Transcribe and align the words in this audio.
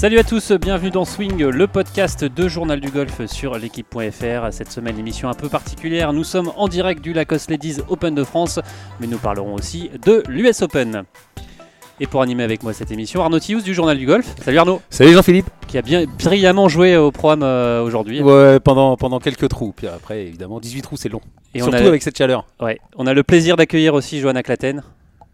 Salut 0.00 0.18
à 0.18 0.24
tous, 0.24 0.52
bienvenue 0.52 0.90
dans 0.90 1.04
Swing, 1.04 1.44
le 1.44 1.66
podcast 1.66 2.24
de 2.24 2.48
Journal 2.48 2.80
du 2.80 2.88
Golf 2.88 3.26
sur 3.26 3.58
l'équipe.fr. 3.58 4.50
Cette 4.50 4.72
semaine, 4.72 4.98
émission 4.98 5.28
un 5.28 5.34
peu 5.34 5.50
particulière. 5.50 6.14
Nous 6.14 6.24
sommes 6.24 6.50
en 6.56 6.68
direct 6.68 7.02
du 7.02 7.12
Lacoste 7.12 7.50
Ladies 7.50 7.82
Open 7.86 8.14
de 8.14 8.24
France, 8.24 8.60
mais 8.98 9.06
nous 9.06 9.18
parlerons 9.18 9.52
aussi 9.52 9.90
de 10.06 10.22
l'US 10.26 10.62
Open. 10.62 11.02
Et 12.00 12.06
pour 12.06 12.22
animer 12.22 12.44
avec 12.44 12.62
moi 12.62 12.72
cette 12.72 12.90
émission, 12.90 13.20
Arnaud 13.20 13.40
Thius 13.40 13.62
du 13.62 13.74
Journal 13.74 13.98
du 13.98 14.06
Golf. 14.06 14.34
Salut 14.42 14.56
Arnaud. 14.56 14.80
Salut 14.88 15.12
Jean-Philippe. 15.12 15.50
Qui 15.68 15.76
a 15.76 15.82
bien 15.82 16.06
brillamment 16.06 16.70
joué 16.70 16.96
au 16.96 17.10
programme 17.10 17.42
euh, 17.42 17.82
aujourd'hui. 17.82 18.22
Ouais, 18.22 18.58
pendant, 18.58 18.96
pendant 18.96 19.18
quelques 19.18 19.50
trous. 19.50 19.74
Puis 19.76 19.86
après, 19.86 20.22
évidemment, 20.28 20.60
18 20.60 20.80
trous, 20.80 20.96
c'est 20.96 21.10
long. 21.10 21.20
Et 21.52 21.58
Surtout 21.58 21.76
on 21.76 21.84
a, 21.84 21.88
avec 21.88 22.02
cette 22.02 22.16
chaleur. 22.16 22.46
Ouais, 22.58 22.80
on 22.96 23.06
a 23.06 23.12
le 23.12 23.22
plaisir 23.22 23.56
d'accueillir 23.56 23.92
aussi 23.92 24.18
Johanna 24.18 24.42
Claten. 24.42 24.82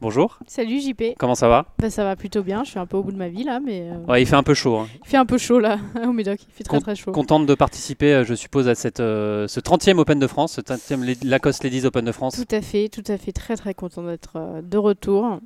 Bonjour. 0.02 0.38
Salut 0.46 0.78
JP. 0.78 1.16
Comment 1.18 1.34
ça 1.34 1.48
va? 1.48 1.64
Bah, 1.78 1.88
Ça 1.88 2.04
va 2.04 2.16
plutôt 2.16 2.42
bien, 2.42 2.64
je 2.64 2.70
suis 2.70 2.78
un 2.78 2.84
peu 2.84 2.98
au 2.98 3.02
bout 3.02 3.12
de 3.12 3.16
ma 3.16 3.28
vie 3.28 3.44
là, 3.44 3.60
mais... 3.60 3.88
Euh, 3.90 4.12
ouais, 4.12 4.20
il 4.20 4.26
fait 4.26 4.36
un 4.36 4.42
peu 4.42 4.52
chaud. 4.52 4.76
Hein. 4.76 4.88
Il 5.02 5.08
fait 5.08 5.16
un 5.16 5.24
peu 5.24 5.38
chaud 5.38 5.58
là, 5.58 5.78
au 6.06 6.12
Médoc, 6.12 6.38
il 6.46 6.52
fait 6.52 6.64
très 6.64 6.80
très 6.80 6.94
chaud. 6.94 7.12
Contente 7.12 7.46
de 7.46 7.54
participer, 7.54 8.12
euh, 8.12 8.24
je 8.24 8.34
suppose, 8.34 8.68
à 8.68 8.74
cette, 8.74 9.00
euh, 9.00 9.48
ce 9.48 9.58
30e 9.58 9.96
Open 9.96 10.18
de 10.18 10.26
France, 10.26 10.52
ce 10.52 10.60
30e 10.60 11.16
Lacoste 11.24 11.64
Ladies 11.64 11.86
Open 11.86 12.04
de 12.04 12.12
France. 12.12 12.36
Tout 12.36 12.54
à 12.54 12.60
fait, 12.60 12.90
tout 12.90 13.04
à 13.08 13.16
fait, 13.16 13.32
très 13.32 13.56
très 13.56 13.72
content 13.72 14.02
d'être 14.02 14.60
de 14.62 14.76
retour. 14.76 15.40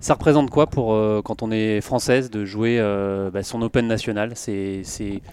Ça 0.00 0.12
représente 0.12 0.50
quoi 0.50 0.66
pour 0.66 0.88
quand 1.22 1.42
on 1.42 1.50
est 1.50 1.80
française 1.80 2.28
de 2.30 2.44
jouer 2.44 2.78
bah, 3.32 3.42
son 3.42 3.62
Open 3.62 3.86
national? 3.86 4.32
C'est 4.34 4.82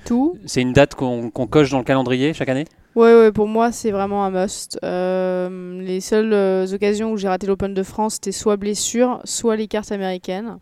tout. 0.05 0.37
C'est 0.45 0.61
une 0.61 0.71
date 0.71 0.95
qu'on 0.95 1.29
coche 1.29 1.71
dans 1.71 1.79
le 1.79 1.83
calendrier 1.83 2.33
chaque 2.33 2.47
année? 2.47 2.65
Ouais, 2.95 3.13
ouais, 3.15 3.31
pour 3.31 3.47
moi, 3.47 3.71
c'est 3.71 3.91
vraiment 3.91 4.25
un 4.25 4.31
must. 4.31 4.77
Euh, 4.83 5.81
les 5.81 6.01
seules 6.01 6.33
euh, 6.33 6.67
occasions 6.73 7.11
où 7.11 7.17
j'ai 7.17 7.29
raté 7.29 7.47
l'Open 7.47 7.73
de 7.73 7.83
France, 7.83 8.15
c'était 8.15 8.33
soit 8.33 8.57
blessure, 8.57 9.21
soit 9.23 9.55
les 9.55 9.67
cartes 9.67 9.93
américaines. 9.93 10.57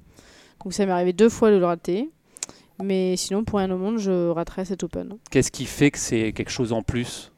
Donc 0.64 0.74
ça 0.74 0.86
m'est 0.86 0.92
arrivé 0.92 1.12
deux 1.12 1.30
fois 1.30 1.50
de 1.50 1.58
le 1.58 1.66
rater. 1.66 2.10
Mais 2.84 3.18
sinon, 3.18 3.44
pour 3.44 3.60
rien 3.60 3.72
au 3.72 3.78
monde, 3.78 3.98
je 3.98 4.30
raterais 4.30 4.66
cet 4.66 4.84
Open. 4.84 5.16
Qu'est-ce 5.32 5.52
qui 5.52 5.66
fait 5.66 5.90
que 5.90 5.98
c'est 5.98 6.32
quelque 6.32 6.52
chose 6.52 6.72
en 6.72 6.84
plus? 6.84 7.32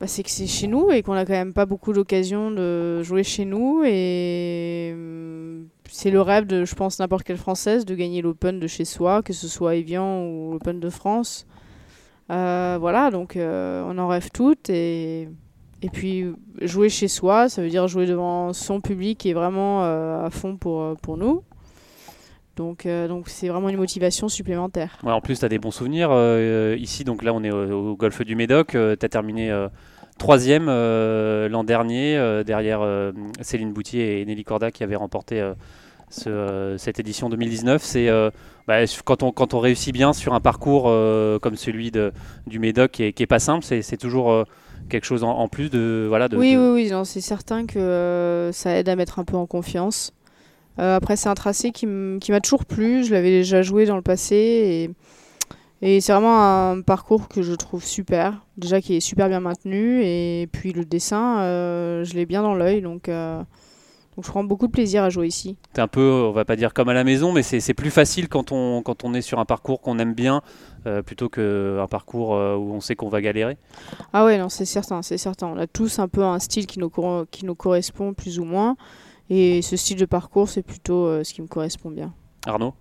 Bah, 0.00 0.06
c'est 0.06 0.22
que 0.22 0.30
c'est 0.30 0.46
chez 0.46 0.66
nous 0.66 0.90
et 0.90 1.02
qu'on 1.02 1.14
a 1.14 1.24
quand 1.24 1.32
même 1.32 1.52
pas 1.52 1.66
beaucoup 1.66 1.92
d'occasions 1.92 2.50
de 2.50 3.02
jouer 3.02 3.24
chez 3.24 3.44
nous 3.44 3.82
et 3.84 4.92
hum, 4.92 5.66
c'est 5.90 6.12
le 6.12 6.20
rêve 6.20 6.46
de 6.46 6.64
je 6.64 6.74
pense 6.76 7.00
n'importe 7.00 7.24
quelle 7.24 7.36
française 7.36 7.84
de 7.84 7.96
gagner 7.96 8.22
l'Open 8.22 8.60
de 8.60 8.68
chez 8.68 8.84
soi 8.84 9.22
que 9.22 9.32
ce 9.32 9.48
soit 9.48 9.74
Evian 9.74 10.22
ou 10.24 10.52
l'Open 10.52 10.78
de 10.78 10.88
France 10.88 11.48
voilà, 12.28 13.10
donc 13.10 13.36
euh, 13.36 13.82
on 13.86 13.98
en 13.98 14.08
rêve 14.08 14.30
toutes. 14.32 14.70
Et, 14.70 15.28
et 15.82 15.88
puis 15.90 16.26
jouer 16.60 16.88
chez 16.88 17.08
soi, 17.08 17.48
ça 17.48 17.62
veut 17.62 17.68
dire 17.68 17.88
jouer 17.88 18.06
devant 18.06 18.52
son 18.52 18.80
public 18.80 19.18
qui 19.18 19.30
est 19.30 19.34
vraiment 19.34 19.84
euh, 19.84 20.24
à 20.24 20.30
fond 20.30 20.56
pour, 20.56 20.96
pour 20.98 21.16
nous. 21.16 21.42
Donc 22.56 22.88
donc 22.88 23.28
c'est 23.28 23.48
vraiment 23.48 23.68
une 23.68 23.76
motivation 23.76 24.28
supplémentaire. 24.28 24.98
en 25.04 25.20
plus, 25.20 25.38
tu 25.38 25.44
as 25.44 25.48
des 25.48 25.60
bons 25.60 25.70
souvenirs. 25.70 26.10
ici, 26.76 27.04
donc 27.04 27.22
là, 27.22 27.32
on 27.32 27.44
est 27.44 27.52
au, 27.52 27.94
golfe 27.94 28.22
du 28.22 28.34
Médoc. 28.34 28.70
tu 28.70 28.78
as 28.78 28.96
terminé 28.96 29.56
troisième 30.18 30.66
l'an 30.66 31.62
dernier, 31.62 32.42
derrière 32.44 32.80
Céline 33.42 33.72
Boutier 33.72 34.20
et 34.20 34.24
Nelly 34.24 34.42
Corda 34.42 34.72
qui 34.72 34.82
avaient 34.82 34.96
remporté 34.96 35.52
cette 36.10 36.98
édition 36.98 37.28
2019. 37.28 37.80
C'est 37.80 38.10
bah, 38.68 38.80
quand, 39.06 39.22
on, 39.22 39.32
quand 39.32 39.54
on 39.54 39.60
réussit 39.60 39.94
bien 39.94 40.12
sur 40.12 40.34
un 40.34 40.40
parcours 40.40 40.84
euh, 40.88 41.38
comme 41.38 41.56
celui 41.56 41.90
de, 41.90 42.12
du 42.46 42.58
Médoc 42.58 42.90
qui 42.90 43.02
est, 43.02 43.26
pas 43.26 43.38
simple, 43.38 43.64
c'est 43.64 43.96
toujours 43.96 44.30
euh, 44.30 44.44
quelque 44.90 45.06
chose 45.06 45.24
en, 45.24 45.48
plus 45.48 45.70
de, 45.70 46.04
voilà, 46.06 46.28
de, 46.28 46.36
Oui, 46.36 46.54
oui, 46.54 46.90
oui, 46.90 46.92
c'est 47.04 47.22
certain 47.22 47.64
que 47.64 47.78
euh, 47.78 48.52
ça 48.52 48.76
aide 48.76 48.90
à 48.90 48.94
mettre 48.94 49.18
un 49.18 49.24
peu 49.24 49.36
en 49.36 49.46
confiance. 49.46 50.12
après, 50.76 51.16
c'est 51.16 51.30
un 51.30 51.34
tracé 51.34 51.72
qui 51.72 51.86
m'a 51.86 52.40
toujours 52.42 52.66
plu, 52.66 53.04
je 53.04 53.14
l'avais 53.14 53.30
déjà 53.30 53.62
joué 53.62 53.86
dans 53.86 53.96
le 53.96 54.02
passé 54.02 54.36
et, 54.36 54.90
et 55.80 56.00
c'est 56.02 56.12
vraiment 56.12 56.70
un 56.70 56.82
parcours 56.82 57.28
que 57.28 57.40
je 57.40 57.54
trouve 57.54 57.82
super. 57.82 58.44
Déjà 58.58 58.82
qui 58.82 58.96
est 58.96 59.00
super 59.00 59.30
bien 59.30 59.40
maintenu 59.40 60.02
et 60.04 60.46
puis 60.52 60.74
le 60.74 60.84
dessin, 60.84 61.38
je 62.04 62.12
l'ai 62.12 62.26
bien 62.26 62.42
dans 62.42 62.54
l'œil 62.54 62.82
donc 62.82 63.08
donc 64.18 64.24
je 64.24 64.32
prends 64.32 64.42
beaucoup 64.42 64.66
de 64.66 64.72
plaisir 64.72 65.04
à 65.04 65.10
jouer 65.10 65.28
ici. 65.28 65.56
C'est 65.76 65.80
un 65.80 65.86
peu, 65.86 66.10
on 66.10 66.32
va 66.32 66.44
pas 66.44 66.56
dire 66.56 66.74
comme 66.74 66.88
à 66.88 66.92
la 66.92 67.04
maison, 67.04 67.30
mais 67.30 67.44
c'est 67.44 67.72
plus 67.72 67.92
facile 67.92 68.28
quand 68.28 68.50
on, 68.50 68.82
quand 68.82 69.04
on 69.04 69.14
est 69.14 69.20
sur 69.20 69.38
un 69.38 69.44
parcours 69.44 69.80
qu'on 69.80 70.00
aime 70.00 70.12
bien 70.12 70.42
euh, 70.86 71.02
plutôt 71.02 71.28
qu'un 71.28 71.86
parcours 71.88 72.34
euh, 72.34 72.56
où 72.56 72.72
on 72.72 72.80
sait 72.80 72.96
qu'on 72.96 73.08
va 73.08 73.20
galérer. 73.20 73.58
Ah 74.12 74.24
ouais, 74.24 74.36
non, 74.36 74.48
c'est 74.48 74.64
certain, 74.64 75.02
c'est 75.02 75.18
certain. 75.18 75.46
On 75.46 75.56
a 75.56 75.68
tous 75.68 76.00
un 76.00 76.08
peu 76.08 76.24
un 76.24 76.40
style 76.40 76.66
qui 76.66 76.80
nous, 76.80 76.90
qui 77.30 77.46
nous 77.46 77.54
correspond 77.54 78.12
plus 78.12 78.40
ou 78.40 78.44
moins. 78.44 78.76
Et 79.30 79.62
ce 79.62 79.76
style 79.76 79.98
de 79.98 80.04
parcours, 80.04 80.48
c'est 80.48 80.64
plutôt 80.64 81.06
euh, 81.06 81.22
ce 81.22 81.32
qui 81.32 81.40
me 81.40 81.46
correspond 81.46 81.92
bien. 81.92 82.12
Arnaud 82.46 82.74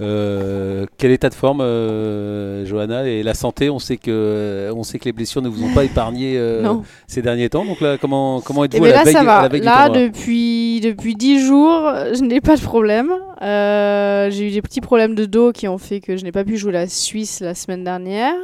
euh, 0.00 0.86
Quel 0.96 1.10
état 1.10 1.28
de 1.28 1.34
forme, 1.34 1.60
euh, 1.60 2.64
Johanna 2.64 3.06
Et 3.06 3.22
la 3.22 3.34
santé, 3.34 3.68
on 3.70 3.78
sait, 3.78 3.96
que, 3.96 4.70
on 4.74 4.82
sait 4.82 4.98
que 4.98 5.04
les 5.04 5.12
blessures 5.12 5.42
ne 5.42 5.48
vous 5.48 5.62
ont 5.62 5.74
pas 5.74 5.84
épargné 5.84 6.36
euh, 6.38 6.74
ces 7.06 7.22
derniers 7.22 7.50
temps. 7.50 7.64
Donc 7.64 7.80
là, 7.80 7.98
comment, 7.98 8.40
comment 8.40 8.64
êtes-vous 8.64 8.78
eh 8.78 8.88
ben 8.88 8.92
à, 8.92 9.04
la 9.04 9.48
veille, 9.48 9.60
à 9.60 9.64
la 9.64 9.88
Là, 9.88 9.88
depuis, 9.88 10.80
depuis 10.80 11.14
10 11.14 11.46
jours, 11.46 11.92
je 12.14 12.22
n'ai 12.22 12.40
pas 12.40 12.56
de 12.56 12.62
problème. 12.62 13.12
J'ai 13.40 14.48
eu 14.48 14.50
des 14.50 14.62
petits 14.62 14.80
problèmes 14.80 15.14
de 15.14 15.26
dos 15.26 15.52
qui 15.52 15.68
ont 15.68 15.78
fait 15.78 16.00
que 16.00 16.16
je 16.16 16.24
n'ai 16.24 16.32
pas 16.32 16.44
pu 16.44 16.56
jouer 16.56 16.72
la 16.72 16.88
Suisse 16.88 17.40
la 17.40 17.54
semaine 17.54 17.84
dernière. 17.84 18.34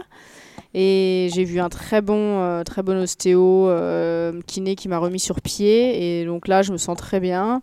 Et 0.72 1.28
j'ai 1.34 1.42
vu 1.42 1.58
un 1.58 1.68
très 1.68 2.00
bon, 2.00 2.62
très 2.64 2.82
bon 2.82 3.02
ostéo 3.02 3.70
kiné 4.46 4.76
qui 4.76 4.88
m'a 4.88 4.98
remis 4.98 5.20
sur 5.20 5.40
pied. 5.40 6.20
Et 6.20 6.26
donc 6.26 6.46
là, 6.46 6.62
je 6.62 6.70
me 6.70 6.76
sens 6.76 6.96
très 6.96 7.18
bien. 7.18 7.62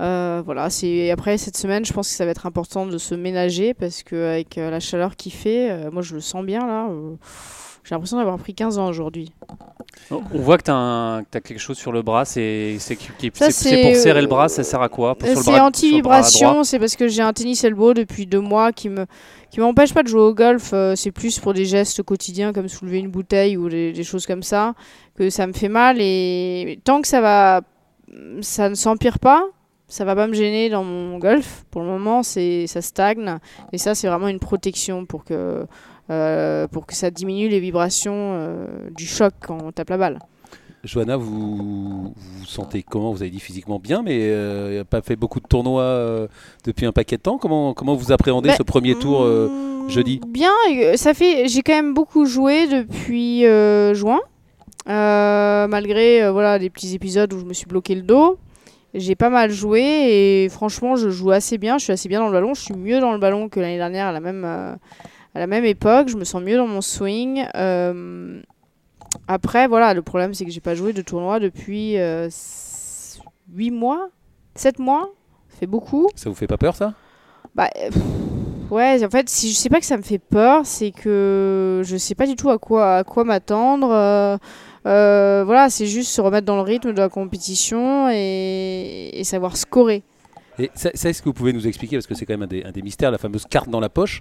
Euh, 0.00 0.42
voilà, 0.44 0.70
c'est 0.70 1.10
après 1.12 1.38
cette 1.38 1.56
semaine, 1.56 1.84
je 1.84 1.92
pense 1.92 2.08
que 2.08 2.14
ça 2.14 2.24
va 2.24 2.32
être 2.32 2.46
important 2.46 2.86
de 2.86 2.98
se 2.98 3.14
ménager 3.14 3.74
parce 3.74 4.02
que 4.02 4.32
avec 4.32 4.58
euh, 4.58 4.70
la 4.70 4.80
chaleur 4.80 5.14
qu'il 5.14 5.32
fait, 5.32 5.70
euh, 5.70 5.90
moi 5.92 6.02
je 6.02 6.14
le 6.14 6.20
sens 6.20 6.44
bien 6.44 6.66
là. 6.66 6.88
j'ai 7.84 7.94
l'impression 7.94 8.16
d'avoir 8.16 8.36
pris 8.38 8.54
15 8.54 8.78
ans 8.78 8.88
aujourd'hui. 8.88 9.30
On 10.10 10.20
voit 10.32 10.58
que 10.58 10.64
tu 10.64 10.70
as, 10.72 11.40
quelque 11.40 11.60
chose 11.60 11.78
sur 11.78 11.92
le 11.92 12.02
bras, 12.02 12.24
c'est 12.24 12.76
pour 13.28 13.94
serrer 13.94 14.20
le 14.20 14.26
bras, 14.26 14.48
ça 14.48 14.64
sert 14.64 14.82
à 14.82 14.88
quoi? 14.88 15.16
C'est 15.22 15.60
anti-vibration, 15.60 16.64
c'est 16.64 16.80
parce 16.80 16.96
que 16.96 17.06
j'ai 17.06 17.22
un 17.22 17.32
tennis 17.32 17.62
elbow 17.62 17.94
depuis 17.94 18.26
deux 18.26 18.40
mois 18.40 18.72
qui 18.72 18.88
me 18.88 19.06
qui 19.52 19.60
m'empêche 19.60 19.94
pas 19.94 20.02
de 20.02 20.08
jouer 20.08 20.22
au 20.22 20.34
golf, 20.34 20.74
c'est 20.96 21.12
plus 21.12 21.38
pour 21.38 21.54
des 21.54 21.66
gestes 21.66 22.02
quotidiens 22.02 22.52
comme 22.52 22.66
soulever 22.66 22.98
une 22.98 23.10
bouteille 23.10 23.56
ou 23.56 23.68
des, 23.68 23.92
des, 23.92 24.02
choses 24.02 24.26
comme 24.26 24.42
ça 24.42 24.74
que 25.16 25.30
ça 25.30 25.46
me 25.46 25.52
fait 25.52 25.68
mal 25.68 25.98
et 26.00 26.80
tant 26.82 27.00
que 27.00 27.06
ça 27.06 27.20
va 27.20 27.60
ça 28.40 28.68
ne 28.68 28.74
s'empire 28.74 29.20
pas, 29.20 29.44
ça 29.88 30.04
va 30.04 30.14
pas 30.14 30.26
me 30.26 30.34
gêner 30.34 30.70
dans 30.70 30.84
mon 30.84 31.18
golf. 31.18 31.64
Pour 31.70 31.82
le 31.82 31.88
moment, 31.88 32.22
c'est 32.22 32.66
ça 32.66 32.82
stagne. 32.82 33.38
Et 33.72 33.78
ça, 33.78 33.94
c'est 33.94 34.08
vraiment 34.08 34.28
une 34.28 34.38
protection 34.38 35.04
pour 35.04 35.24
que, 35.24 35.66
euh, 36.10 36.68
pour 36.68 36.86
que 36.86 36.94
ça 36.94 37.10
diminue 37.10 37.48
les 37.48 37.60
vibrations 37.60 38.12
euh, 38.14 38.90
du 38.96 39.06
choc 39.06 39.34
quand 39.40 39.58
on 39.62 39.72
tape 39.72 39.90
la 39.90 39.98
balle. 39.98 40.18
Johanna, 40.84 41.16
vous 41.16 42.12
vous 42.14 42.44
sentez 42.44 42.82
comment? 42.82 43.12
Vous 43.12 43.22
avez 43.22 43.30
dit 43.30 43.40
physiquement 43.40 43.78
bien, 43.78 44.02
mais 44.02 44.18
euh, 44.20 44.82
a 44.82 44.84
pas 44.84 45.00
fait 45.00 45.16
beaucoup 45.16 45.40
de 45.40 45.46
tournois 45.46 45.82
euh, 45.82 46.28
depuis 46.64 46.84
un 46.84 46.92
paquet 46.92 47.16
de 47.16 47.22
temps. 47.22 47.38
Comment, 47.38 47.72
comment 47.72 47.94
vous 47.94 48.12
appréhendez 48.12 48.50
ben, 48.50 48.56
ce 48.56 48.62
premier 48.62 48.94
tour 48.94 49.22
hmm, 49.24 49.88
jeudi? 49.88 50.20
Bien, 50.28 50.52
ça 50.96 51.14
fait. 51.14 51.48
J'ai 51.48 51.62
quand 51.62 51.72
même 51.72 51.94
beaucoup 51.94 52.26
joué 52.26 52.66
depuis 52.66 53.44
juin, 53.94 54.20
malgré 54.86 56.30
voilà 56.30 56.58
des 56.58 56.68
petits 56.68 56.94
épisodes 56.94 57.32
où 57.32 57.38
je 57.38 57.44
me 57.46 57.54
suis 57.54 57.66
bloqué 57.66 57.94
le 57.94 58.02
dos. 58.02 58.38
J'ai 58.94 59.16
pas 59.16 59.28
mal 59.28 59.50
joué 59.50 59.80
et 59.82 60.48
franchement, 60.48 60.94
je 60.94 61.10
joue 61.10 61.32
assez 61.32 61.58
bien. 61.58 61.78
Je 61.78 61.84
suis 61.84 61.92
assez 61.92 62.08
bien 62.08 62.20
dans 62.20 62.26
le 62.26 62.32
ballon. 62.32 62.54
Je 62.54 62.60
suis 62.60 62.74
mieux 62.74 63.00
dans 63.00 63.12
le 63.12 63.18
ballon 63.18 63.48
que 63.48 63.58
l'année 63.58 63.76
dernière 63.76 64.06
à 64.06 64.12
la 64.12 64.20
même, 64.20 64.44
euh, 64.44 64.74
à 65.34 65.38
la 65.40 65.48
même 65.48 65.64
époque. 65.64 66.08
Je 66.08 66.16
me 66.16 66.22
sens 66.22 66.40
mieux 66.40 66.56
dans 66.56 66.68
mon 66.68 66.80
swing. 66.80 67.44
Euh, 67.56 68.40
après, 69.26 69.66
voilà, 69.66 69.94
le 69.94 70.02
problème, 70.02 70.32
c'est 70.32 70.44
que 70.44 70.50
j'ai 70.52 70.60
pas 70.60 70.76
joué 70.76 70.92
de 70.92 71.02
tournoi 71.02 71.40
depuis 71.40 71.94
8 71.94 71.98
euh, 71.98 72.30
mois 73.72 74.08
7 74.54 74.78
mois. 74.78 75.10
Ça 75.50 75.58
fait 75.58 75.66
beaucoup. 75.66 76.08
Ça 76.14 76.28
vous 76.28 76.36
fait 76.36 76.46
pas 76.46 76.58
peur, 76.58 76.76
ça? 76.76 76.94
Bah. 77.54 77.68
ouais, 78.70 79.04
en 79.04 79.10
fait, 79.10 79.28
si 79.28 79.50
je 79.50 79.56
sais 79.56 79.68
pas 79.68 79.80
que 79.80 79.86
ça 79.86 79.96
me 79.96 80.02
fait 80.02 80.18
peur, 80.18 80.62
c'est 80.64 80.90
que 80.90 81.82
je 81.84 81.96
sais 81.96 82.14
pas 82.14 82.26
du 82.26 82.36
tout 82.36 82.50
à 82.50 82.58
quoi, 82.58 82.96
à 82.96 83.04
quoi 83.04 83.24
m'attendre. 83.24 83.90
Euh, 83.92 84.36
voilà, 84.84 85.68
c'est 85.70 85.86
juste 85.86 86.10
se 86.10 86.20
remettre 86.20 86.46
dans 86.46 86.56
le 86.56 86.62
rythme 86.62 86.92
de 86.92 86.98
la 86.98 87.08
compétition 87.08 88.08
et, 88.10 89.20
savoir 89.24 89.56
scorer. 89.56 90.02
Et 90.58 90.70
ça, 90.74 90.90
est-ce 90.92 91.20
que 91.20 91.24
vous 91.24 91.32
pouvez 91.32 91.52
nous 91.52 91.66
expliquer, 91.66 91.96
parce 91.96 92.06
que 92.06 92.14
c'est 92.14 92.26
quand 92.26 92.38
même 92.38 92.48
un 92.64 92.70
des, 92.70 92.82
mystères, 92.82 93.10
la 93.10 93.18
fameuse 93.18 93.44
carte 93.44 93.68
dans 93.68 93.80
la 93.80 93.88
poche, 93.88 94.20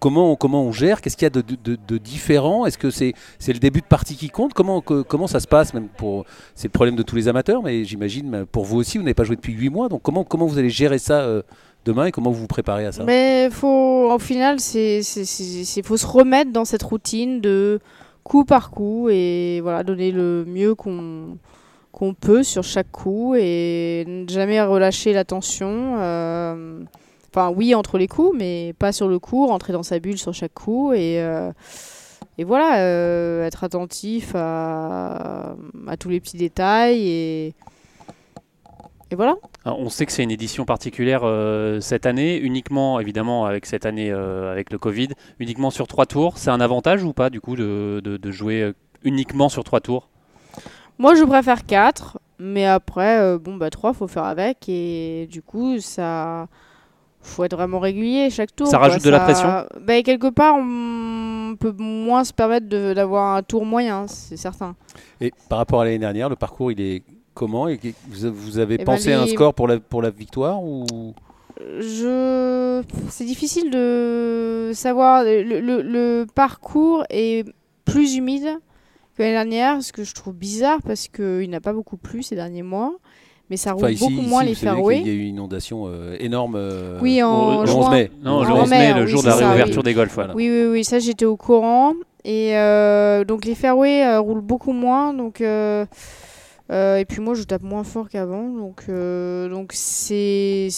comment, 0.00 0.32
on, 0.32 0.36
comment 0.36 0.62
on 0.62 0.72
gère 0.72 1.00
Qu'est-ce 1.00 1.16
qu'il 1.16 1.24
y 1.24 1.26
a 1.26 1.30
de, 1.30 1.98
différent? 1.98 2.66
Est-ce 2.66 2.78
que 2.78 2.90
c'est 2.90 3.14
c'est 3.38 3.52
le 3.52 3.58
début 3.58 3.80
de 3.80 3.86
partie 3.86 4.16
qui 4.16 4.28
compte? 4.28 4.52
Comment, 4.52 4.80
comment 4.80 5.26
ça 5.26 5.40
se 5.40 5.46
passe 5.46 5.72
même 5.72 5.88
pour 5.88 6.24
C'est 6.54 6.68
le 6.68 6.72
problème 6.72 6.96
de 6.96 7.02
tous 7.02 7.16
les 7.16 7.28
amateurs, 7.28 7.62
mais 7.62 7.84
j'imagine 7.84 8.44
pour 8.52 8.64
vous 8.64 8.76
aussi, 8.76 8.98
vous 8.98 9.04
n'avez 9.04 9.14
pas 9.14 9.24
joué 9.24 9.36
depuis 9.36 9.54
8 9.54 9.70
mois, 9.70 9.88
donc 9.88 10.02
comment, 10.02 10.24
comment 10.24 10.46
vous 10.46 10.58
allez 10.58 10.70
gérer 10.70 10.98
ça 10.98 11.20
euh, 11.20 11.42
demain 11.86 12.06
et 12.06 12.12
comment 12.12 12.30
vous 12.30 12.40
vous 12.40 12.46
préparez 12.46 12.84
à 12.84 12.92
ça? 12.92 13.04
Mais 13.04 13.48
faut, 13.50 14.10
au 14.12 14.18
final, 14.18 14.60
c'est 14.60 15.00
faut 15.82 15.96
se 15.96 16.06
remettre 16.06 16.52
dans 16.52 16.64
cette 16.66 16.82
routine 16.82 17.40
de 17.40 17.80
coup 18.26 18.44
par 18.44 18.72
coup 18.72 19.08
et 19.08 19.60
voilà 19.62 19.84
donner 19.84 20.10
le 20.10 20.44
mieux 20.44 20.74
qu'on 20.74 21.38
peut 22.20 22.42
sur 22.42 22.64
chaque 22.64 22.90
coup 22.90 23.36
et 23.36 24.04
ne 24.04 24.28
jamais 24.28 24.60
relâcher 24.60 25.12
l'attention. 25.12 25.94
Euh, 25.98 26.82
enfin 27.32 27.52
oui 27.54 27.72
entre 27.76 27.98
les 27.98 28.08
coups, 28.08 28.36
mais 28.36 28.74
pas 28.80 28.90
sur 28.90 29.06
le 29.06 29.20
coup, 29.20 29.46
rentrer 29.46 29.72
dans 29.72 29.84
sa 29.84 30.00
bulle 30.00 30.18
sur 30.18 30.34
chaque 30.34 30.54
coup 30.54 30.92
et 30.92 31.24
et 32.38 32.44
voilà, 32.44 32.80
être 33.46 33.64
attentif 33.64 34.32
à, 34.34 35.54
tous 35.98 36.10
les 36.10 36.20
petits 36.20 36.36
détails 36.36 37.54
et 39.10 39.14
voilà. 39.14 39.36
on 39.64 39.88
sait 39.88 40.04
que 40.04 40.12
c'est 40.12 40.24
une 40.24 40.32
édition 40.32 40.64
particulière 40.64 41.20
euh, 41.22 41.80
cette 41.80 42.06
année, 42.06 42.38
uniquement 42.38 42.98
évidemment 42.98 43.46
avec 43.46 43.64
cette 43.66 43.86
année 43.86 44.10
euh, 44.10 44.50
avec 44.50 44.72
le 44.72 44.78
Covid, 44.78 45.08
uniquement 45.38 45.70
sur 45.70 45.86
trois 45.86 46.06
tours. 46.06 46.38
C'est 46.38 46.50
un 46.50 46.60
avantage 46.60 47.04
ou 47.04 47.12
pas 47.12 47.30
du 47.30 47.40
coup 47.40 47.54
de, 47.54 48.00
de, 48.02 48.30
jouer 48.32 48.62
euh, 48.62 48.72
uniquement 49.04 49.48
sur 49.48 49.62
trois 49.62 49.80
tours? 49.80 50.08
Moi 50.98 51.14
je 51.14 51.22
préfère 51.22 51.66
quatre, 51.66 52.18
mais 52.40 52.66
après 52.66 53.38
bon 53.38 53.56
bah 53.56 53.70
trois 53.70 53.92
faut 53.92 54.08
faire 54.08 54.24
avec 54.24 54.68
et 54.68 55.28
du 55.30 55.40
coup 55.42 55.78
ça 55.78 56.48
faut 57.20 57.44
être 57.44 57.56
vraiment 57.56 57.78
régulier 57.78 58.30
chaque 58.30 58.54
tour. 58.56 58.66
Ça 58.66 58.78
rajoute 58.78 59.04
de 59.04 59.10
la 59.10 59.20
pression? 59.20 59.66
Bah, 59.80 60.02
Quelque 60.02 60.28
part, 60.28 60.54
on 60.56 61.56
peut 61.58 61.74
moins 61.76 62.24
se 62.24 62.32
permettre 62.32 62.66
d'avoir 62.68 63.36
un 63.36 63.42
tour 63.42 63.66
moyen, 63.66 64.06
c'est 64.06 64.36
certain. 64.36 64.76
Et 65.20 65.32
par 65.48 65.58
rapport 65.58 65.80
à 65.80 65.84
l'année 65.84 65.98
dernière, 65.98 66.28
le 66.28 66.36
parcours, 66.36 66.70
il 66.70 66.80
est 66.80 67.02
comment 67.36 67.68
et 67.68 67.78
vous, 68.08 68.58
avez 68.58 68.74
eh 68.74 68.78
ben, 68.78 68.84
pensé 68.84 69.12
à 69.12 69.20
un 69.20 69.26
score 69.28 69.54
pour 69.54 69.68
la, 69.68 69.78
pour 69.78 70.02
la 70.02 70.10
victoire 70.10 70.64
ou? 70.64 71.14
Je 71.60 72.82
c'est 73.08 73.24
difficile 73.24 73.70
de 73.70 74.72
savoir 74.74 75.22
le, 75.24 75.60
le, 75.60 76.26
parcours 76.34 77.04
est 77.08 77.46
plus 77.84 78.16
humide 78.16 78.48
que 79.16 79.22
l'année 79.22 79.32
dernière 79.32 79.82
ce 79.82 79.92
que 79.92 80.04
je 80.04 80.12
trouve 80.14 80.34
bizarre 80.34 80.80
parce 80.82 81.08
qu'il 81.08 81.48
n'a 81.48 81.60
pas 81.60 81.72
beaucoup 81.72 81.96
plu 81.96 82.22
ces 82.22 82.34
derniers 82.34 82.62
mois 82.62 82.92
mais 83.48 83.56
ça 83.56 83.72
roule 83.72 83.94
beaucoup 83.94 84.22
moins 84.22 84.42
les 84.42 84.56
fairways. 84.56 85.00
Il 85.00 85.06
y 85.06 85.10
a 85.10 85.12
eu 85.12 85.20
une 85.20 85.36
inondation 85.36 85.84
euh, 85.86 86.16
énorme 86.18 86.56
euh, 86.56 86.98
oui, 87.00 87.22
en 87.22 87.62
le 87.62 87.70
11 87.70 87.90
mai. 87.90 88.10
Non, 88.22 88.42
le 88.42 88.50
11 88.50 88.70
mai, 88.70 88.92
le 88.92 89.06
jour 89.06 89.22
de 89.22 89.28
la 89.28 89.36
réouverture 89.36 89.84
des 89.84 89.94
golfs. 89.94 90.18
Oui, 90.34 90.50
oui, 90.50 90.66
oui, 90.66 90.84
ça 90.84 90.98
j'étais 90.98 91.24
au 91.24 91.36
courant. 91.36 91.94
Et 92.24 92.56
euh, 92.56 93.24
donc 93.24 93.44
les 93.44 93.54
fairways 93.54 94.16
roulent 94.18 94.40
beaucoup 94.40 94.72
moins. 94.72 95.14
Donc 95.14 95.40
euh, 96.70 96.96
et 96.96 97.04
puis 97.04 97.20
moi 97.20 97.34
je 97.34 97.44
tape 97.44 97.62
moins 97.62 97.84
fort 97.84 98.08
qu'avant, 98.08 98.48
donc 98.48 98.84
euh, 98.88 99.48
donc 99.48 99.70
c'est 99.72 100.68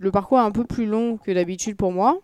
le 0.00 0.10
parcours 0.10 0.38
est 0.38 0.42
un 0.42 0.50
peu 0.50 0.64
plus 0.64 0.86
long 0.86 1.18
que 1.18 1.30
d'habitude 1.30 1.76
pour 1.76 1.92
moi. 1.92 2.18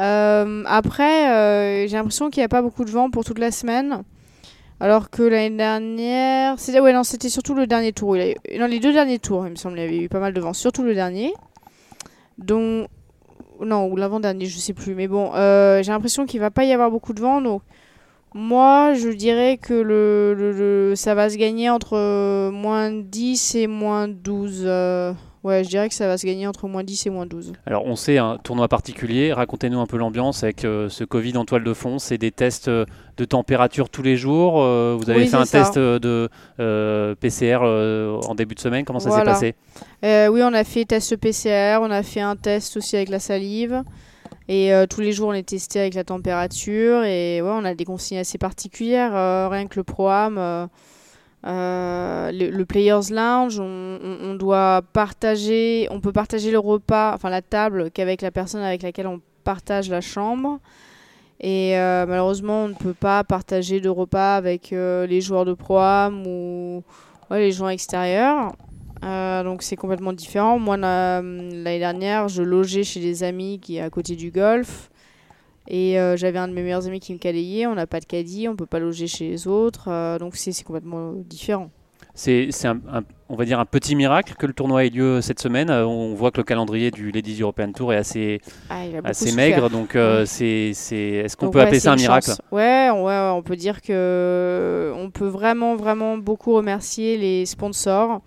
Euh, 0.00 0.62
après 0.66 1.86
j'ai 1.86 1.96
l'impression 1.96 2.30
qu'il 2.30 2.40
n'y 2.40 2.46
a 2.46 2.48
pas 2.48 2.62
beaucoup 2.62 2.84
de 2.84 2.90
vent 2.90 3.10
pour 3.10 3.24
toute 3.24 3.38
la 3.38 3.50
semaine, 3.50 4.02
alors 4.80 5.10
que 5.10 5.22
l'année 5.22 5.56
dernière 5.56 6.58
c'était 6.58 6.80
ouais 6.80 6.94
non 6.94 7.02
c'était 7.02 7.28
surtout 7.28 7.54
le 7.54 7.66
dernier 7.66 7.92
tour. 7.92 8.16
Dans 8.58 8.66
les 8.66 8.80
deux 8.80 8.94
derniers 8.94 9.18
tours 9.18 9.46
il 9.46 9.50
me 9.50 9.56
semble 9.56 9.78
il 9.78 9.82
y 9.82 9.84
avait 9.84 9.98
eu 10.04 10.08
pas 10.08 10.20
mal 10.20 10.32
de 10.32 10.40
vent, 10.40 10.54
surtout 10.54 10.82
le 10.82 10.94
dernier, 10.94 11.34
dont 12.38 12.86
non 13.60 13.88
ou 13.88 13.96
l'avant 13.96 14.20
dernier 14.20 14.46
je 14.46 14.56
sais 14.56 14.72
plus, 14.72 14.94
mais 14.94 15.06
bon 15.06 15.32
j'ai 15.34 15.92
l'impression 15.92 16.24
qu'il 16.24 16.40
va 16.40 16.50
pas 16.50 16.64
y 16.64 16.72
avoir 16.72 16.90
beaucoup 16.90 17.12
de 17.12 17.20
vent 17.20 17.42
donc 17.42 17.60
moi, 18.34 18.92
je 18.94 19.08
dirais 19.08 19.56
que 19.56 19.74
le, 19.74 20.92
ça 20.96 21.14
va 21.14 21.30
se 21.30 21.36
gagner 21.36 21.70
entre 21.70 21.96
euh, 21.96 22.50
moins 22.50 22.90
10 22.90 23.54
et 23.54 23.66
moins 23.66 24.06
12. 24.06 24.64
Euh, 24.66 25.12
ouais, 25.44 25.64
je 25.64 25.70
dirais 25.70 25.88
que 25.88 25.94
ça 25.94 26.06
va 26.06 26.18
se 26.18 26.26
gagner 26.26 26.46
entre 26.46 26.68
moins 26.68 26.84
10 26.84 27.06
et 27.06 27.10
moins 27.10 27.24
12. 27.24 27.54
Alors, 27.64 27.86
on 27.86 27.96
sait 27.96 28.18
un 28.18 28.36
tournoi 28.36 28.68
particulier. 28.68 29.32
Racontez-nous 29.32 29.80
un 29.80 29.86
peu 29.86 29.96
l'ambiance 29.96 30.44
avec 30.44 30.66
euh, 30.66 30.90
ce 30.90 31.04
Covid 31.04 31.38
en 31.38 31.46
toile 31.46 31.64
de 31.64 31.72
fond. 31.72 31.98
C'est 31.98 32.18
des 32.18 32.30
tests 32.30 32.68
de 32.68 33.24
température 33.24 33.88
tous 33.88 34.02
les 34.02 34.16
jours. 34.16 34.54
vous 34.54 35.10
avez 35.10 35.26
fait 35.26 35.36
un 35.36 35.44
test 35.44 35.78
de 35.78 36.28
PCR 37.20 37.60
en 37.62 38.34
début 38.34 38.54
de 38.54 38.60
semaine. 38.60 38.84
Comment 38.84 39.00
ça 39.00 39.10
s'est 39.10 39.24
passé? 39.24 39.54
Oui, 40.02 40.42
on 40.42 40.52
a 40.52 40.64
fait 40.64 40.84
test 40.84 41.16
PCR. 41.16 41.78
On 41.80 41.90
a 41.90 42.02
fait 42.02 42.20
un 42.20 42.36
test 42.36 42.76
aussi 42.76 42.96
avec 42.96 43.08
la 43.08 43.20
salive. 43.20 43.82
Et 44.48 44.72
euh, 44.72 44.86
tous 44.86 45.02
les 45.02 45.12
jours, 45.12 45.28
on 45.28 45.34
est 45.34 45.46
testé 45.46 45.78
avec 45.78 45.94
la 45.94 46.04
température. 46.04 47.04
Et 47.04 47.42
ouais, 47.42 47.50
on 47.50 47.64
a 47.64 47.74
des 47.74 47.84
consignes 47.84 48.18
assez 48.18 48.38
particulières. 48.38 49.14
Euh, 49.14 49.48
rien 49.48 49.66
que 49.66 49.78
le 49.78 49.84
programme, 49.84 50.38
euh, 50.38 52.30
le, 52.32 52.64
Players 52.64 53.10
Lounge, 53.10 53.60
on, 53.60 54.34
doit 54.34 54.82
partager, 54.94 55.86
on 55.90 56.00
peut 56.00 56.12
partager 56.12 56.50
le 56.50 56.58
repas, 56.58 57.12
enfin 57.14 57.28
la 57.28 57.42
table, 57.42 57.90
qu'avec 57.90 58.22
la 58.22 58.30
personne 58.30 58.62
avec 58.62 58.82
laquelle 58.82 59.06
on 59.06 59.20
partage 59.44 59.90
la 59.90 60.00
chambre. 60.00 60.58
Et 61.40 61.74
malheureusement, 61.76 62.64
on 62.64 62.68
ne 62.68 62.74
peut 62.74 62.94
pas 62.94 63.22
partager 63.22 63.80
de 63.80 63.88
repas 63.88 64.34
avec 64.34 64.70
les 64.70 65.20
joueurs 65.20 65.44
de 65.44 65.52
programme 65.52 66.26
ou 66.26 66.82
les 67.30 67.52
joueurs 67.52 67.70
extérieurs. 67.70 68.52
Euh, 69.04 69.42
donc 69.42 69.62
c'est 69.62 69.76
complètement 69.76 70.12
différent. 70.12 70.58
Moi, 70.58 70.76
l'année 70.76 71.78
dernière, 71.78 72.28
je 72.28 72.42
logeais 72.42 72.84
chez 72.84 73.00
des 73.00 73.22
amis 73.22 73.60
qui 73.60 73.76
est 73.76 73.80
à 73.80 73.90
côté 73.90 74.16
du 74.16 74.30
golf. 74.30 74.90
Et 75.70 75.98
euh, 75.98 76.16
j'avais 76.16 76.38
un 76.38 76.48
de 76.48 76.54
mes 76.54 76.62
meilleurs 76.62 76.86
amis 76.86 77.00
qui 77.00 77.12
me 77.12 77.18
calayait. 77.18 77.66
On 77.66 77.74
n'a 77.74 77.86
pas 77.86 78.00
de 78.00 78.06
caddie, 78.06 78.48
on 78.48 78.56
peut 78.56 78.66
pas 78.66 78.78
loger 78.78 79.06
chez 79.06 79.28
les 79.28 79.46
autres. 79.46 79.88
Euh, 79.88 80.18
donc 80.18 80.36
c'est 80.36 80.64
complètement 80.64 81.12
différent. 81.12 81.70
C'est 82.14 82.50
un, 82.64 82.80
on 83.28 83.36
va 83.36 83.44
dire 83.44 83.60
un 83.60 83.64
petit 83.64 83.94
miracle 83.94 84.34
que 84.36 84.46
le 84.46 84.52
tournoi 84.52 84.84
ait 84.84 84.90
lieu 84.90 85.20
cette 85.20 85.38
semaine. 85.38 85.70
on 85.70 86.14
voit 86.14 86.32
que 86.32 86.38
le 86.38 86.42
calendrier 86.42 86.90
du 86.90 87.12
Ladies 87.12 87.40
European 87.42 87.70
Tour 87.70 87.92
est 87.92 87.96
assez, 87.96 88.40
ah, 88.70 88.82
assez 89.04 89.30
maigre. 89.32 89.70
Donc 89.70 89.96
c'est 90.24 90.70
est-ce 90.70 91.36
qu'on 91.36 91.50
peut 91.50 91.60
appeler 91.60 91.78
ça 91.78 91.92
un 91.92 91.96
miracle 91.96 92.32
ouais, 92.50 92.90
ouais, 92.90 93.30
on 93.32 93.42
peut 93.42 93.54
dire 93.54 93.82
que 93.82 94.92
on 94.96 95.10
peut 95.10 95.28
vraiment 95.28 95.76
vraiment 95.76 96.18
beaucoup 96.18 96.54
remercier 96.54 97.18
les 97.18 97.46
sponsors. 97.46 98.20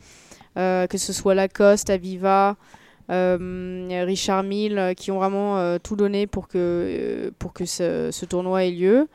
Euh, 0.57 0.85
que 0.87 0.97
ce 0.97 1.13
soit 1.13 1.33
Lacoste, 1.33 1.89
Aviva, 1.89 2.57
euh, 3.09 4.03
Richard 4.05 4.43
Mille, 4.43 4.77
euh, 4.77 4.93
qui 4.93 5.11
ont 5.11 5.17
vraiment 5.17 5.77
tout 5.79 5.95
donné 5.95 6.27
pour 6.27 6.47
que, 6.47 7.31
pour 7.39 7.53
que 7.53 7.65
ce, 7.65 8.25
tournoi 8.25 8.65
ait 8.65 8.71
lieu. 8.71 9.07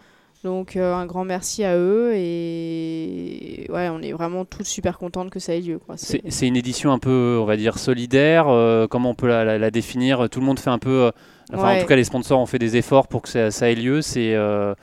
Donc 0.44 0.76
un 0.76 1.06
grand 1.06 1.24
merci 1.24 1.64
à 1.64 1.76
eux 1.76 2.12
et 2.14 3.66
ouais, 3.68 3.88
on 3.88 4.00
est 4.00 4.12
vraiment 4.12 4.44
tous 4.44 4.62
super 4.62 4.96
contents 4.96 5.28
que 5.28 5.40
ça 5.40 5.54
ait 5.54 5.60
lieu. 5.60 5.80
C'est 5.96 6.46
une 6.46 6.56
édition 6.56 6.92
un 6.92 7.00
peu, 7.00 7.36
on 7.40 7.44
va 7.44 7.56
dire, 7.56 7.78
solidaire. 7.78 8.44
comment 8.88 9.10
on 9.10 9.14
peut 9.14 9.26
la, 9.26 9.70
définir? 9.70 10.28
Tout 10.30 10.38
le 10.38 10.46
monde 10.46 10.60
fait 10.60 10.70
un 10.70 10.78
peu, 10.78 11.10
enfin 11.52 11.76
en 11.76 11.80
tout 11.80 11.86
cas 11.86 11.96
les 11.96 12.04
sponsors 12.04 12.38
ont 12.38 12.46
fait 12.46 12.60
des 12.60 12.76
efforts 12.76 13.08
pour 13.08 13.22
que 13.22 13.50
ça, 13.50 13.70
ait 13.70 13.74
lieu. 13.74 14.02
C'est 14.02 14.38
ouais, 14.38 14.74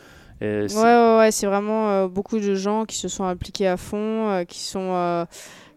ouais, 0.41 1.17
ouais 1.17 1.31
c'est 1.31 1.47
vraiment 1.47 2.07
beaucoup 2.07 2.39
de 2.39 2.55
gens 2.55 2.83
qui 2.83 2.97
se 2.97 3.07
sont 3.07 3.23
impliqués 3.23 3.67
à 3.67 3.77
fond, 3.77 4.43
qui 4.49 4.59
sont 4.59 5.25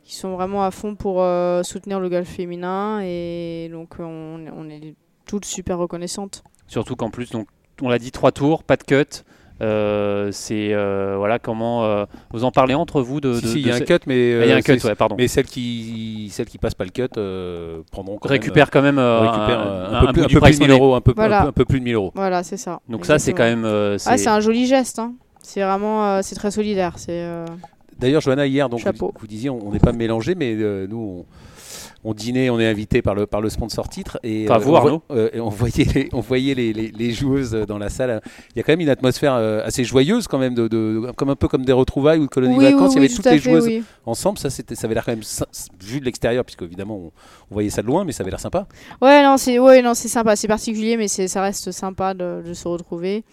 qui 0.06 0.14
sont 0.14 0.36
vraiment 0.36 0.64
à 0.64 0.70
fond 0.70 0.94
pour 0.94 1.20
euh, 1.20 1.64
soutenir 1.64 1.98
le 1.98 2.08
golf 2.08 2.28
féminin 2.28 3.00
et 3.02 3.68
donc 3.72 3.96
on, 3.98 4.40
on 4.56 4.70
est 4.70 4.94
toutes 5.26 5.44
super 5.44 5.78
reconnaissantes. 5.78 6.44
Surtout 6.68 6.94
qu'en 6.94 7.10
plus, 7.10 7.30
donc, 7.32 7.48
on 7.82 7.88
l'a 7.88 7.98
dit, 7.98 8.12
trois 8.12 8.30
tours, 8.30 8.62
pas 8.62 8.76
de 8.76 8.84
cut. 8.84 9.24
Euh, 9.62 10.30
c'est 10.32 10.74
euh, 10.74 11.14
voilà 11.16 11.38
comment 11.38 12.04
vous 12.30 12.44
en 12.44 12.50
parlez 12.50 12.74
entre 12.74 13.00
vous 13.00 13.20
de. 13.20 13.34
si, 13.34 13.60
il 13.60 13.66
y 13.66 13.70
a 13.70 13.76
un 13.76 13.80
cut, 13.80 13.94
mais 14.06 14.38
ah, 14.38 14.44
il 14.44 14.48
y 14.48 14.52
a 14.52 14.56
un 14.56 14.60
cut, 14.60 14.78
ouais, 14.84 14.94
pardon. 14.94 15.16
Mais 15.18 15.28
celles 15.28 15.46
qui 15.46 16.28
celles 16.30 16.46
qui 16.46 16.58
passent 16.58 16.74
pas 16.74 16.84
le 16.84 16.90
cut 16.90 17.08
prendront 17.90 18.18
quand 18.18 18.28
récupère 18.28 18.70
quand 18.70 18.82
même 18.82 18.98
récupère 18.98 19.60
un, 19.60 20.12
peu, 20.12 20.26
plus, 20.26 20.58
de 20.58 20.58
1000 20.60 20.70
euros, 20.70 20.94
un 20.94 21.00
peu, 21.00 21.14
un, 21.16 21.52
peu 21.52 21.64
plus 21.64 21.80
de 21.80 21.84
1000 21.84 21.94
euros. 21.94 22.12
Voilà, 22.14 22.42
c'est 22.44 22.58
ça. 22.58 22.80
Donc 22.88 23.06
ça, 23.06 23.18
c'est 23.18 23.32
quand 23.32 23.44
même. 23.44 23.64
ah, 23.64 24.18
c'est 24.18 24.28
un 24.28 24.40
joli 24.40 24.66
geste. 24.66 25.00
Hein. 25.00 25.14
C'est 25.42 25.62
vraiment, 25.62 26.22
c'est 26.22 26.36
très 26.36 26.52
solidaire. 26.52 26.92
C'est. 26.98 27.26
D'ailleurs, 27.98 28.20
Johanna, 28.20 28.46
hier, 28.46 28.68
donc, 28.68 28.82
vous, 29.18 29.26
disiez, 29.26 29.50
on 29.50 29.72
n'est 29.72 29.78
pas 29.78 29.92
mélangé, 29.92 30.34
mais 30.34 30.54
euh, 30.54 30.86
nous, 30.86 31.24
on, 32.04 32.12
dînait, 32.12 32.50
on 32.50 32.60
est 32.60 32.66
invité 32.66 33.00
par 33.00 33.14
le, 33.14 33.26
par 33.26 33.40
le 33.40 33.48
sponsor 33.48 33.88
titre. 33.88 34.18
Et, 34.22 34.46
euh, 34.50 34.58
on, 34.66 35.02
euh, 35.10 35.30
on, 35.40 35.48
voyait, 35.48 35.86
les, 35.94 36.08
on 36.12 36.20
voyait 36.20 36.54
les, 36.54 36.72
les, 36.72 37.12
joueuses 37.12 37.52
dans 37.52 37.78
la 37.78 37.88
salle. 37.88 38.20
Il 38.54 38.58
y 38.58 38.60
a 38.60 38.62
quand 38.62 38.72
même 38.72 38.80
une 38.80 38.90
atmosphère 38.90 39.34
assez 39.34 39.82
joyeuse, 39.84 40.28
quand 40.28 40.38
même, 40.38 40.54
de, 40.54 41.10
comme 41.16 41.30
un 41.30 41.36
peu 41.36 41.48
comme 41.48 41.64
des 41.64 41.72
retrouvailles 41.72 42.18
ou 42.18 42.26
de 42.26 42.30
colonies 42.30 42.58
vacances. 42.58 42.92
Il 42.94 42.96
y 42.96 42.98
avait 43.06 43.14
toutes 43.14 43.24
les 43.26 43.38
joueuses 43.38 43.68
ensemble. 44.04 44.38
Ça, 44.38 44.50
ça 44.50 44.62
avait 44.84 44.94
l'air 44.94 45.04
quand 45.04 45.12
même, 45.12 45.24
vu 45.80 46.00
de 46.00 46.04
l'extérieur, 46.04 46.44
puisque 46.44 46.62
évidemment, 46.62 47.10
on, 47.50 47.54
voyait 47.54 47.70
ça 47.70 47.80
de 47.80 47.86
loin, 47.86 48.04
mais 48.04 48.12
ça 48.12 48.22
avait 48.22 48.30
l'air 48.30 48.40
sympa. 48.40 48.66
Ouais, 49.00 49.22
non, 49.22 49.38
c'est 49.38 49.58
ouais, 49.58 49.80
non, 49.80 49.94
sympa. 49.94 50.36
C'est 50.36 50.48
particulier, 50.48 50.98
mais 50.98 51.08
ça 51.08 51.40
reste 51.40 51.72
sympa 51.72 52.12
de, 52.12 52.42
de 52.46 52.52
se 52.52 52.68
retrouver. 52.68 53.24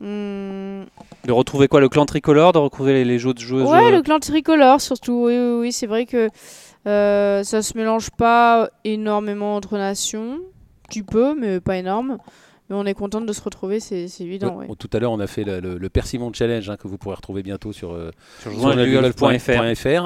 Hmm. 0.00 0.84
De 1.26 1.32
retrouver 1.32 1.68
quoi 1.68 1.80
Le 1.80 1.90
clan 1.90 2.06
tricolore 2.06 2.52
De 2.52 2.58
retrouver 2.58 3.04
les, 3.04 3.18
jeux 3.18 3.34
de 3.34 3.38
joueuses 3.38 3.68
Ouais, 3.68 3.90
le 3.90 4.00
clan 4.02 4.18
tricolore 4.18 4.80
surtout. 4.80 5.24
Oui, 5.26 5.38
oui, 5.38 5.58
oui 5.60 5.72
c'est 5.72 5.86
vrai 5.86 6.06
que 6.06 6.28
euh, 6.86 7.42
ça 7.42 7.62
se 7.62 7.76
mélange 7.76 8.10
pas 8.10 8.70
énormément 8.84 9.56
entre 9.56 9.76
nations. 9.76 10.38
Tu 10.90 11.04
peux, 11.04 11.34
mais 11.34 11.60
pas 11.60 11.76
énorme. 11.76 12.18
Mais 12.70 12.76
on 12.76 12.86
est 12.86 12.94
content 12.94 13.20
de 13.20 13.32
se 13.32 13.42
retrouver, 13.42 13.80
c'est 13.80 14.06
évident. 14.20 14.58
Ouais, 14.58 14.68
Tout 14.78 14.88
à 14.92 15.00
l'heure, 15.00 15.10
on 15.10 15.18
a 15.18 15.26
fait 15.26 15.42
le, 15.42 15.58
le, 15.58 15.88
Persimon 15.88 16.32
Challenge 16.32 16.70
hein, 16.70 16.76
que 16.76 16.86
vous 16.86 16.98
pourrez 16.98 17.16
retrouver 17.16 17.42
bientôt 17.42 17.72
sur, 17.72 17.92
euh, 17.92 18.12
sur, 18.38 18.52
sur 18.52 18.70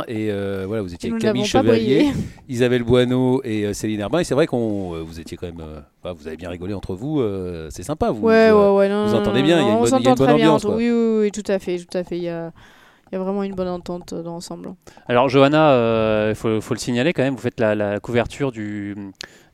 Et 0.09 0.31
euh, 0.31 0.65
voilà, 0.67 0.81
vous 0.81 0.95
étiez 0.95 1.11
avec 1.11 1.21
Camille 1.21 1.45
Chevalier, 1.45 2.11
Isabelle 2.49 2.83
Boineau 2.83 3.43
et 3.45 3.67
euh, 3.67 3.75
Céline 3.75 4.01
Herbin. 4.01 4.21
Et 4.21 4.25
c'est 4.25 4.35
vrai 4.35 4.47
qu'on 4.47 5.05
vous 5.05 5.21
étiez 5.21 5.37
quand 5.37 5.47
même. 5.47 5.63
Bah, 6.03 6.15
vous 6.17 6.27
avez 6.27 6.39
bien 6.39 6.49
rigolé 6.49 6.73
entre 6.73 6.95
vous. 6.95 7.23
c'est 7.69 7.83
sympa. 7.83 8.11
Vous, 8.11 8.23
ouais, 8.23 8.51
ouais, 8.51 8.71
ouais, 8.71 8.89
vous 8.89 9.15
entendez 9.15 9.43
bien. 9.43 9.61
Il 9.61 9.67
y 9.67 9.71
a 9.71 9.75
une 9.75 9.81
bonne, 9.81 10.15
très 10.15 10.33
ambiance. 10.33 10.65
Bien 10.65 10.75
Oui, 10.75 10.91
oui, 10.91 11.19
oui, 11.21 11.31
tout 11.33 11.43
à 11.47 11.59
fait. 11.59 11.79
Tout 11.79 11.99
à 11.99 12.03
fait. 12.03 12.17
Il 12.17 12.25
y 12.25 12.31
a, 12.31 12.51
y 13.15 13.21
a 13.21 13.23
vraiment 13.23 13.43
une 13.43 13.55
bonne 13.55 13.69
entente 13.69 14.15
dans 14.15 14.33
l'ensemble. 14.33 14.75
Alors 15.09 15.29
Johanna, 15.29 16.29
il 16.29 16.35
faut, 16.35 16.61
faut, 16.61 16.75
le 16.75 16.81
signaler 16.81 17.13
quand 17.13 17.23
même, 17.23 17.35
vous 17.35 17.41
faites 17.41 17.61
la, 17.61 17.75
la 17.75 18.01
couverture 18.01 18.53
du, 18.53 18.95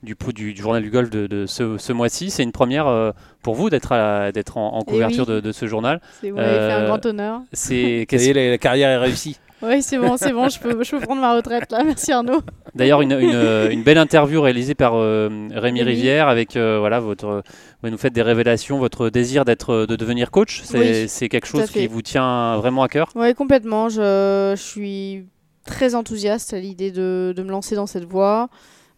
du, 0.02 0.14
du, 0.14 0.54
du, 0.54 0.62
journal 0.62 0.82
du 0.82 0.90
golf 0.90 1.10
de, 1.10 1.26
de 1.26 1.46
ce, 1.46 1.78
ce 1.78 1.92
mois-ci. 1.92 2.30
C'est 2.30 2.42
une 2.42 2.52
première 2.52 3.12
pour 3.42 3.54
vous 3.54 3.70
d'être 3.70 4.30
d'être 4.32 4.56
en, 4.56 4.74
en, 4.74 4.82
couverture 4.82 5.26
oui. 5.28 5.34
de, 5.36 5.40
de, 5.40 5.52
ce 5.52 5.66
journal. 5.66 6.00
Vous 6.22 6.30
m'avez 6.34 6.48
fait 6.48 6.72
un 6.72 6.86
grand 6.86 7.04
honneur. 7.06 7.40
C'est 7.52 8.06
la, 8.10 8.50
la 8.50 8.58
carrière 8.58 8.90
est 8.90 8.98
réussie. 8.98 9.38
Oui, 9.62 9.82
c'est 9.82 9.98
bon, 9.98 10.16
c'est 10.16 10.32
bon, 10.32 10.48
je 10.48 10.58
peux, 10.58 10.82
je 10.82 10.90
peux 10.90 11.00
prendre 11.00 11.20
ma 11.20 11.34
retraite 11.34 11.70
là. 11.70 11.84
Merci 11.84 12.12
Arnaud. 12.12 12.40
D'ailleurs, 12.74 13.02
une, 13.02 13.12
une, 13.12 13.68
une, 13.70 13.82
belle 13.82 13.98
interview 13.98 14.40
réalisée 14.40 14.74
par 14.74 14.94
euh, 14.94 15.48
Rémi 15.52 15.82
Rivière 15.82 16.28
avec 16.28 16.56
euh, 16.56 16.78
voilà 16.78 17.00
votre, 17.00 17.42
vous 17.82 17.90
nous 17.90 17.98
faites 17.98 18.12
des 18.12 18.22
révélations, 18.22 18.78
votre 18.78 19.10
désir 19.10 19.44
d'être, 19.44 19.86
de 19.86 19.96
devenir 19.96 20.30
coach. 20.30 20.62
C'est, 20.64 21.06
oui, 21.06 21.28
quelque 21.28 21.46
chose 21.46 21.70
qui 21.70 21.86
vous 21.86 22.02
tient 22.02 22.56
vraiment 22.56 22.82
à 22.82 22.88
cœur? 22.88 23.10
Oui, 23.14 23.34
complètement. 23.34 23.88
Je, 23.88 24.54
je, 24.56 24.62
suis 24.62 25.26
très 25.66 25.94
enthousiaste 25.94 26.54
à 26.54 26.58
l'idée 26.58 26.90
de, 26.90 27.34
de 27.36 27.42
me 27.42 27.50
lancer 27.50 27.74
dans 27.74 27.86
cette 27.86 28.04
voie. 28.04 28.48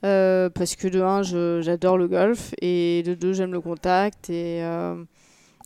Euh, 0.04 0.50
parce 0.50 0.74
que 0.74 0.88
de 0.88 1.00
un, 1.00 1.22
j'adore 1.62 1.96
le 1.96 2.08
golf 2.08 2.54
et 2.60 3.04
de 3.06 3.14
deux, 3.14 3.32
j'aime 3.32 3.52
le 3.52 3.60
contact 3.60 4.30
et 4.30 4.60
euh, 4.64 4.96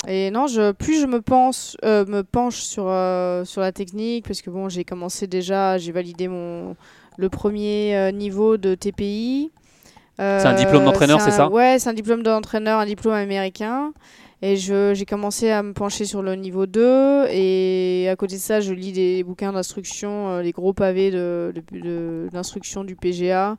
et 0.06 0.30
non, 0.30 0.46
je, 0.46 0.70
plus 0.70 1.00
je 1.00 1.06
me, 1.06 1.20
pense, 1.20 1.76
euh, 1.84 2.04
me 2.06 2.22
penche 2.22 2.58
sur, 2.58 2.84
euh, 2.86 3.44
sur 3.44 3.60
la 3.60 3.72
technique, 3.72 4.26
parce 4.26 4.40
que 4.40 4.50
bon, 4.50 4.68
j'ai 4.68 4.84
commencé 4.84 5.26
déjà, 5.26 5.78
j'ai 5.78 5.90
validé 5.90 6.28
mon, 6.28 6.76
le 7.16 7.28
premier 7.28 7.96
euh, 7.96 8.12
niveau 8.12 8.56
de 8.56 8.76
TPI. 8.76 9.50
c'est 10.16 10.22
un 10.22 10.54
diplôme 10.54 10.84
d'entraîneur, 10.84 11.20
c'est 11.20 11.32
ça 11.32 11.48
Ouais, 11.50 11.78
c'est 11.80 11.90
un 11.90 11.94
diplôme 11.94 12.22
d'entraîneur, 12.22 12.78
un 12.78 12.86
diplôme 12.86 13.14
américain. 13.14 13.92
Et 14.42 14.54
j'ai 14.56 15.06
commencé 15.08 15.50
à 15.50 15.62
me 15.62 15.72
pencher 15.72 16.04
sur 16.04 16.22
le 16.22 16.34
niveau 16.36 16.66
2. 16.66 17.26
Et 17.30 18.06
à 18.08 18.14
côté 18.16 18.36
de 18.36 18.40
ça, 18.40 18.60
je 18.60 18.74
lis 18.74 18.92
des 18.92 19.24
bouquins 19.24 19.52
d'instruction, 19.52 20.38
les 20.38 20.52
gros 20.52 20.72
pavés 20.74 21.10
d'instruction 21.10 22.82
de, 22.82 22.86
de, 22.86 22.94
du 22.94 22.96
PGA. 22.96 23.56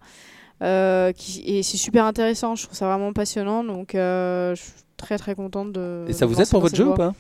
Qui, 1.14 1.44
et 1.46 1.64
c'est 1.64 1.78
super 1.78 2.06
intéressant, 2.06 2.56
je 2.56 2.64
trouve 2.64 2.78
ça 2.78 2.86
vraiment 2.86 3.12
passionnant. 3.12 3.64
Donc, 3.64 3.90
je 3.94 4.56
très 4.98 5.18
très 5.18 5.36
contente 5.36 5.72
de. 5.72 6.06
Et 6.08 6.14
ça 6.14 6.26
vous 6.26 6.42
aide 6.42 6.50
pour 6.50 6.62
votre 6.62 6.76
jeu 6.76 6.88
ou 6.88 6.94
pas 6.94 7.14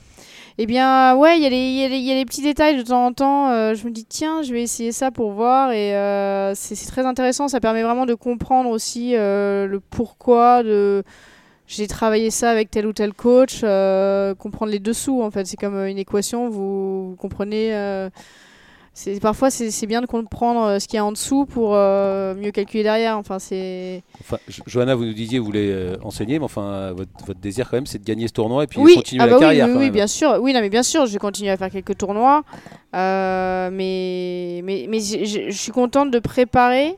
Eh 0.57 0.65
bien, 0.65 1.15
ouais, 1.15 1.39
il 1.39 1.43
y, 1.43 1.47
y, 1.47 1.99
y, 1.99 2.11
a 2.11 2.15
les 2.15 2.25
petits 2.25 2.41
détails 2.41 2.77
de 2.77 2.81
temps 2.81 3.05
en 3.05 3.13
temps. 3.13 3.49
Euh, 3.51 3.75
je 3.75 3.85
me 3.85 3.91
dis, 3.91 4.05
tiens, 4.05 4.41
je 4.41 4.51
vais 4.51 4.63
essayer 4.63 4.91
ça 4.91 5.11
pour 5.11 5.31
voir. 5.31 5.71
Et 5.71 5.95
euh, 5.95 6.53
c'est 6.55 6.75
très 6.87 7.05
intéressant. 7.05 7.47
Ça 7.47 7.59
permet 7.59 7.83
vraiment 7.83 8.05
de 8.05 8.15
comprendre 8.15 8.69
aussi 8.69 9.15
euh, 9.15 9.67
le 9.67 9.79
pourquoi 9.79 10.63
de. 10.63 11.03
J'ai 11.67 11.87
travaillé 11.87 12.31
ça 12.31 12.49
avec 12.49 12.71
tel 12.71 12.87
ou 12.87 12.93
tel 12.93 13.13
coach, 13.13 13.59
euh, 13.63 14.33
comprendre 14.35 14.71
les 14.71 14.79
dessous 14.79 15.21
en 15.21 15.31
fait. 15.31 15.45
C'est 15.45 15.57
comme 15.57 15.75
une 15.75 15.97
équation, 15.97 16.47
vous, 16.49 17.09
vous 17.09 17.15
comprenez 17.17 17.73
parfois 19.21 19.49
c'est 19.49 19.85
bien 19.85 20.01
de 20.01 20.05
comprendre 20.05 20.63
euh, 20.63 20.79
ce 20.79 20.87
qu'il 20.87 20.97
y 20.97 20.99
a 20.99 21.05
en 21.05 21.11
dessous 21.11 21.45
pour 21.45 21.71
euh, 21.73 22.33
mieux 22.35 22.51
calculer 22.51 22.83
derrière. 22.83 23.17
Enfin, 23.17 23.39
c'est. 23.39 24.03
Enfin, 24.21 24.37
Johanna, 24.65 24.95
vous 24.95 25.05
nous 25.05 25.13
disiez 25.13 25.39
vous 25.39 25.45
voulez 25.45 25.69
euh, 25.71 25.97
enseigner, 26.03 26.39
mais 26.39 26.45
enfin 26.45 26.91
votre, 26.93 27.11
votre, 27.25 27.39
désir 27.39 27.69
quand 27.69 27.77
même, 27.77 27.85
c'est 27.85 27.99
de 27.99 28.05
gagner 28.05 28.27
ce 28.27 28.33
tournoi 28.33 28.63
et 28.63 28.67
puis 28.67 28.79
oui. 28.79 28.95
continuer 28.95 29.23
ah 29.23 29.27
la 29.27 29.33
bah 29.33 29.39
carrière. 29.39 29.67
Oui, 29.67 29.73
quand 29.73 29.79
oui, 29.79 29.85
même. 29.85 29.93
bien 29.93 30.07
sûr. 30.07 30.37
Oui, 30.41 30.53
non, 30.53 30.61
mais 30.61 30.69
bien 30.69 30.83
sûr, 30.83 31.05
je 31.05 31.13
vais 31.13 31.19
continuer 31.19 31.51
à 31.51 31.57
faire 31.57 31.69
quelques 31.69 31.97
tournois, 31.97 32.43
mais 32.93 34.61
mais 34.63 34.87
mais 34.89 34.99
je, 34.99 35.51
suis 35.51 35.71
contente 35.71 36.11
de 36.11 36.19
préparer. 36.19 36.95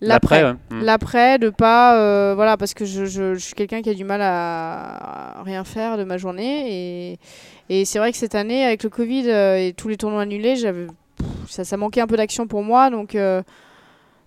L'après, 0.00 0.44
ouais. 0.44 0.54
l'après, 0.82 1.38
de 1.38 1.48
pas, 1.48 1.96
euh, 1.96 2.34
voilà, 2.34 2.58
parce 2.58 2.74
que 2.74 2.84
je, 2.84 3.06
je, 3.06 3.34
je 3.34 3.38
suis 3.38 3.54
quelqu'un 3.54 3.80
qui 3.80 3.88
a 3.88 3.94
du 3.94 4.04
mal 4.04 4.20
à, 4.22 5.40
rien 5.44 5.64
faire 5.64 5.96
de 5.96 6.04
ma 6.04 6.18
journée 6.18 7.12
et, 7.12 7.18
et 7.70 7.84
c'est 7.86 7.98
vrai 7.98 8.12
que 8.12 8.18
cette 8.18 8.34
année 8.34 8.64
avec 8.64 8.82
le 8.82 8.90
Covid 8.90 9.30
et 9.30 9.72
tous 9.74 9.88
les 9.88 9.96
tournois 9.96 10.22
annulés, 10.22 10.56
j'avais 10.56 10.88
ça, 11.48 11.64
ça, 11.64 11.76
manquait 11.76 12.00
un 12.00 12.06
peu 12.06 12.16
d'action 12.16 12.46
pour 12.46 12.62
moi, 12.62 12.90
donc, 12.90 13.14
euh, 13.14 13.42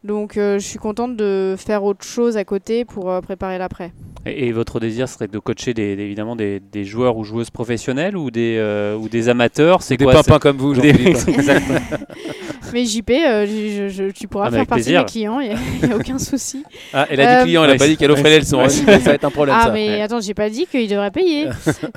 donc 0.04 0.38
euh, 0.38 0.60
je 0.60 0.66
suis 0.66 0.80
contente 0.80 1.16
de 1.16 1.56
faire 1.58 1.84
autre 1.84 2.06
chose 2.06 2.38
à 2.38 2.44
côté 2.44 2.86
pour 2.86 3.10
euh, 3.10 3.22
préparer 3.22 3.58
l'après. 3.58 3.92
Et, 4.26 4.48
et, 4.48 4.52
votre 4.52 4.80
désir 4.80 5.08
serait 5.08 5.28
de 5.28 5.40
coacher 5.40 5.74
des, 5.74 5.96
des, 5.96 6.04
évidemment 6.04 6.36
des, 6.36 6.60
des, 6.60 6.84
joueurs 6.84 7.18
ou 7.18 7.24
joueuses 7.24 7.50
professionnelles 7.50 8.18
ou 8.18 8.30
des, 8.30 8.58
euh, 8.58 8.96
ou 8.96 9.10
des 9.10 9.30
amateurs 9.30 9.82
C'est 9.82 9.98
Des 9.98 10.06
papins 10.06 10.40
comme 10.40 10.58
vous, 10.58 10.74
Mais 12.74 12.84
JP, 12.84 13.10
je, 13.10 13.88
je, 13.90 14.12
tu 14.12 14.28
pourras 14.28 14.48
ah, 14.48 14.52
faire 14.52 14.68
partie 14.68 14.84
plaisir. 14.84 15.00
de 15.00 15.06
mes 15.06 15.10
clients, 15.12 15.40
il 15.40 15.50
n'y 15.50 15.54
a, 15.54 15.58
a, 15.94 15.98
aucun 15.98 16.20
souci. 16.20 16.64
Ah, 16.94 17.08
elle 17.10 17.22
a 17.22 17.38
dit 17.38 17.44
client, 17.46 17.64
elle 17.64 17.72
n'a 17.72 17.78
pas 17.78 17.88
dit 17.88 17.96
qu'elle 17.96 18.12
offrait 18.12 18.30
les 18.30 18.40
leçons. 18.40 18.68
ça 18.68 18.84
va 18.84 19.14
être 19.14 19.24
un 19.24 19.32
problème. 19.32 19.56
Ah, 19.58 19.68
ça. 19.68 19.72
mais 19.72 19.88
ouais. 19.88 20.02
attends, 20.02 20.20
j'ai 20.20 20.34
pas 20.34 20.50
dit 20.50 20.68
qu'il 20.68 20.90
devrait 20.90 21.12
payer. 21.12 21.48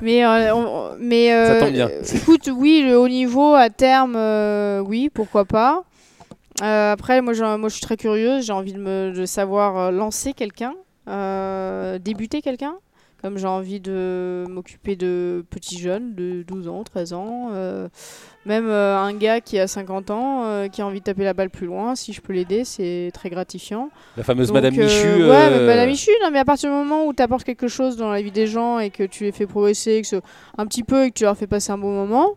mais 0.02 0.24
on, 0.52 0.90
mais 1.00 1.30
ça 1.30 1.60
tombe 1.60 1.72
bien. 1.72 1.90
écoute, 2.14 2.48
oui, 2.54 2.84
le 2.86 2.96
haut 2.96 3.08
niveau 3.08 3.54
à 3.54 3.68
terme, 3.70 4.14
euh, 4.16 4.80
oui, 4.80 5.10
pourquoi 5.12 5.44
pas. 5.44 5.82
Euh, 6.62 6.92
après, 6.92 7.22
moi, 7.22 7.34
moi, 7.56 7.68
je 7.68 7.74
suis 7.74 7.82
très 7.82 7.96
curieuse. 7.96 8.46
J'ai 8.46 8.52
envie 8.52 8.72
de, 8.72 8.78
me, 8.78 9.12
de 9.12 9.26
savoir 9.26 9.92
lancer 9.92 10.32
quelqu'un, 10.32 10.74
euh, 11.08 11.98
débuter 11.98 12.42
quelqu'un. 12.42 12.76
Comme 13.22 13.36
j'ai 13.36 13.46
envie 13.46 13.80
de 13.80 14.46
m'occuper 14.48 14.96
de 14.96 15.44
petits 15.50 15.78
jeunes 15.78 16.14
de 16.14 16.42
12 16.42 16.68
ans, 16.68 16.82
13 16.84 17.12
ans. 17.12 17.50
Euh, 17.52 17.88
même 18.46 18.66
euh, 18.66 18.96
un 18.96 19.12
gars 19.12 19.42
qui 19.42 19.58
a 19.58 19.66
50 19.66 20.10
ans, 20.10 20.44
euh, 20.44 20.68
qui 20.68 20.80
a 20.80 20.86
envie 20.86 21.00
de 21.00 21.04
taper 21.04 21.24
la 21.24 21.34
balle 21.34 21.50
plus 21.50 21.66
loin, 21.66 21.94
si 21.94 22.14
je 22.14 22.22
peux 22.22 22.32
l'aider, 22.32 22.64
c'est 22.64 23.10
très 23.12 23.28
gratifiant. 23.28 23.90
La 24.16 24.22
fameuse 24.22 24.48
Donc, 24.48 24.54
Madame 24.54 24.74
Michu. 24.74 25.06
Ouais, 25.24 25.66
Madame 25.66 25.90
Michu, 25.90 26.10
non, 26.22 26.30
mais 26.32 26.38
à 26.38 26.46
partir 26.46 26.70
du 26.70 26.76
moment 26.76 27.04
où 27.04 27.12
tu 27.12 27.22
apportes 27.22 27.44
quelque 27.44 27.68
chose 27.68 27.98
dans 27.98 28.10
la 28.10 28.22
vie 28.22 28.30
des 28.30 28.46
gens 28.46 28.78
et 28.78 28.88
que 28.88 29.02
tu 29.02 29.24
les 29.24 29.32
fais 29.32 29.46
progresser, 29.46 30.00
que 30.00 30.16
un 30.56 30.66
petit 30.66 30.82
peu 30.82 31.04
et 31.04 31.10
que 31.10 31.18
tu 31.18 31.24
leur 31.24 31.36
fais 31.36 31.46
passer 31.46 31.72
un 31.72 31.78
bon 31.78 31.92
moment, 31.92 32.36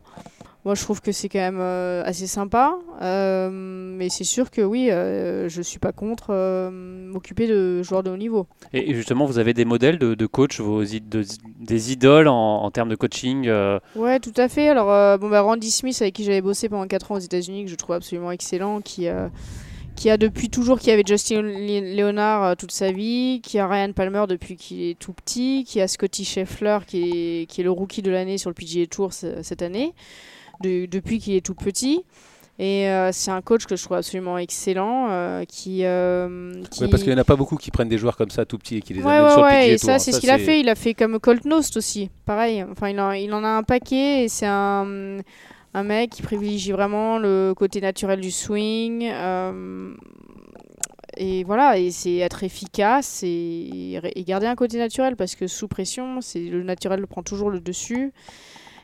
moi, 0.66 0.76
je 0.76 0.82
trouve 0.82 1.02
que 1.02 1.12
c'est 1.12 1.28
quand 1.28 1.40
même 1.40 1.60
euh, 1.60 2.04
assez 2.06 2.26
sympa. 2.26 2.76
Euh, 3.02 3.50
mais 3.52 4.08
c'est 4.10 4.24
sûr 4.24 4.50
que 4.50 4.62
oui, 4.62 4.90
euh, 4.92 5.50
je 5.50 5.62
suis 5.62 5.80
pas 5.80 5.92
contre 5.92 6.34
m'occuper 6.72 7.48
de 7.48 7.84
joueurs 7.84 8.02
de 8.02 8.10
haut 8.10 8.18
niveau. 8.18 8.48
Et 8.72 8.94
justement, 8.94 9.26
vous 9.26 9.40
avez 9.40 9.54
des 9.54 9.66
modèles 9.66 10.00
de, 10.00 10.16
de 10.16 10.26
coach, 10.26 10.62
vos 10.62 10.84
de, 10.84 11.26
des 11.60 11.92
idoles 11.92 12.30
en, 12.30 12.64
en, 12.64 12.72
termes 12.72 12.90
de 12.90 12.96
coaching 12.96 13.50
Ouais, 13.96 14.20
tout 14.20 14.34
à 14.38 14.48
fait. 14.48 14.70
Alors, 14.70 15.18
bon, 15.20 15.30
bah, 15.30 15.42
Randy 15.42 15.70
Smith, 15.70 15.98
avec 16.02 16.14
qui 16.14 16.24
j'avais 16.24 16.42
bossé 16.42 16.70
pendant 16.70 16.88
4 16.88 17.12
ans 17.12 17.16
aux 17.16 17.20
États-Unis, 17.20 17.66
que 17.66 17.70
je 17.70 17.76
trouve 17.76 17.96
absolument 17.96 18.32
excellent, 18.32 18.80
qui 18.82 19.08
qui 19.96 20.10
a 20.10 20.18
depuis 20.18 20.50
toujours, 20.50 20.80
qui 20.80 20.90
avait 20.90 21.04
Justin 21.06 21.44
Leonard 21.44 22.58
toute 22.58 22.72
sa 22.72 22.92
vie, 22.92 23.42
qui 23.44 23.60
a 23.60 23.68
Ryan 23.68 23.92
Palmer 23.94 24.26
depuis 24.28 24.56
qu'il 24.56 24.82
est 24.82 24.98
tout 24.98 25.14
petit, 25.14 25.66
qui 25.68 25.82
a 25.82 25.88
Scotty 25.88 26.26
Scheffler 26.26 26.80
qui 26.88 27.04
est, 27.42 27.46
qui 27.46 27.62
est 27.62 27.64
le 27.64 27.70
rookie 27.70 28.02
de 28.02 28.10
l'année 28.10 28.40
sur 28.40 28.50
le 28.50 28.56
PGA 28.56 28.88
Tour 28.88 29.14
cette 29.14 29.62
année, 29.62 29.94
de, 30.64 30.86
depuis 30.86 31.20
qu'il 31.20 31.36
est 31.36 31.46
tout 31.46 31.56
petit. 31.56 32.04
Et 32.60 32.88
euh, 32.88 33.12
c'est 33.12 33.32
un 33.32 33.42
coach 33.42 33.66
que 33.66 33.76
je 33.76 33.84
trouve 33.84 33.98
absolument 33.98 34.38
excellent. 34.38 35.08
Euh, 35.10 35.44
qui, 35.46 35.86
euh, 35.86 36.54
qui... 36.70 36.84
Ouais, 36.84 36.88
parce 36.88 37.02
qu'il 37.02 37.12
n'y 37.12 37.18
en 37.18 37.22
a 37.22 37.26
pas 37.26 37.36
beaucoup 37.36 37.58
qui 37.58 37.72
prennent 37.72 37.90
des 37.90 37.98
joueurs 37.98 38.16
comme 38.16 38.30
ça 38.30 38.46
tout 38.46 38.60
petits 38.60 38.78
et 38.78 38.82
qui 38.82 38.94
les 38.94 39.02
ouais, 39.02 39.12
amènent 39.12 39.26
ouais, 39.26 39.34
sur 39.34 39.44
le 39.44 39.74
et 39.74 39.78
Tour. 39.78 39.86
ça, 39.88 40.00
c'est 40.00 40.12
ce 40.12 40.20
qu'il 40.20 40.30
a 40.30 40.38
fait. 40.38 40.60
Il 40.60 40.70
a 40.70 40.76
fait 40.76 40.94
comme 40.94 41.20
Colt 41.20 41.46
Nost 41.46 41.78
aussi. 41.78 42.10
Pareil. 42.26 42.64
Enfin, 42.72 42.90
il, 42.90 43.00
en, 43.00 43.12
il 43.12 43.34
en 43.34 43.44
a 43.44 43.50
un 43.50 43.64
paquet 43.64 44.24
et 44.24 44.28
c'est 44.30 44.46
un, 44.46 45.18
un 45.74 45.84
mec 45.84 46.12
qui 46.12 46.22
privilégie 46.22 46.72
vraiment 46.72 47.18
le 47.18 47.54
côté 47.56 47.82
naturel 47.82 48.22
du 48.22 48.32
swing. 48.32 49.12
Et 51.16 51.44
voilà, 51.44 51.78
et 51.78 51.92
c'est 51.92 52.18
être 52.18 52.44
efficace 52.44 53.22
et, 53.24 54.00
et, 54.16 54.24
garder 54.24 54.48
un 54.48 54.56
côté 54.56 54.80
naturel 54.80 55.16
parce 55.16 55.36
que 55.36 55.46
sous 55.46 55.68
pression, 55.68 56.22
c'est 56.22 56.40
le 56.40 56.64
naturel 56.64 57.06
prend 57.06 57.22
toujours 57.22 57.52
le 57.52 57.60
dessus. 57.60 58.12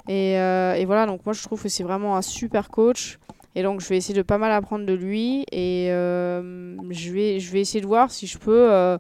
Et, 0.10 0.40
euh, 0.40 0.74
et, 0.74 0.86
voilà, 0.86 1.06
donc 1.06 1.24
moi 1.24 1.34
je 1.34 1.44
trouve 1.44 1.62
que 1.62 1.70
c'est 1.70 1.84
vraiment 1.84 2.18
un 2.18 2.24
super 2.24 2.70
coach. 2.70 3.20
Et 3.56 3.62
donc 3.62 3.80
je 3.80 3.88
vais 3.88 3.98
essayer 3.98 4.16
de 4.16 4.24
pas 4.24 4.40
mal 4.40 4.52
apprendre 4.52 4.86
de 4.86 4.94
lui 4.94 5.44
et 5.52 5.88
euh, 5.92 6.76
je, 6.90 7.12
vais, 7.12 7.40
je 7.40 7.52
vais 7.52 7.62
essayer 7.62 7.82
de 7.82 7.88
voir 7.88 8.10
si 8.10 8.26
je 8.26 8.38
peux, 8.38 8.72
euh, 8.72 8.98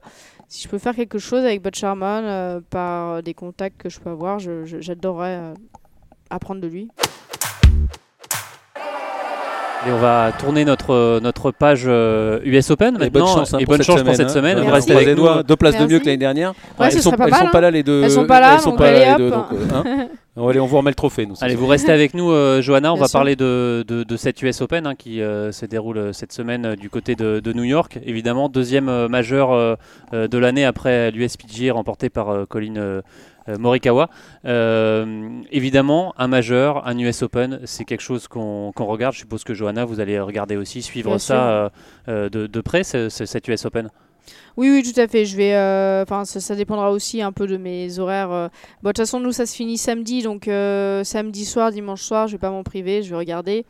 si 0.47 0.63
je 0.63 0.67
peux 0.67 0.77
faire 0.77 0.95
quelque 0.95 1.17
chose 1.17 1.43
avec 1.45 1.63
Bud 1.63 1.75
Sharman 1.75 2.23
euh, 2.25 2.59
par 2.69 3.23
des 3.23 3.33
contacts 3.33 3.81
que 3.81 3.89
je 3.89 3.99
peux 3.99 4.09
avoir. 4.11 4.37
J'adorerais 4.39 5.37
euh, 5.37 5.53
apprendre 6.29 6.61
de 6.61 6.67
lui. 6.67 6.89
Et 9.87 9.91
on 9.91 9.97
va 9.97 10.33
tourner 10.37 10.65
notre, 10.65 11.19
notre 11.21 11.51
page 11.51 11.83
euh, 11.87 12.39
US 12.43 12.69
Open 12.69 12.93
maintenant. 12.93 13.05
Et 13.05 13.09
bonne 13.09 13.25
chance, 13.25 13.53
hein, 13.53 13.59
et 13.59 13.65
pour, 13.65 13.75
bonne 13.75 13.83
cette 13.83 13.95
chance 13.95 14.03
pour 14.03 14.15
cette 14.15 14.29
semaine. 14.29 14.57
semaine. 14.57 14.65
Hein. 14.65 14.67
Vous 14.67 14.75
restez 14.75 14.93
avec 14.93 15.17
nous. 15.17 15.43
Deux 15.43 15.55
places 15.55 15.73
Merci. 15.73 15.87
de 15.87 15.93
mieux 15.93 15.99
que 15.99 16.05
l'année 16.05 16.17
dernière. 16.17 16.53
Ouais, 16.77 16.87
elles 16.87 16.91
ce 16.91 17.01
sont, 17.01 17.11
pas 17.11 17.25
elles 17.25 17.31
mal, 17.31 17.39
sont 17.39 17.47
hein. 17.47 17.51
pas 17.51 17.61
là 17.61 17.71
les 17.71 17.83
deux. 17.83 18.03
Elles 18.03 18.11
sont 18.11 18.27
pas 18.27 18.41
là, 18.41 18.55
elles 18.55 18.59
sont 18.59 18.71
donc 18.71 18.79
pas 18.79 18.91
là 18.91 19.17
les 19.17 19.23
deux. 19.23 19.29
Donc, 19.29 19.45
Allez, 20.48 20.60
on 20.60 20.65
vous 20.67 20.77
remet 20.77 20.91
le 20.91 20.96
trophée. 20.96 21.25
Nous, 21.25 21.36
Allez, 21.41 21.55
vous 21.55 21.67
restez 21.67 21.91
avec 21.91 22.13
nous, 22.13 22.31
euh, 22.31 22.62
Johanna. 22.62 22.91
On 22.91 22.96
Bien 22.96 23.01
va 23.01 23.08
sûr. 23.10 23.17
parler 23.19 23.36
de, 23.36 23.84
de, 23.88 24.03
de 24.03 24.17
cette 24.17 24.41
US 24.41 24.62
Open 24.62 24.88
hein, 24.88 24.96
qui 24.96 25.22
euh, 25.22 25.51
se 25.51 25.65
déroule 25.65 25.98
euh, 25.98 26.13
cette 26.13 26.31
semaine 26.31 26.65
euh, 26.65 26.75
du 26.75 26.89
côté 26.89 27.15
de, 27.15 27.39
de 27.39 27.53
New 27.53 27.65
York. 27.65 28.00
Évidemment, 28.05 28.48
deuxième 28.48 28.88
euh, 28.88 29.08
majeur 29.10 29.50
de 30.13 30.38
l'année 30.38 30.63
après 30.65 31.12
l'USPGA 31.12 31.74
remporté 31.74 32.10
par 32.10 32.29
euh, 32.29 32.46
Colin 32.46 33.01
Morikawa. 33.48 34.10
Euh, 34.46 35.41
évidemment, 35.51 36.13
un 36.17 36.27
majeur, 36.27 36.88
un 36.88 36.98
US 37.00 37.24
Open, 37.24 37.60
c'est 37.65 37.84
quelque 37.84 38.01
chose 38.01 38.27
qu'on 38.27 38.72
qu'on 38.75 38.86
regarde. 38.86 39.13
Je 39.15 39.19
suppose 39.19 39.43
que 39.43 39.53
Johanna, 39.53 39.86
vous 39.86 40.00
allez 40.00 40.19
regarder 40.19 40.55
aussi, 40.55 40.81
suivre 40.81 41.10
Bien 41.12 41.19
ça 41.19 41.72
de, 42.08 42.29
de 42.29 42.62
près, 42.62 42.84
ce- 42.84 43.10
ce- 43.10 43.25
cette 43.25 43.48
US 43.48 43.65
Open. 43.65 43.89
Oui, 44.57 44.69
oui, 44.69 44.83
tout 44.83 44.99
à 44.99 45.07
fait. 45.07 45.25
Je 45.25 45.35
vais, 45.38 45.53
euh, 45.55 46.03
enfin, 46.03 46.25
ça, 46.25 46.39
ça 46.39 46.55
dépendra 46.55 46.91
aussi 46.91 47.21
un 47.21 47.31
peu 47.31 47.47
de 47.47 47.57
mes 47.57 47.99
horaires. 47.99 48.31
euh. 48.31 48.47
Bon, 48.83 48.89
de 48.89 48.93
toute 48.93 48.97
façon, 48.99 49.19
nous, 49.19 49.31
ça 49.31 49.45
se 49.45 49.55
finit 49.55 49.77
samedi, 49.77 50.21
donc 50.21 50.47
euh, 50.47 51.03
samedi 51.03 51.45
soir, 51.45 51.71
dimanche 51.71 52.01
soir, 52.01 52.27
je 52.27 52.33
vais 52.33 52.39
pas 52.39 52.51
m'en 52.51 52.63
priver, 52.63 53.01
je 53.03 53.09
vais 53.09 53.15
regarder. 53.17 53.65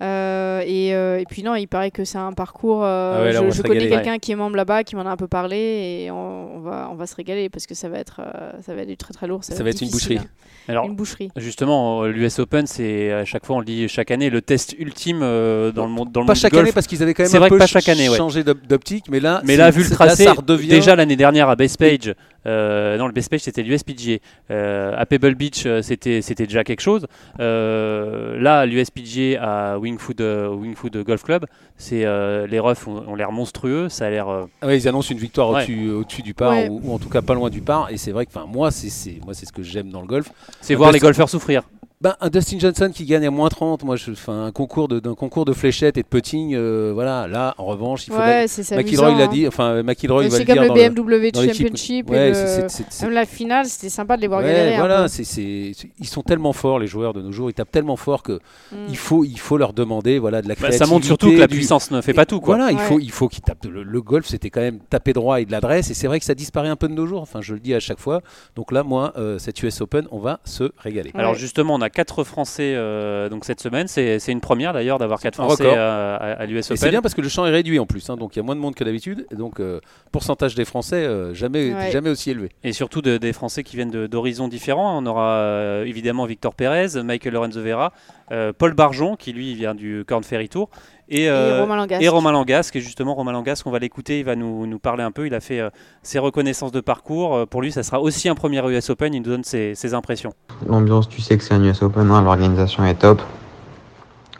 Euh, 0.00 0.62
et, 0.64 0.94
euh, 0.94 1.18
et, 1.18 1.24
puis 1.28 1.42
non, 1.42 1.54
il 1.56 1.66
paraît 1.66 1.90
que 1.90 2.04
c'est 2.04 2.18
un 2.18 2.32
parcours. 2.32 2.84
Euh, 2.84 3.14
Ah 3.18 3.22
ouais, 3.22 3.32
là, 3.32 3.50
je 3.50 3.62
connais 3.62 3.88
quelqu'un 3.88 4.18
qui 4.18 4.30
est 4.32 4.36
membre 4.36 4.56
là-bas, 4.56 4.84
qui 4.84 4.94
m'en 4.94 5.02
a 5.06 5.10
un 5.10 5.16
peu 5.16 5.26
parlé, 5.26 5.56
et 6.04 6.10
on, 6.12 6.56
on 6.56 6.60
va, 6.60 6.88
on 6.92 6.94
va 6.94 7.06
se 7.06 7.16
régaler 7.16 7.48
parce 7.48 7.66
que 7.66 7.74
ça 7.74 7.88
va 7.88 7.98
être, 7.98 8.20
euh, 8.20 8.52
ça 8.64 8.74
va 8.74 8.82
être 8.82 8.88
du 8.88 8.96
très 8.96 9.12
très 9.12 9.26
lourd. 9.26 9.42
Ça 9.42 9.60
va 9.62 9.70
être 9.70 9.80
une 9.82 9.90
boucherie. 9.90 10.18
hein. 10.18 10.24
Alors, 10.70 10.84
Une 10.84 10.94
boucherie. 10.96 11.30
justement, 11.36 12.04
l'US 12.04 12.38
Open, 12.40 12.66
c'est 12.66 13.10
à 13.10 13.24
chaque 13.24 13.46
fois, 13.46 13.56
on 13.56 13.60
le 13.60 13.64
dit 13.64 13.88
chaque 13.88 14.10
année, 14.10 14.28
le 14.28 14.42
test 14.42 14.74
ultime 14.78 15.20
euh, 15.22 15.72
dans 15.72 15.84
le 15.86 15.90
monde, 15.90 16.12
dans 16.12 16.20
le 16.20 16.26
Pas 16.26 16.32
monde 16.32 16.34
du 16.36 16.40
chaque 16.42 16.52
golf. 16.52 16.62
année 16.64 16.72
parce 16.72 16.86
qu'ils 16.86 17.02
avaient 17.02 17.14
quand 17.14 17.22
même 17.22 17.30
C'est 17.30 17.38
un 17.38 17.40
vrai 17.40 17.48
peu 17.48 17.54
que 17.56 17.60
pas 17.60 17.66
chaque 17.66 17.88
année, 17.88 18.08
ouais. 18.10 18.16
changé 18.18 18.44
d'op- 18.44 18.66
d'optique, 18.68 19.06
mais 19.10 19.18
là, 19.18 19.40
Mais 19.44 19.56
là, 19.56 19.70
vu 19.70 19.82
le 19.82 19.88
tracé, 19.90 20.24
ça 20.24 20.34
redevient. 20.34 20.68
déjà 20.68 20.94
l'année 20.94 21.16
dernière 21.16 21.48
à 21.48 21.56
Base-Page, 21.56 22.08
euh, 22.08 22.14
non, 22.46 23.06
le 23.06 23.12
Base-Page 23.12 23.40
c'était 23.40 23.62
l'USPGA. 23.62 24.18
Euh, 24.50 24.94
à 24.96 25.06
Pebble 25.06 25.34
Beach, 25.34 25.64
euh, 25.66 25.82
c'était 25.82 26.22
c'était 26.22 26.46
déjà 26.46 26.64
quelque 26.64 26.80
chose. 26.80 27.06
Euh, 27.40 28.38
là, 28.40 28.66
l'USPGA 28.66 29.42
à 29.42 29.78
Wingfoot, 29.78 30.20
euh, 30.20 30.48
Wingfoot 30.48 30.96
Golf 30.98 31.22
Club, 31.22 31.46
c'est 31.76 32.04
euh, 32.04 32.46
les 32.46 32.58
refs 32.58 32.86
ont, 32.86 33.04
ont 33.08 33.14
l'air 33.14 33.32
monstrueux. 33.32 33.88
Ça 33.88 34.06
a 34.06 34.10
l'air. 34.10 34.28
euh, 34.28 34.44
Ah 34.62 34.66
ouais, 34.66 34.78
ils 34.78 34.88
annoncent 34.88 35.10
une 35.12 35.18
victoire 35.20 35.50
Ouais. 35.50 35.56
au-dessus 35.62 35.90
au-dessus 35.90 36.22
du 36.22 36.34
par, 36.34 36.50
Ouais. 36.52 36.68
ou, 36.68 36.80
ou 36.84 36.92
en 36.94 36.98
tout 36.98 37.08
cas 37.08 37.22
pas 37.22 37.34
loin 37.34 37.50
du 37.50 37.60
par. 37.60 37.90
Et 37.90 37.96
c'est 37.96 38.12
vrai 38.12 38.26
que, 38.26 38.30
enfin, 38.34 38.46
moi, 38.46 38.70
c'est 38.70 38.88
c'est- 38.90 39.18
moi, 39.24 39.34
c'est 39.34 39.46
ce 39.46 39.52
que 39.52 39.62
j'aime 39.62 39.90
dans 39.90 40.00
le 40.00 40.06
golf. 40.06 40.30
c'est 40.60 40.74
voir 40.74 40.92
les 40.92 40.98
golfeurs 41.00 41.28
souffrir. 41.28 41.62
Ben, 42.00 42.14
un 42.20 42.28
Dustin 42.30 42.60
Johnson 42.60 42.92
qui 42.94 43.04
gagne 43.06 43.26
à 43.26 43.30
moins 43.32 43.48
30, 43.48 43.82
moi, 43.82 43.96
je, 43.96 44.12
enfin, 44.12 44.44
un 44.44 44.52
concours 44.52 44.86
de, 44.86 45.00
d'un 45.00 45.16
concours 45.16 45.44
de 45.44 45.52
fléchettes 45.52 45.96
et 45.98 46.02
de 46.02 46.06
putting, 46.06 46.54
euh, 46.54 46.94
c'est 46.96 47.28
Là, 47.32 47.54
en 47.58 47.64
revanche, 47.64 48.06
il 48.06 48.12
faut. 48.12 48.20
Ouais, 48.20 48.44
c'est 48.46 48.62
c'est 48.62 48.76
McIlroy 48.76 49.16
l'a 49.16 49.24
hein. 49.24 49.26
dit, 49.26 49.48
enfin, 49.48 49.82
McIlroy 49.82 50.22
va 50.24 50.30
C'est 50.30 50.38
le 50.38 50.44
comme 50.44 50.52
dire 50.54 50.62
le 50.62 50.68
dans 50.68 50.74
BMW 50.74 51.32
dans 51.32 51.40
l'équipe. 51.42 51.56
Championship. 51.66 52.08
et 52.08 52.12
Ouais, 52.12 52.28
le- 52.28 52.34
c'est- 52.34 52.46
c'est- 52.46 52.68
c'est- 52.68 52.84
c'est- 52.88 53.04
Même 53.06 53.14
la 53.14 53.26
finale, 53.26 53.66
c'était 53.66 53.88
sympa 53.88 54.16
de 54.16 54.20
les 54.22 54.28
voir 54.28 54.42
Ouais, 54.42 54.46
galérer. 54.46 54.76
voilà, 54.76 55.08
c'est, 55.08 55.24
c'est- 55.24 55.72
c'est- 55.74 55.88
ils 55.98 56.06
sont 56.06 56.22
tellement 56.22 56.52
forts 56.52 56.78
les 56.78 56.86
joueurs 56.86 57.14
de 57.14 57.20
nos 57.20 57.32
jours, 57.32 57.50
ils 57.50 57.54
tapent 57.54 57.72
tellement 57.72 57.96
fort 57.96 58.22
que 58.22 58.34
Mm. 58.70 58.76
il 58.90 58.96
faut, 58.96 59.24
il 59.24 59.38
faut 59.40 59.56
leur 59.56 59.72
demander, 59.72 60.20
voilà, 60.20 60.40
de 60.40 60.46
la 60.46 60.54
Bah, 60.54 60.58
créativité. 60.60 60.84
ça 60.84 60.88
montre 60.88 61.04
surtout 61.04 61.32
que 61.32 61.36
la 61.38 61.48
du- 61.48 61.56
puissance 61.56 61.90
ne 61.90 62.00
fait 62.00 62.14
pas 62.14 62.26
tout. 62.26 62.38
Quoi. 62.38 62.56
Voilà, 62.58 62.70
il 62.70 62.78
faut, 62.78 63.00
il 63.00 63.10
faut 63.10 63.26
qu'ils 63.28 63.42
tapent. 63.42 63.64
Le, 63.64 63.82
le 63.82 64.02
golf, 64.02 64.24
c'était 64.24 64.50
quand 64.50 64.60
même 64.60 64.78
taper 64.88 65.14
droit 65.14 65.40
et 65.40 65.46
de 65.46 65.50
l'adresse, 65.50 65.90
et 65.90 65.94
c'est 65.94 66.06
vrai 66.06 66.20
que 66.20 66.24
ça 66.24 66.36
disparaît 66.36 66.68
un 66.68 66.76
peu 66.76 66.86
de 66.86 66.94
nos 66.94 67.06
jours. 67.06 67.22
Enfin, 67.22 67.40
je 67.42 67.54
le 67.54 67.58
dis 67.60 67.74
à 67.74 67.80
chaque 67.80 67.98
fois. 67.98 68.20
Donc 68.54 68.70
là, 68.70 68.84
moi, 68.84 69.12
euh, 69.16 69.38
cette 69.40 69.60
US 69.64 69.80
Open, 69.80 70.06
on 70.12 70.20
va 70.20 70.38
se 70.44 70.70
régaler. 70.78 71.10
Ouais. 71.12 71.18
Alors 71.20 71.34
justement, 71.34 71.74
on 71.74 71.80
a 71.80 71.87
quatre 71.90 72.24
Français 72.24 72.74
euh, 72.76 73.28
donc 73.28 73.44
cette 73.44 73.60
semaine. 73.60 73.88
C'est 73.88 74.18
c'est 74.18 74.32
une 74.32 74.40
première 74.40 74.72
d'ailleurs 74.72 74.98
d'avoir 74.98 75.20
quatre 75.20 75.36
Français 75.36 75.64
record. 75.64 75.78
à, 75.78 76.14
à- 76.16 76.32
à 76.32 76.46
l'US 76.46 76.58
Et 76.58 76.62
c'est 76.62 76.74
Open. 76.74 76.90
bien 76.90 77.02
parce 77.02 77.14
que 77.14 77.20
le 77.20 77.28
champ 77.28 77.46
est 77.46 77.50
réduit 77.50 77.78
en 77.78 77.86
plus, 77.86 78.08
hein, 78.10 78.16
donc 78.16 78.36
il 78.36 78.38
y 78.38 78.40
a 78.40 78.42
moins 78.42 78.54
de 78.56 78.60
monde 78.60 78.74
que 78.74 78.84
d'habitude, 78.84 79.26
et 79.30 79.34
donc 79.36 79.60
euh, 79.60 79.80
pourcentage 80.12 80.54
des 80.54 80.64
Français 80.64 80.96
euh, 81.04 81.34
jamais, 81.34 81.72
Ouais. 81.74 81.90
jamais 81.90 82.10
aussi 82.10 82.30
élevé. 82.30 82.50
Et 82.64 82.72
surtout 82.72 83.02
de- 83.02 83.16
des 83.18 83.32
Français 83.32 83.62
qui 83.62 83.76
viennent 83.76 83.90
de- 83.90 84.06
d'horizons 84.06 84.48
différents. 84.48 84.98
On 84.98 85.06
aura 85.06 85.28
euh, 85.38 85.84
évidemment 85.84 86.24
Victor 86.26 86.54
Pérez, 86.54 87.02
Michael 87.02 87.32
Lorenzo 87.34 87.60
Vera, 87.62 87.86
euh, 87.86 88.17
Paul 88.58 88.74
Barjon 88.74 89.16
qui 89.16 89.32
lui 89.32 89.54
vient 89.54 89.74
du 89.74 90.04
Corn 90.06 90.22
Ferry 90.22 90.48
Tour 90.48 90.68
et, 91.08 91.22
Et 91.22 91.30
euh, 91.30 91.60
Romain 91.60 91.76
Langasque. 91.76 92.02
et 92.02 92.08
Romain 92.08 92.32
Langasque. 92.32 92.76
Et 92.76 92.80
justement 92.80 93.14
Romain 93.14 93.32
Langasque, 93.32 93.66
on 93.66 93.70
va 93.70 93.78
l'écouter, 93.78 94.18
il 94.20 94.24
va 94.24 94.36
nous, 94.36 94.66
nous 94.66 94.78
parler 94.78 95.02
un 95.02 95.10
peu. 95.10 95.26
Il 95.26 95.34
a 95.34 95.40
fait 95.40 95.60
euh, 95.60 95.70
ses 96.02 96.18
reconnaissances 96.18 96.72
de 96.72 96.80
parcours. 96.80 97.34
Euh, 97.34 97.46
pour 97.46 97.62
lui, 97.62 97.72
ça 97.72 97.82
sera 97.82 98.00
aussi 98.00 98.28
un 98.28 98.34
premier 98.34 98.60
US 98.70 98.90
Open. 98.90 99.14
Il 99.14 99.22
nous 99.22 99.30
donne 99.30 99.44
ses, 99.44 99.74
ses 99.74 99.94
impressions. 99.94 100.32
L'ambiance, 100.66 101.08
tu 101.08 101.20
sais 101.20 101.36
que 101.38 101.44
c'est 101.44 101.54
un 101.54 101.62
US 101.64 101.82
Open, 101.82 102.10
hein, 102.10 102.22
l'organisation 102.22 102.84
est 102.84 102.96
top. 102.96 103.22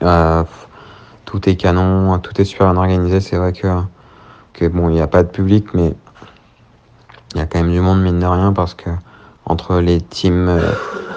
Euh, 0.02 0.44
tout 1.24 1.48
est 1.48 1.56
canon, 1.56 2.18
tout 2.18 2.38
est 2.40 2.44
super 2.44 2.70
bien 2.70 2.76
organisé. 2.80 3.20
C'est 3.20 3.36
vrai 3.36 3.52
que, 3.52 3.66
que 4.52 4.66
bon, 4.66 4.88
il 4.90 4.94
n'y 4.94 5.00
a 5.00 5.06
pas 5.06 5.22
de 5.22 5.28
public, 5.30 5.72
mais 5.74 5.94
il 7.34 7.38
y 7.38 7.40
a 7.40 7.46
quand 7.46 7.58
même 7.60 7.72
du 7.72 7.80
monde, 7.80 8.02
mine 8.02 8.20
de 8.20 8.26
rien, 8.26 8.52
parce 8.52 8.74
que 8.74 8.90
entre 9.48 9.80
les 9.80 10.00
teams, 10.00 10.48
euh, 10.48 10.60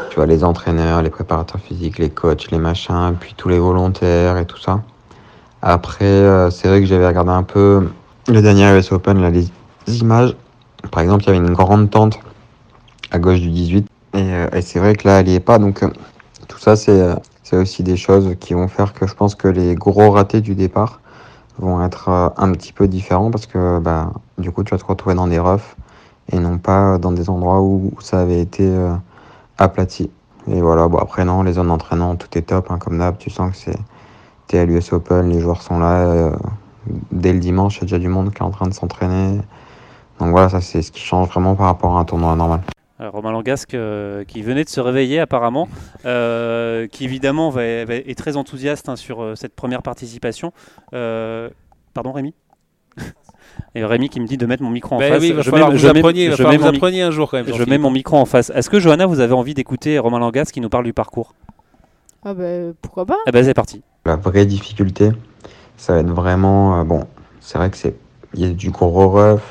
tu 0.09 0.15
vois, 0.15 0.25
les 0.25 0.43
entraîneurs, 0.43 1.01
les 1.01 1.09
préparateurs 1.09 1.61
physiques, 1.61 1.99
les 1.99 2.09
coachs, 2.09 2.49
les 2.49 2.57
machins, 2.57 3.13
puis 3.19 3.33
tous 3.37 3.49
les 3.49 3.59
volontaires 3.59 4.37
et 4.37 4.45
tout 4.45 4.57
ça. 4.57 4.81
Après, 5.61 6.05
euh, 6.05 6.49
c'est 6.49 6.67
vrai 6.67 6.79
que 6.79 6.87
j'avais 6.87 7.05
regardé 7.05 7.31
un 7.31 7.43
peu 7.43 7.89
le 8.27 8.41
dernier 8.41 8.75
US 8.77 8.91
Open, 8.91 9.21
là, 9.21 9.29
les 9.29 9.49
images. 9.87 10.35
Par 10.91 11.03
exemple, 11.03 11.23
il 11.23 11.27
y 11.27 11.29
avait 11.29 11.45
une 11.45 11.53
grande 11.53 11.89
tente 11.89 12.19
à 13.11 13.19
gauche 13.19 13.41
du 13.41 13.49
18. 13.49 13.87
Et, 14.13 14.17
euh, 14.17 14.47
et 14.53 14.61
c'est 14.61 14.79
vrai 14.79 14.95
que 14.95 15.07
là, 15.07 15.19
elle 15.19 15.27
n'y 15.27 15.35
est 15.35 15.39
pas. 15.39 15.59
Donc, 15.59 15.85
tout 16.47 16.59
ça, 16.59 16.75
c'est 16.75 17.15
aussi 17.53 17.83
des 17.83 17.97
choses 17.97 18.35
qui 18.39 18.53
vont 18.53 18.69
faire 18.69 18.93
que 18.93 19.05
je 19.05 19.13
pense 19.13 19.35
que 19.35 19.49
les 19.49 19.75
gros 19.75 20.09
ratés 20.09 20.41
du 20.41 20.55
départ 20.55 21.01
vont 21.59 21.83
être 21.83 22.33
un 22.37 22.51
petit 22.53 22.71
peu 22.71 22.87
différents 22.87 23.29
parce 23.29 23.45
que 23.45 23.77
bah, 23.79 24.13
du 24.37 24.51
coup, 24.51 24.63
tu 24.63 24.71
vas 24.71 24.77
te 24.77 24.85
retrouver 24.85 25.15
dans 25.15 25.27
des 25.27 25.37
roughs 25.37 25.75
et 26.31 26.39
non 26.39 26.57
pas 26.57 26.97
dans 26.97 27.11
des 27.11 27.29
endroits 27.29 27.61
où 27.61 27.91
ça 27.99 28.19
avait 28.19 28.41
été 28.41 28.65
euh, 28.65 28.93
aplati. 29.57 30.09
Et 30.47 30.61
voilà, 30.61 30.87
après, 30.99 31.23
non, 31.25 31.43
les 31.43 31.53
zones 31.53 31.67
d'entraînement, 31.67 32.15
tout 32.15 32.37
est 32.37 32.41
top. 32.41 32.71
hein, 32.71 32.77
comme 32.79 32.97
d'hab, 32.97 33.17
tu 33.17 33.29
sens 33.29 33.51
que 33.51 33.57
c'est 33.57 33.77
t'es 34.47 34.57
à 34.59 34.65
l'US 34.65 34.91
Open, 34.91 35.29
les 35.29 35.39
joueurs 35.39 35.61
sont 35.61 35.79
là. 35.79 36.01
euh, 36.01 36.35
dès 37.11 37.31
le 37.31 37.39
dimanche, 37.39 37.77
il 37.77 37.81
y 37.81 37.83
a 37.83 37.85
déjà 37.85 37.99
du 37.99 38.07
monde 38.07 38.33
qui 38.33 38.39
est 38.39 38.45
en 38.45 38.49
train 38.49 38.67
de 38.67 38.73
s'entraîner. 38.73 39.37
Donc 40.19 40.31
voilà, 40.31 40.49
ça, 40.49 40.61
c'est 40.61 40.81
ce 40.81 40.91
qui 40.91 41.01
change 41.01 41.27
vraiment 41.29 41.55
par 41.55 41.67
rapport 41.67 41.95
à 41.95 41.99
un 41.99 42.05
tournoi 42.05 42.35
normal. 42.35 42.61
Romain 42.99 43.31
Langasque 43.31 43.73
euh, 43.73 44.23
qui 44.25 44.41
venait 44.43 44.63
de 44.63 44.69
se 44.69 44.79
réveiller 44.79 45.19
apparemment, 45.19 45.67
qui 46.03 47.03
évidemment 47.03 47.51
est 47.57 48.17
très 48.17 48.37
enthousiaste 48.37 48.89
hein, 48.89 48.95
sur 48.95 49.35
cette 49.35 49.55
première 49.55 49.81
participation. 49.81 50.53
Pardon 50.91 52.11
Rémi? 52.11 52.33
Et 53.75 53.85
Rémi 53.85 54.09
qui 54.09 54.19
me 54.19 54.27
dit 54.27 54.37
de 54.37 54.45
mettre 54.45 54.63
mon 54.63 54.69
micro 54.69 54.95
en 54.95 54.99
Ben 54.99 55.13
face. 55.13 55.21
oui, 55.21 55.29
Je 55.29 55.33
mets- 55.33 55.43
je 55.77 55.87
mets- 55.87 55.93
mets 55.93 56.01
mon 56.01 56.11
mi- 56.91 57.01
un 57.01 57.11
jour 57.11 57.29
quand 57.31 57.37
même. 57.37 57.45
Je 57.53 57.63
mets 57.63 57.77
mon 57.77 57.89
micro 57.91 58.17
en 58.17 58.25
face. 58.25 58.51
Est-ce 58.53 58.69
que 58.69 58.79
Johanna, 58.79 59.05
vous 59.05 59.19
avez 59.21 59.33
envie 59.33 59.53
d'écouter 59.53 59.97
Romain 59.99 60.19
Langasque 60.19 60.53
qui 60.53 60.61
nous 60.61 60.69
parle 60.69 60.83
du 60.83 60.93
parcours? 60.93 61.33
Ah 62.25 62.33
bah, 62.33 62.43
pourquoi 62.81 63.05
pas 63.05 63.17
Ah 63.25 63.31
bah 63.31 63.43
c'est 63.43 63.53
parti. 63.53 63.81
La 64.05 64.15
vraie 64.15 64.45
difficulté, 64.45 65.09
ça 65.77 65.93
va 65.93 65.99
être 65.99 66.11
vraiment. 66.11 66.79
euh, 66.79 66.83
bon, 66.83 67.05
c'est 67.39 67.57
vrai 67.57 67.69
que 67.69 67.77
c'est. 67.77 67.95
Il 68.33 68.41
y 68.41 68.45
a 68.45 68.49
du 68.49 68.69
gros 68.71 68.89
rough, 69.09 69.41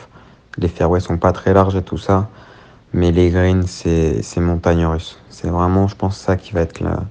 les 0.58 0.68
fairways 0.68 1.00
sont 1.00 1.18
pas 1.18 1.32
très 1.32 1.52
larges 1.54 1.76
et 1.76 1.82
tout 1.82 1.98
ça, 1.98 2.28
mais 2.92 3.10
les 3.12 3.30
greens, 3.30 3.66
c'est 3.66 4.22
c'est 4.22 4.40
montagne 4.40 4.84
russe. 4.86 5.18
C'est 5.30 5.48
vraiment, 5.48 5.88
je 5.88 5.96
pense, 5.96 6.16
ça 6.18 6.36
qui 6.36 6.52
va 6.52 6.60
être 6.60 6.80
la- 6.80 7.02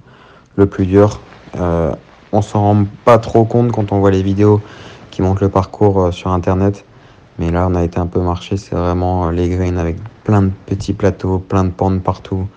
le 0.56 0.66
plus 0.66 0.86
dur. 0.86 1.20
Euh, 1.58 1.92
on 2.32 2.42
s'en 2.42 2.60
rend 2.62 2.84
pas 3.04 3.18
trop 3.18 3.44
compte 3.44 3.72
quand 3.72 3.92
on 3.92 3.98
voit 3.98 4.10
les 4.12 4.22
vidéos 4.22 4.60
qui 5.20 5.26
montrent 5.26 5.42
le 5.42 5.50
parcours 5.50 6.00
euh, 6.00 6.12
sur 6.12 6.30
internet, 6.30 6.86
mais 7.38 7.50
là, 7.50 7.68
on 7.70 7.74
a 7.74 7.82
été 7.82 7.98
un 8.00 8.06
peu 8.06 8.20
marché. 8.20 8.56
C'est 8.56 8.74
vraiment 8.74 9.26
euh, 9.26 9.30
les 9.32 9.50
greens 9.50 9.76
avec 9.76 9.98
plein 10.24 10.40
de 10.40 10.50
petits 10.64 10.94
plateaux, 10.94 11.38
plein 11.38 11.64
de 11.64 11.70
pentes 11.70 12.02
partout, 12.02 12.48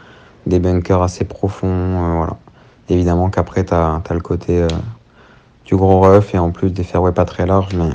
des 0.45 0.59
bunkers 0.59 1.01
assez 1.01 1.25
profonds, 1.25 1.67
euh, 1.67 2.13
voilà. 2.15 2.37
Évidemment 2.87 3.29
qu'après, 3.29 3.65
tu 3.65 3.73
as, 3.73 4.01
le 4.11 4.19
côté 4.19 4.65
du 5.65 5.75
gros 5.75 6.01
rough 6.01 6.33
et 6.33 6.37
en 6.37 6.51
plus 6.51 6.71
des 6.71 6.83
fairways 6.83 7.13
pas 7.13 7.25
très 7.25 7.45
larges, 7.45 7.73
mais, 7.75 7.89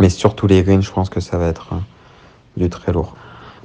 mais 0.00 0.10
surtout 0.10 0.46
les 0.46 0.62
greens, 0.62 0.82
je 0.82 0.92
pense 0.92 1.08
que 1.08 1.20
ça 1.20 1.38
va 1.38 1.46
être 1.46 1.74
du 2.56 2.68
très 2.68 2.92
lourd. 2.92 3.14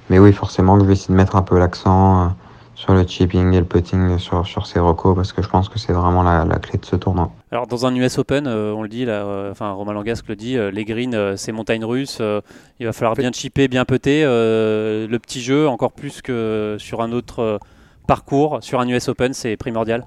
Mais 0.09 0.19
oui, 0.19 0.31
forcément 0.33 0.79
je 0.79 0.85
vais 0.85 0.93
essayer 0.93 1.11
de 1.11 1.17
mettre 1.17 1.35
un 1.35 1.41
peu 1.41 1.57
l'accent 1.57 2.33
sur 2.77 2.93
le 2.93 3.03
chipping 3.07 3.53
et 3.55 3.59
le 3.59 3.65
putting 3.65 4.19
sur, 4.19 4.45
sur 4.45 4.67
ces 4.67 4.79
recos 4.79 5.15
parce 5.15 5.33
que 5.33 5.41
je 5.41 5.49
pense 5.49 5.67
que 5.67 5.79
c'est 5.79 5.93
vraiment 5.93 6.21
la, 6.21 6.45
la 6.45 6.59
clé 6.59 6.77
de 6.77 6.85
ce 6.85 6.95
tournoi. 6.95 7.31
Alors 7.51 7.65
dans 7.65 7.87
un 7.87 7.95
US 7.95 8.19
Open, 8.19 8.45
euh, 8.45 8.71
on 8.71 8.83
le 8.83 8.87
dit, 8.87 9.03
là, 9.03 9.25
euh, 9.25 9.51
enfin 9.51 9.71
Romain 9.71 9.93
Langasque 9.93 10.27
le 10.27 10.35
dit, 10.35 10.57
euh, 10.57 10.69
les 10.69 10.85
greens, 10.85 11.15
euh, 11.15 11.35
c'est 11.37 11.51
montagne 11.51 11.83
russe. 11.83 12.19
euh, 12.21 12.39
il 12.79 12.85
va 12.85 12.93
falloir 12.93 13.15
bien 13.15 13.31
chipper, 13.31 13.67
bien 13.67 13.83
euh, 14.23 15.07
le 15.07 15.19
petit 15.19 15.41
jeu, 15.41 15.67
encore 15.67 15.91
plus 15.91 16.21
que 16.21 16.75
sur 16.79 17.01
un 17.01 17.11
autre 17.13 17.39
euh, 17.41 17.57
parcours, 18.05 18.59
sur 18.61 18.79
un 18.79 18.87
US 18.87 19.07
Open, 19.09 19.33
c'est 19.33 19.57
primordial. 19.57 20.05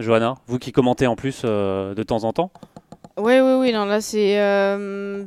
Johanna, 0.00 0.34
vous 0.48 0.58
qui 0.58 0.72
commentez 0.72 1.06
en 1.06 1.14
plus 1.14 1.42
euh, 1.44 1.94
de 1.94 2.02
temps 2.02 2.24
en 2.24 2.32
temps, 2.32 2.50
Oui, 3.16 3.34
oui, 3.40 3.52
oui, 3.60 3.72
non, 3.72 3.84
là 3.84 4.00
c'est. 4.00 4.40
euh, 4.40 5.24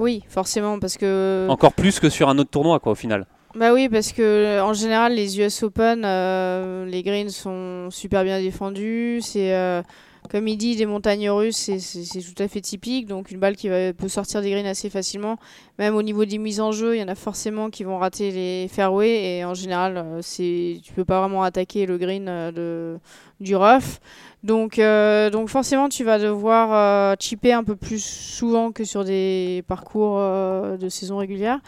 oui, 0.00 0.24
forcément, 0.28 0.80
parce 0.80 0.96
que. 0.96 1.46
encore 1.48 1.72
plus 1.72 2.00
que 2.00 2.08
sur 2.08 2.28
un 2.28 2.36
autre 2.38 2.50
tournoi, 2.50 2.80
quoi, 2.80 2.92
au 2.92 2.96
final. 2.96 3.26
Bah 3.54 3.74
oui, 3.74 3.88
parce 3.90 4.12
que 4.12 4.22
euh, 4.22 4.64
en 4.64 4.72
général, 4.72 5.14
les 5.14 5.38
US 5.38 5.62
Open, 5.62 6.04
euh, 6.06 6.86
les 6.86 7.02
greens 7.02 7.28
sont 7.30 7.90
super 7.90 8.24
bien 8.24 8.40
défendus. 8.40 9.20
C'est. 9.22 9.54
euh, 9.54 9.82
comme 10.30 10.48
il 10.48 10.56
dit, 10.56 10.76
des 10.76 10.86
montagnes 10.86 11.28
russes, 11.28 11.56
c'est- 11.78 12.20
tout 12.34 12.42
à 12.42 12.48
fait 12.48 12.60
typique. 12.62 13.06
Donc 13.06 13.30
une 13.30 13.38
balle 13.40 13.56
qui 13.56 13.68
va- 13.68 13.92
peut 13.92 14.08
sortir 14.08 14.40
des 14.40 14.50
greens 14.50 14.66
assez 14.66 14.88
facilement. 14.88 15.36
Même 15.78 15.94
au 15.96 16.02
niveau 16.02 16.24
des 16.24 16.38
mises 16.38 16.60
en 16.60 16.72
jeu, 16.72 16.96
il 16.96 17.00
y 17.00 17.02
en 17.02 17.08
a 17.08 17.14
forcément 17.14 17.68
qui 17.68 17.84
vont 17.84 17.98
rater 17.98 18.30
les 18.30 18.68
fairways. 18.68 19.38
Et 19.40 19.44
en 19.44 19.52
général, 19.54 19.98
euh, 19.98 20.20
c'est 20.22 20.78
tu 20.82 20.92
peux 20.94 21.04
pas 21.04 21.20
vraiment 21.20 21.42
attaquer 21.42 21.84
le 21.84 21.98
green 21.98 22.28
euh, 22.28 22.52
de, 22.52 22.98
du 23.44 23.54
rough. 23.56 23.98
Donc, 24.44 24.78
euh, 24.78 25.28
donc 25.28 25.48
forcément, 25.50 25.88
tu 25.90 26.04
vas 26.04 26.18
devoir 26.18 27.16
chipper 27.20 27.52
un 27.52 27.64
peu 27.64 27.76
plus 27.76 28.02
souvent 28.02 28.72
que 28.72 28.84
sur 28.84 29.04
des 29.04 29.62
parcours 29.68 30.18
de 30.18 30.88
saison 30.88 31.18
régulière. 31.18 31.58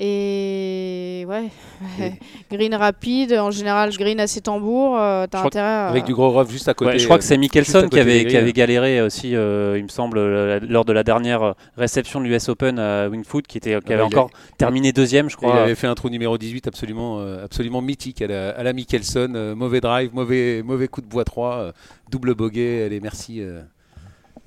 Et 0.00 1.24
ouais, 1.26 1.48
green 2.52 2.72
rapide, 2.74 3.32
en 3.32 3.50
général, 3.50 3.90
je 3.90 3.98
green 3.98 4.20
assez 4.20 4.40
tambour, 4.40 4.96
euh, 4.96 5.26
t'as 5.28 5.42
intérêt 5.44 5.66
à... 5.66 5.88
Avec 5.88 6.04
du 6.04 6.14
gros 6.14 6.30
rough 6.30 6.48
juste 6.48 6.68
à 6.68 6.74
côté. 6.74 6.92
Ouais, 6.92 6.98
je 7.00 7.04
crois 7.04 7.18
que 7.18 7.24
c'est 7.24 7.34
euh, 7.34 7.38
Mickelson 7.38 7.88
qui 7.88 7.98
avait, 7.98 8.24
qui 8.26 8.36
avait 8.36 8.52
galéré 8.52 9.02
aussi, 9.02 9.34
euh, 9.34 9.76
il 9.76 9.82
me 9.82 9.88
semble, 9.88 10.20
lors 10.68 10.84
de 10.84 10.92
la 10.92 11.02
dernière 11.02 11.54
réception 11.76 12.20
de 12.20 12.26
l'US 12.26 12.48
Open 12.48 12.78
à 12.78 13.08
Wingfoot, 13.08 13.46
qui, 13.48 13.58
était, 13.58 13.70
qui 13.80 13.88
bah, 13.88 13.94
avait 13.94 14.02
il 14.04 14.06
encore 14.06 14.30
terminé 14.56 14.92
deuxième, 14.92 15.28
je 15.28 15.34
Il 15.34 15.38
crois. 15.38 15.62
avait 15.62 15.74
fait 15.74 15.88
un 15.88 15.94
trou 15.96 16.10
numéro 16.10 16.38
18 16.38 16.68
absolument, 16.68 17.18
euh, 17.18 17.44
absolument 17.44 17.82
mythique 17.82 18.22
à 18.22 18.28
la, 18.28 18.50
à 18.50 18.62
la 18.62 18.72
Mickelson. 18.72 19.32
euh, 19.34 19.54
mauvais 19.56 19.80
drive, 19.80 20.10
mauvais, 20.14 20.62
mauvais 20.64 20.86
coup 20.86 21.00
de 21.00 21.06
bois 21.08 21.24
3, 21.24 21.54
euh, 21.56 21.72
double 22.10 22.34
bogey. 22.34 22.84
Allez, 22.84 23.00
merci. 23.00 23.40
euh, 23.40 23.62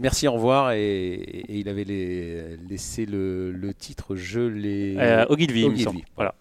merci, 0.02 0.28
au 0.28 0.34
revoir. 0.34 0.72
Et, 0.72 1.14
et 1.14 1.58
il 1.60 1.70
avait 1.70 1.84
les- 1.84 2.58
laissé 2.70 3.06
le, 3.06 3.52
le 3.52 3.74
titre 3.74 4.16
Je 4.16 4.40
l'ai. 4.42 4.96
Euh, 4.98 5.26
Ogilvy, 5.30 5.62
il 5.62 5.68
me 5.70 5.74
Ogilvy. 5.74 6.04
Voilà. 6.16 6.34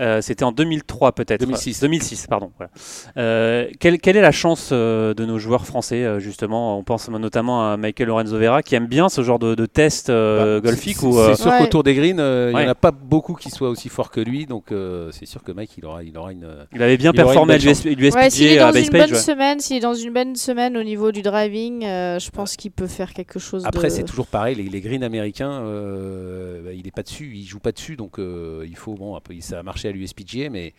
Euh, 0.00 0.20
C'était 0.20 0.44
en 0.44 0.52
2003 0.52 1.12
peut-être. 1.12 1.40
2006. 1.40 1.80
2006, 1.80 2.26
pardon. 2.26 2.50
voilà. 2.58 2.70
Euh, 3.16 3.68
quelle, 3.80 3.98
quelle 4.00 4.16
est 4.16 4.20
la 4.22 4.32
chance 4.32 4.70
euh, 4.72 5.14
de 5.14 5.24
nos 5.24 5.38
joueurs 5.38 5.66
français 5.66 6.04
euh, 6.04 6.18
justement? 6.20 6.78
On 6.78 6.82
pense 6.82 7.08
notamment 7.08 7.70
à 7.72 7.76
Michael 7.76 8.08
Lorenzo 8.08 8.38
Vera 8.38 8.62
qui 8.62 8.74
aime 8.74 8.86
bien 8.86 9.08
ce 9.08 9.22
genre 9.22 9.38
de, 9.38 9.54
de 9.54 9.66
test 9.66 10.10
euh, 10.10 10.60
Bah, 10.60 10.68
golfique 10.70 10.96
c'est- 10.98 11.06
euh, 11.06 11.34
sûr 11.34 11.46
Ouais. 11.52 11.58
qu'autour 11.58 11.82
des 11.84 11.94
greens, 11.94 12.18
euh, 12.18 12.48
il 12.50 12.56
Ouais. 12.56 12.62
n'y 12.62 12.68
en 12.68 12.72
a 12.72 12.74
pas 12.74 12.90
beaucoup 12.90 13.34
qui 13.34 13.50
soient 13.50 13.68
aussi 13.68 13.88
forts 13.88 14.10
que 14.10 14.20
lui. 14.20 14.46
Donc 14.46 14.72
euh, 14.72 15.10
c'est 15.12 15.26
sûr 15.26 15.42
que 15.42 15.52
Mike, 15.52 15.70
il 15.78 15.84
aura, 15.84 16.02
il 16.02 16.16
aura 16.18 16.32
une. 16.32 16.48
il 16.74 16.82
avait 16.82 16.96
bien 16.96 17.12
il 17.12 17.16
performé 17.16 17.54
à 17.54 17.56
une 17.56 17.62
belle 17.62 17.72
l'US 17.72 17.84
l'USPGA 17.84 18.20
Ouais, 18.24 18.30
s'il 18.30 18.46
est 18.46 18.58
à 18.58 18.72
dans 18.72 18.78
une 18.80 18.88
bonne 18.90 19.14
semaine, 19.14 19.60
s'il 19.60 19.76
est 19.76 19.80
dans 19.80 19.94
une 19.94 20.12
bonne 20.12 20.36
semaine 20.36 20.76
au 20.76 20.82
niveau 20.82 21.12
du 21.12 21.22
driving, 21.22 21.84
euh, 21.84 22.18
je 22.18 22.30
pense 22.30 22.56
qu'il 22.56 22.70
peut 22.70 22.86
faire 22.86 23.03
quelque 23.12 23.38
chose 23.38 23.64
Après, 23.66 23.88
de... 23.88 23.92
c'est 23.92 24.04
toujours 24.04 24.26
pareil, 24.26 24.54
les, 24.56 24.62
les 24.64 24.80
greens 24.80 25.02
américains, 25.02 25.50
euh, 25.50 26.62
bah, 26.64 26.72
il 26.72 26.86
est 26.86 26.90
pas 26.94 27.02
dessus, 27.02 27.32
il 27.34 27.44
joue 27.44 27.58
pas 27.58 27.72
dessus, 27.72 27.96
donc 27.96 28.18
euh, 28.18 28.64
il 28.66 28.76
faut 28.76 28.94
bon, 28.94 29.14
après, 29.14 29.40
ça 29.40 29.58
a 29.58 29.62
marché 29.62 29.88
à 29.88 29.92
l'USPGA, 29.92 30.48
mais 30.50 30.72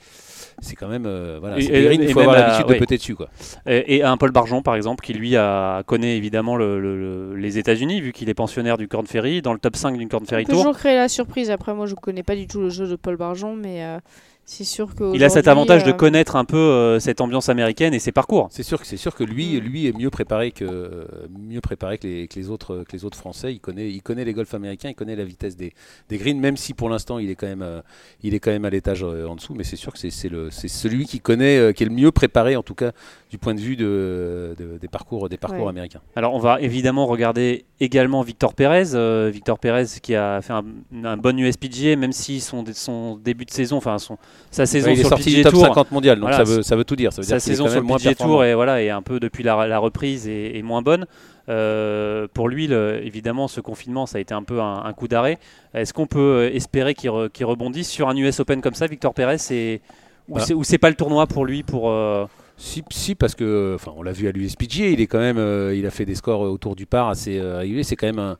c'est 0.59 0.75
quand 0.75 0.87
même 0.87 1.05
euh, 1.05 1.37
voilà, 1.39 1.59
Et- 1.59 1.67
greens, 1.67 1.99
il 2.01 2.11
faut 2.13 2.21
avoir 2.21 2.35
l'habitude 2.37 2.65
oui. 2.69 2.73
de 2.75 2.79
péter 2.79 2.97
dessus 2.97 3.15
quoi. 3.15 3.29
Et, 3.67 3.97
et 3.97 4.03
un 4.03 4.17
Paul 4.17 4.31
Barjon, 4.31 4.61
par 4.61 4.75
exemple, 4.75 5.03
qui 5.05 5.13
lui 5.13 5.35
a, 5.35 5.83
connaît 5.83 6.17
évidemment 6.17 6.55
le- 6.55 6.79
le- 6.79 6.97
le- 6.99 7.35
les 7.35 7.57
États-Unis, 7.57 8.01
vu 8.01 8.11
qu'il 8.11 8.29
est 8.29 8.33
pensionnaire 8.33 8.77
du 8.77 8.87
Corn 8.87 9.05
Ferry, 9.05 9.41
dans 9.41 9.53
le 9.53 9.59
top 9.59 9.75
5 9.75 9.97
du 9.97 10.07
Corn 10.07 10.25
Ferry 10.25 10.45
Tour. 10.45 10.55
toujours 10.55 10.77
créer 10.77 10.95
la 10.95 11.09
surprise. 11.09 11.51
Après, 11.51 11.73
moi, 11.73 11.85
je 11.85 11.95
connais 11.95 12.23
pas 12.23 12.35
du 12.35 12.47
tout 12.47 12.61
le 12.61 12.69
jeu 12.69 12.87
de 12.87 12.95
Paul 12.95 13.17
Barjon, 13.17 13.55
mais 13.55 13.83
euh, 13.83 13.99
c'est 14.45 14.63
sûr 14.63 14.93
que 14.93 15.15
Il 15.15 15.23
a 15.23 15.29
cet 15.29 15.47
avantage 15.47 15.83
de 15.83 15.89
euh, 15.89 15.93
connaître 15.93 16.35
un 16.35 16.45
peu 16.45 16.55
euh, 16.57 16.99
cette 16.99 17.19
ambiance 17.19 17.49
américaine 17.49 17.93
et 17.93 17.99
ses 17.99 18.11
parcours. 18.11 18.47
C'est 18.51 18.63
sûr 18.63 18.79
que 18.79 18.85
c'est 18.85 18.97
sûr 18.97 19.15
que 19.15 19.23
lui, 19.23 19.59
lui 19.59 19.87
est 19.87 19.97
mieux 19.97 20.09
préparé 20.11 20.51
que 20.51 21.07
mieux 21.37 21.61
préparé 21.61 21.97
que 21.97 22.05
les, 22.07 22.27
que 22.27 22.35
les 22.39 22.49
autres 22.49 22.83
que 22.87 22.91
les 22.93 23.05
autres 23.05 23.17
Français. 23.17 23.53
Il 23.53 23.59
connaît, 23.59 23.89
il 23.89 24.01
connaît 24.01 24.23
les 24.23 24.33
golfs 24.33 24.53
américains, 24.53 24.89
il 24.89 24.95
connaît 24.95 25.15
la 25.15 25.23
vitesse 25.23 25.55
des, 25.57 25.73
des 26.09 26.17
greens, 26.17 26.39
même 26.39 26.57
si 26.57 26.73
pour 26.73 26.89
l'instant 26.89 27.17
il 27.19 27.29
est 27.29 27.35
quand 27.35 27.47
même 27.47 27.63
euh, 27.63 27.81
il 28.23 28.33
est 28.35 28.39
quand 28.39 28.51
même 28.51 28.65
à 28.65 28.69
l'étage 28.69 29.03
euh, 29.03 29.25
en 29.27 29.35
dessous. 29.35 29.55
Mais 29.55 29.63
c'est 29.63 29.75
sûr 29.77 29.91
que 29.91 29.99
c'est 29.99 30.11
c'est 30.11 30.29
le 30.29 30.51
c'est 30.51 30.67
celui 30.67 31.05
qui 31.05 31.19
connaît, 31.19 31.57
euh, 31.57 31.71
qui 31.71 31.83
est 31.83 31.87
le 31.87 31.93
mieux 31.95 32.11
préparé 32.11 32.55
en 32.55 32.63
tout 32.63 32.75
cas 32.75 32.91
du 33.31 33.37
point 33.37 33.55
de 33.55 33.59
vue 33.59 33.75
de, 33.75 34.55
de- 34.57 34.77
des 34.79 34.87
parcours 34.87 35.27
des 35.27 35.37
parcours 35.37 35.63
Ouais. 35.65 35.69
américains. 35.69 36.01
Alors 36.15 36.33
on 36.35 36.39
va 36.39 36.61
évidemment 36.61 37.05
regarder 37.07 37.65
également 37.79 38.21
Victor 38.21 38.53
Pérez. 38.53 38.93
euh, 38.93 39.29
Victor 39.33 39.59
Pérez 39.59 39.85
qui 40.01 40.15
a 40.15 40.41
fait 40.41 40.53
un, 40.53 40.63
un 41.03 41.17
bon 41.17 41.37
USPGA, 41.37 41.95
même 41.95 42.11
si 42.13 42.39
son, 42.39 42.63
son 42.73 43.17
début 43.17 43.45
de 43.45 43.51
saison, 43.51 43.77
enfin 43.77 43.97
son, 43.97 44.17
sa 44.51 44.65
saison 44.65 44.87
Ouais, 44.87 44.93
il 44.93 44.99
est 44.99 45.03
sur 45.03 45.09
le 45.09 45.15
sorti 45.17 45.29
PGA 45.31 45.37
du 45.37 45.43
top 45.43 45.53
Tour, 45.53 45.63
50 45.65 45.91
mondial, 45.91 46.19
donc 46.19 46.29
Voilà, 46.29 46.45
ça 46.45 46.51
veut 46.55 46.61
ça 46.63 46.75
veut 46.75 46.85
tout 46.85 46.95
dire. 46.95 47.11
Ça 47.11 47.17
veut 47.21 47.23
sa 47.23 47.27
dire 47.27 47.35
est 47.37 47.39
saison 47.41 47.67
sur 47.67 47.81
le 47.81 47.87
PGA. 47.87 48.15
Tour 48.15 48.43
est, 48.45 48.53
voilà, 48.53 48.81
est 48.81 48.89
un 48.89 49.01
peu 49.01 49.19
depuis 49.19 49.43
la, 49.43 49.67
la 49.67 49.79
reprise 49.79 50.27
et, 50.27 50.57
et 50.57 50.61
moins 50.61 50.81
bonne. 50.81 51.05
Euh, 51.47 52.27
pour 52.33 52.49
lui, 52.49 52.67
le- 52.67 53.05
évidemment, 53.05 53.47
ce 53.47 53.61
confinement, 53.61 54.05
ça 54.05 54.17
a 54.17 54.21
été 54.21 54.33
un 54.33 54.41
peu 54.43 54.61
un, 54.61 54.83
un 54.83 54.93
coup 54.93 55.07
d'arrêt. 55.07 55.37
Est-ce 55.73 55.93
qu'on 55.93 56.07
peut 56.07 56.19
euh, 56.19 56.51
espérer 56.55 56.93
qu'il 56.95 57.09
re- 57.11 57.29
qu'il 57.29 57.45
rebondisse 57.45 57.89
sur 57.89 58.09
un 58.09 58.15
US 58.15 58.39
Open 58.39 58.61
comme 58.61 58.73
ça, 58.73 58.87
Victor 58.87 59.13
Pérez 59.13 59.37
c'est, 59.37 59.81
Ou 60.27 60.35
Bah. 60.35 60.41
c'est- 60.63 60.77
pas 60.79 60.89
le 60.89 60.95
tournoi 60.95 61.27
pour 61.27 61.45
lui 61.45 61.61
pour, 61.61 61.89
euh, 61.91 62.25
Si, 62.57 62.83
si, 62.89 63.15
parce 63.15 63.35
que, 63.35 63.73
enfin, 63.75 63.91
on 63.97 64.01
l'a 64.01 64.13
vu 64.13 64.27
à 64.27 64.31
l'USPGA, 64.31 64.87
il 64.87 65.01
est 65.01 65.07
quand 65.07 65.19
même, 65.19 65.37
euh, 65.37 65.75
il 65.75 65.85
a 65.85 65.91
fait 65.91 66.05
des 66.05 66.15
scores 66.15 66.41
autour 66.41 66.75
du 66.75 66.85
par 66.85 67.09
assez 67.09 67.37
euh. 67.37 67.83
C'est 67.83 67.95
quand 67.97 68.07
même 68.07 68.19
un, 68.19 68.37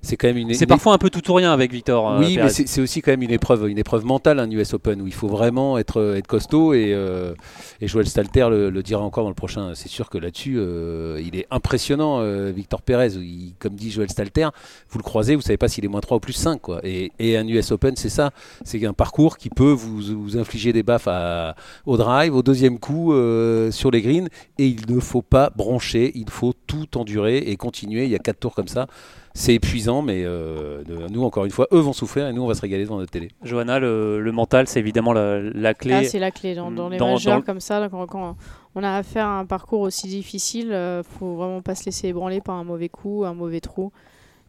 c'est 0.00 0.16
quand 0.16 0.28
même 0.28 0.36
une. 0.36 0.54
C'est 0.54 0.64
une- 0.64 0.68
parfois 0.68 0.92
un 0.94 0.98
peu 0.98 1.10
tout 1.10 1.28
ou 1.30 1.34
rien 1.34 1.52
avec 1.52 1.72
Victor. 1.72 2.10
euh, 2.10 2.18
Oui, 2.20 2.36
mais 2.36 2.48
c'est 2.68 2.80
aussi 2.80 3.02
quand 3.02 3.10
même 3.10 3.22
une 3.22 3.30
épreuve, 3.30 3.68
une 3.68 3.78
épreuve 3.78 4.04
mentale, 4.04 4.38
un 4.38 4.50
US 4.50 4.74
Open, 4.74 5.02
où 5.02 5.06
il 5.06 5.12
faut 5.14 5.28
vraiment 5.28 5.76
être, 5.78 6.14
être 6.16 6.26
costaud. 6.26 6.72
Et, 6.74 6.92
euh, 6.94 7.34
et 7.80 7.88
Joël 7.88 8.06
Stalter 8.06 8.48
le, 8.50 8.70
le 8.70 8.82
dira 8.82 9.02
encore 9.02 9.24
dans 9.24 9.30
le 9.30 9.34
prochain. 9.34 9.72
C'est 9.74 9.88
sûr 9.88 10.08
que 10.10 10.18
là-dessus, 10.18 10.56
euh, 10.58 11.20
il 11.24 11.36
est 11.36 11.46
impressionnant, 11.50 12.20
euh, 12.20 12.52
Victor 12.54 12.82
Pérez. 12.82 13.08
Il- 13.16 13.54
comme 13.58 13.74
dit 13.74 13.90
Joël 13.90 14.10
Stalter, 14.10 14.48
vous 14.90 14.98
le 14.98 15.02
croisez, 15.04 15.34
vous 15.36 15.42
savez 15.42 15.56
pas 15.58 15.68
s'il 15.68 15.84
est 15.84 15.88
moins 15.88 16.00
3 16.00 16.16
ou 16.18 16.20
plus 16.20 16.32
5. 16.32 16.60
Quoi. 16.60 16.80
Et, 16.84 17.10
et 17.18 17.36
un 17.36 17.46
US 17.46 17.72
Open, 17.72 17.94
c'est 17.96 18.08
ça. 18.08 18.30
C'est 18.64 18.84
un 18.86 18.92
parcours 18.92 19.36
qui 19.36 19.50
peut 19.50 19.72
vous, 19.72 20.00
vous 20.00 20.36
infliger 20.38 20.72
des 20.72 20.82
baffes 20.82 21.08
à- 21.08 21.54
au 21.86 21.96
drive, 21.96 22.34
au 22.34 22.42
deuxième 22.42 22.78
coup, 22.78 23.12
euh, 23.12 23.70
sur 23.70 23.90
les 23.90 24.00
greens. 24.02 24.28
Et 24.58 24.66
il 24.68 24.94
ne 24.94 25.00
faut 25.00 25.22
pas 25.22 25.50
broncher, 25.54 26.12
il 26.14 26.30
faut 26.30 26.52
tout 26.66 26.86
endurer 26.96 27.38
et 27.38 27.56
continuer. 27.56 28.04
Il 28.04 28.10
y 28.10 28.14
a 28.14 28.18
quatre 28.18 28.38
tours 28.40 28.54
comme 28.54 28.68
ça. 28.68 28.86
C'est 29.34 29.54
épuisant, 29.54 30.02
mais 30.02 30.24
euh, 30.24 30.82
nous, 31.10 31.22
encore 31.22 31.44
une 31.44 31.50
fois, 31.50 31.68
eux 31.72 31.78
vont 31.78 31.92
souffrir 31.92 32.26
et 32.26 32.32
nous, 32.32 32.42
on 32.42 32.46
va 32.48 32.54
se 32.54 32.60
régaler 32.60 32.82
devant 32.84 32.98
notre 32.98 33.12
télé. 33.12 33.30
Johanna, 33.42 33.78
le, 33.78 34.20
le 34.20 34.32
mental, 34.32 34.66
c'est 34.66 34.80
évidemment 34.80 35.12
la, 35.12 35.40
la 35.40 35.74
clé. 35.74 35.94
Ah, 35.94 36.04
c'est 36.04 36.18
la 36.18 36.30
clé 36.32 36.54
dans, 36.54 36.70
dans 36.72 36.88
les 36.88 36.96
Dans- 36.98 37.12
majeurs 37.12 37.36
dans- 37.38 37.42
comme 37.42 37.60
ça. 37.60 37.88
quand 37.90 38.36
on 38.74 38.82
a 38.82 38.96
affaire 38.96 39.26
à 39.26 39.38
un 39.38 39.46
parcours 39.46 39.80
aussi 39.80 40.08
difficile, 40.08 40.72
euh, 40.72 41.02
faut 41.02 41.36
vraiment 41.36 41.60
pas 41.62 41.74
se 41.74 41.84
laisser 41.86 42.08
ébranler 42.08 42.40
par 42.40 42.56
un 42.56 42.64
mauvais 42.64 42.88
coup, 42.88 43.24
un 43.24 43.34
mauvais 43.34 43.60
trou, 43.60 43.92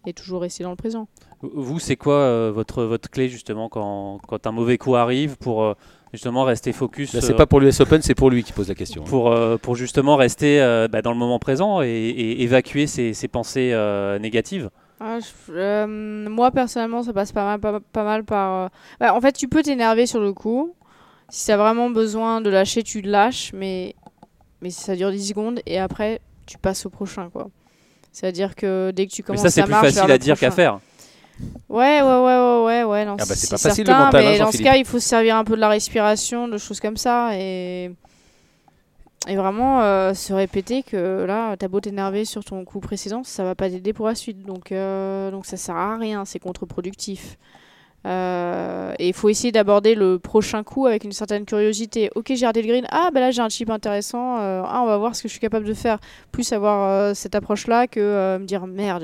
et 0.08 0.14
toujours 0.14 0.42
rester 0.42 0.64
dans 0.64 0.70
le 0.72 0.76
présent. 0.76 1.08
Vous, 1.42 1.78
c'est 1.80 1.96
quoi 1.96 2.16
euh, 2.16 2.52
votre, 2.54 2.84
votre 2.84 3.10
clé 3.10 3.30
justement 3.30 3.70
quand, 3.70 4.20
quand 4.28 4.48
un 4.48 4.52
mauvais 4.52 4.78
coup 4.78 4.96
arrive 4.96 5.38
pour 5.38 5.64
euh, 5.64 5.74
justement 6.14 6.44
rester 6.44 6.72
focus 6.74 7.14
Là, 7.14 7.22
c'est 7.22 7.34
euh, 7.34 7.38
pas 7.38 7.46
pour 7.46 7.60
l'US 7.60 7.80
Open, 7.82 8.02
c'est 8.02 8.16
pour 8.16 8.30
lui 8.30 8.44
qui 8.44 8.54
pose 8.54 8.68
la 8.70 8.76
question. 8.76 9.04
pour, 9.04 9.32
euh, 9.32 9.58
pour 9.58 9.76
justement 9.76 10.16
rester 10.16 10.62
euh, 10.62 10.88
bah, 10.88 11.02
dans 11.02 11.12
le 11.12 11.18
moment 11.18 11.40
présent 11.40 11.82
et, 11.82 11.88
et 11.88 12.44
évacuer 12.44 12.88
ses, 12.88 13.14
ses 13.14 13.28
pensées 13.28 13.72
euh, 13.74 14.20
négatives 14.20 14.70
Ah, 15.00 15.20
je- 15.20 15.54
euh, 15.54 15.88
moi 15.88 16.52
personnellement, 16.52 17.04
ça 17.04 17.14
passe 17.14 17.32
pas 17.32 17.46
mal, 17.46 17.60
pas, 17.60 17.80
pas 17.80 18.04
mal 18.04 18.24
par. 18.24 18.66
euh, 18.66 18.68
bah, 19.00 19.14
en 19.16 19.22
fait, 19.22 19.34
tu 19.34 19.48
peux 19.48 19.62
t'énerver 19.64 20.06
sur 20.06 20.20
le 20.20 20.34
coup. 20.34 20.74
Si 21.30 21.46
tu 21.46 21.52
as 21.52 21.58
vraiment 21.58 21.90
besoin 21.92 22.42
de 22.42 22.50
lâcher, 22.50 22.82
tu 22.84 23.02
lâches, 23.02 23.52
mais 23.54 23.96
mais 24.62 24.72
ça 24.72 24.96
dure 24.96 25.12
10 25.12 25.30
secondes 25.30 25.62
et 25.66 25.80
après 25.80 26.20
tu 26.46 26.58
passes 26.58 26.86
au 26.86 26.90
prochain 26.90 27.30
quoi. 27.30 27.48
C'est-à-dire 28.12 28.56
que 28.56 28.92
dès 28.92 29.06
que 29.06 29.12
tu 29.12 29.22
Mais 29.22 29.28
commences 29.28 29.44
ça, 29.44 29.50
c'est 29.52 29.62
plus 29.64 29.72
marche 29.72 29.86
facile 29.94 30.08
le 30.08 30.14
à 30.14 30.18
dire 30.18 30.38
qu'à 30.40 30.50
faire. 30.52 30.80
Ouais, 31.70 32.02
ouais, 32.02 32.04
ouais, 32.04 32.20
ouais, 32.22 32.64
ouais, 32.66 32.84
ouais. 32.84 33.06
Non, 33.06 33.16
Ah 33.20 33.26
bah, 33.28 33.36
c'est 33.36 33.50
pas 33.50 33.58
facile, 33.58 33.84
le 33.84 33.88
certain, 33.88 34.06
mental, 34.06 34.26
hein, 34.26 34.30
mais 34.32 34.40
dans 34.40 34.52
ce 34.52 34.62
cas, 34.62 34.76
il 34.76 34.86
faut 34.86 35.00
se 35.00 35.08
servir 35.08 35.36
un 35.36 35.44
peu 35.44 35.56
de 35.56 35.62
la 35.62 35.70
respiration, 35.70 36.48
de 36.48 36.58
choses 36.58 36.80
comme 36.80 36.98
ça, 36.98 37.32
et 37.36 37.92
et 39.28 39.36
vraiment 39.36 39.82
euh, 39.82 40.14
se 40.14 40.34
répéter 40.34 40.82
que 40.82 41.26
là, 41.26 41.56
t'as 41.58 41.68
beau 41.68 41.82
t'énerver 41.82 42.24
sur 42.26 42.44
ton 42.44 42.64
coup 42.64 42.80
précédent, 42.80 43.24
ça 43.24 43.44
va 43.44 43.54
pas 43.54 43.70
t'aider 43.70 43.94
pour 43.94 44.08
la 44.08 44.16
suite, 44.16 44.44
donc 44.46 44.72
euh, 44.72 45.30
donc 45.30 45.46
ça 45.46 45.58
sert 45.58 45.76
à 45.76 45.98
rien, 45.98 46.26
c'est 46.26 46.40
contre-productif. 46.40 47.38
Euh, 48.08 48.94
et 48.98 49.10
il 49.10 49.14
faut 49.14 49.28
essayer 49.28 49.52
d'aborder 49.52 49.94
le 49.94 50.20
prochain 50.20 50.64
coup 50.64 50.86
avec 50.88 51.04
une 51.04 51.12
certaine 51.12 51.44
curiosité. 51.46 52.10
Ok, 52.16 52.32
j'ai 52.34 52.46
raté 52.46 52.62
le 52.62 52.68
green. 52.70 52.86
Ah, 52.92 53.10
bah 53.14 53.20
là 53.20 53.32
j'ai 53.32 53.42
un 53.42 53.50
chip 53.50 53.70
intéressant. 53.70 54.40
Euh, 54.40 54.62
ah, 54.66 54.82
on 54.82 54.86
va 54.86 54.98
voir 54.98 55.16
ce 55.18 55.22
que 55.22 55.28
je 55.28 55.34
suis 55.34 55.42
capable 55.42 55.66
de 55.66 55.74
faire. 55.74 56.00
Plus 56.32 56.52
avoir 56.54 56.88
euh, 56.88 57.14
cette 57.14 57.36
approche-là 57.36 57.88
que 57.88 58.38
me 58.40 58.46
dire 58.46 58.68
merde, 58.68 59.04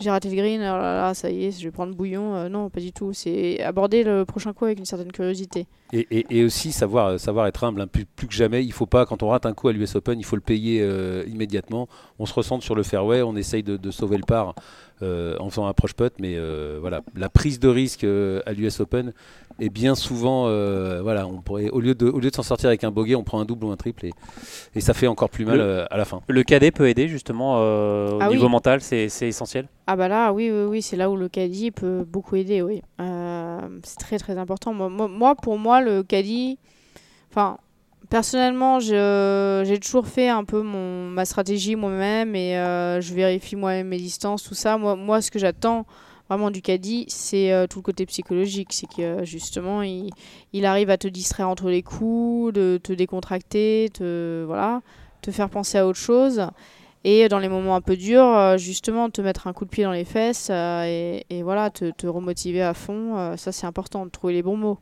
j'ai 0.00 0.10
raté 0.10 0.28
le 0.28 0.36
green. 0.36 0.60
Oh 0.60 0.64
là 0.64 0.94
là, 1.02 1.14
ça 1.14 1.30
y 1.30 1.46
est, 1.46 1.50
je 1.58 1.64
vais 1.64 1.70
prendre 1.70 1.94
bouillon. 1.94 2.34
Euh, 2.34 2.48
non, 2.48 2.68
pas 2.70 2.80
du 2.80 2.92
tout. 2.92 3.12
C'est 3.12 3.62
aborder 3.62 4.04
le 4.04 4.24
prochain 4.24 4.52
coup 4.52 4.64
avec 4.64 4.78
une 4.78 4.84
certaine 4.84 5.12
curiosité. 5.12 5.66
Et, 5.92 6.06
et- 6.10 6.26
et 6.38 6.44
aussi 6.44 6.72
savoir, 6.72 7.20
savoir 7.20 7.46
être 7.46 7.62
humble, 7.62 7.80
hein. 7.80 7.86
plus, 7.86 8.04
plus 8.04 8.26
que 8.26 8.34
jamais. 8.34 8.64
Il 8.64 8.72
faut 8.72 8.86
pas, 8.86 9.06
quand 9.06 9.22
on 9.22 9.28
rate 9.28 9.46
un 9.46 9.52
coup 9.52 9.68
à 9.68 9.72
l'US 9.72 9.94
Open, 9.94 10.18
il 10.18 10.24
faut 10.24 10.34
le 10.36 10.42
payer 10.42 10.80
euh, 10.82 11.22
immédiatement. 11.28 11.88
On 12.18 12.26
se 12.26 12.34
ressente 12.34 12.62
sur 12.62 12.74
le 12.74 12.82
fairway, 12.82 13.22
on 13.22 13.36
essaye 13.36 13.62
de, 13.62 13.76
de 13.76 13.90
sauver 13.90 14.16
le 14.16 14.24
par 14.26 14.54
euh, 15.02 15.36
en 15.38 15.50
faisant 15.50 15.66
un 15.66 15.70
approche 15.70 15.94
putt, 15.94 16.12
mais 16.20 16.34
euh, 16.36 16.78
voilà, 16.80 17.02
la 17.16 17.28
prise 17.28 17.58
de 17.60 17.68
risque 17.68 18.04
euh, 18.04 18.40
à 18.46 18.52
l'US 18.52 18.80
Open 18.80 19.12
est 19.60 19.68
bien 19.68 19.94
souvent, 19.94 20.46
euh, 20.48 21.00
voilà, 21.02 21.26
on 21.28 21.40
pourrait, 21.40 21.68
au 21.70 21.78
lieu 21.80 21.94
de, 21.94 22.06
au 22.08 22.18
lieu 22.18 22.30
de 22.30 22.34
s'en 22.34 22.42
sortir 22.42 22.68
avec 22.68 22.82
un 22.84 22.90
bogey, 22.90 23.14
on 23.14 23.22
prend 23.22 23.38
un 23.40 23.44
double 23.44 23.64
ou 23.66 23.70
un 23.70 23.76
triple 23.76 24.06
et, 24.06 24.12
et 24.74 24.80
ça 24.80 24.94
fait 24.94 25.06
encore 25.06 25.30
plus 25.30 25.44
mal 25.44 25.58
Le- 25.58 25.62
euh, 25.62 25.84
à 25.90 25.96
la 25.96 26.04
fin. 26.04 26.22
Le 26.28 26.42
cadet 26.42 26.70
peut 26.72 26.88
aider 26.88 27.06
justement 27.08 27.56
euh, 27.58 28.10
au 28.12 28.18
Ah 28.20 28.28
niveau 28.28 28.46
oui. 28.46 28.50
mental, 28.50 28.80
c'est 28.80 29.08
c'est 29.08 29.28
essentiel? 29.28 29.68
Ah 29.86 29.96
bah 29.96 30.08
là, 30.08 30.32
oui, 30.32 30.50
oui, 30.50 30.64
oui, 30.64 30.82
c'est 30.82 30.96
là 30.96 31.10
où 31.10 31.16
le 31.16 31.28
caddie 31.28 31.70
peut 31.70 32.04
beaucoup 32.08 32.36
aider, 32.36 32.62
oui. 32.62 32.80
Euh, 33.00 33.60
c'est 33.82 33.98
très 33.98 34.18
très 34.18 34.38
important. 34.38 34.72
Moi, 34.72 34.88
moi- 34.88 35.34
pour 35.34 35.58
moi, 35.58 35.82
le 35.82 36.02
caddie, 36.02 36.58
enfin, 37.30 37.58
personnellement, 38.08 38.80
j'ai 38.80 39.78
toujours 39.80 40.06
fait 40.06 40.28
un 40.30 40.44
peu 40.44 40.62
mon, 40.62 41.10
ma 41.10 41.26
stratégie 41.26 41.76
moi-même 41.76 42.34
et 42.34 42.56
euh, 42.58 43.00
je 43.02 43.12
vérifie 43.14 43.56
moi-même 43.56 43.88
mes 43.88 43.98
distances, 43.98 44.42
tout 44.42 44.54
ça. 44.54 44.78
Moi, 44.78 44.96
moi 44.96 45.20
ce 45.20 45.30
que 45.30 45.38
j'attends 45.38 45.84
vraiment 46.30 46.50
du 46.50 46.62
caddie, 46.62 47.04
c'est 47.08 47.52
euh, 47.52 47.66
tout 47.66 47.80
le 47.80 47.82
côté 47.82 48.06
psychologique. 48.06 48.68
C'est 48.72 48.86
que 48.88 49.24
justement, 49.24 49.82
il, 49.82 50.10
il 50.54 50.64
arrive 50.66 50.88
à 50.90 50.96
te 50.96 51.08
distraire 51.08 51.48
entre 51.50 51.68
les 51.68 51.82
coups, 51.82 52.54
de 52.54 52.80
te 52.82 52.92
décontracter, 52.94 53.90
te, 53.92 54.44
voilà, 54.46 54.80
te 55.20 55.30
faire 55.30 55.50
penser 55.50 55.76
à 55.78 55.86
autre 55.86 55.98
chose. 55.98 56.46
Et 57.04 57.28
dans 57.28 57.38
les 57.38 57.48
moments 57.48 57.76
un 57.76 57.80
peu 57.82 57.96
durs, 57.96 58.56
justement, 58.56 59.10
te 59.10 59.20
mettre 59.20 59.46
un 59.46 59.52
coup 59.52 59.66
de 59.66 59.70
pied 59.70 59.84
dans 59.84 59.92
les 59.92 60.06
fesses 60.06 60.50
et, 60.50 61.26
et, 61.28 61.42
voilà, 61.42 61.70
te, 61.70 61.90
te 61.90 62.06
remotiver 62.06 62.62
à 62.62 62.72
fond. 62.72 63.36
ça, 63.36 63.52
c'est 63.52 63.66
important 63.66 64.06
de 64.06 64.10
trouver 64.10 64.32
les 64.32 64.42
bons 64.42 64.56
mots. 64.56 64.78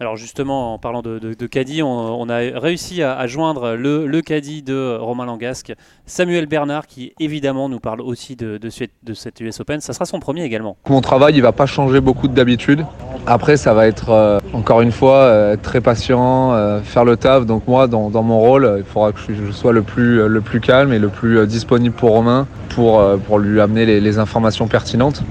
Alors 0.00 0.16
justement, 0.16 0.74
en 0.74 0.78
parlant 0.78 1.02
de, 1.02 1.20
de, 1.20 1.82
on, 1.82 2.28
a 2.28 2.38
réussi 2.58 3.00
à, 3.02 3.26
joindre 3.28 3.74
le, 3.76 4.08
le, 4.08 4.22
de 4.62 4.96
Romain 4.96 5.24
Langasque, 5.24 5.72
Samuel 6.04 6.46
Bernard, 6.46 6.88
qui 6.88 7.12
évidemment 7.20 7.68
nous 7.68 7.78
parle 7.78 8.00
aussi 8.00 8.34
de, 8.34 8.58
cette 8.70 9.40
US 9.40 9.60
Open. 9.60 9.80
Ça 9.80 9.92
sera 9.92 10.04
son 10.04 10.18
premier 10.18 10.42
également. 10.42 10.76
Mon 10.88 11.00
travail, 11.00 11.34
il 11.36 11.42
va 11.42 11.52
pas 11.52 11.66
changer 11.66 12.00
beaucoup 12.00 12.26
d'habitude. 12.26 12.84
Après, 13.26 13.56
ça 13.56 13.72
va 13.72 13.86
être 13.86 14.10
euh, 14.10 14.40
encore 14.52 14.80
une 14.80 14.90
fois 14.90 15.18
euh, 15.18 15.56
très 15.62 15.80
patient, 15.80 16.52
euh, 16.52 16.80
faire 16.80 17.04
le 17.04 17.16
taf. 17.16 17.46
Donc 17.46 17.68
moi, 17.68 17.86
dans, 17.86 18.10
mon 18.22 18.40
rôle, 18.40 18.74
il 18.78 18.84
faudra 18.84 19.12
que 19.12 19.20
je, 19.28 19.52
sois 19.52 19.72
le 19.72 19.82
plus, 19.82 20.60
calme 20.60 20.92
et 20.92 20.98
le 20.98 21.08
plus 21.08 21.46
disponible 21.46 21.94
pour 21.94 22.10
Romain 22.10 22.48
pour, 22.70 23.38
lui 23.38 23.60
amener 23.60 23.86
les, 24.00 24.18
informations 24.18 24.66
pertinentes. 24.66 25.22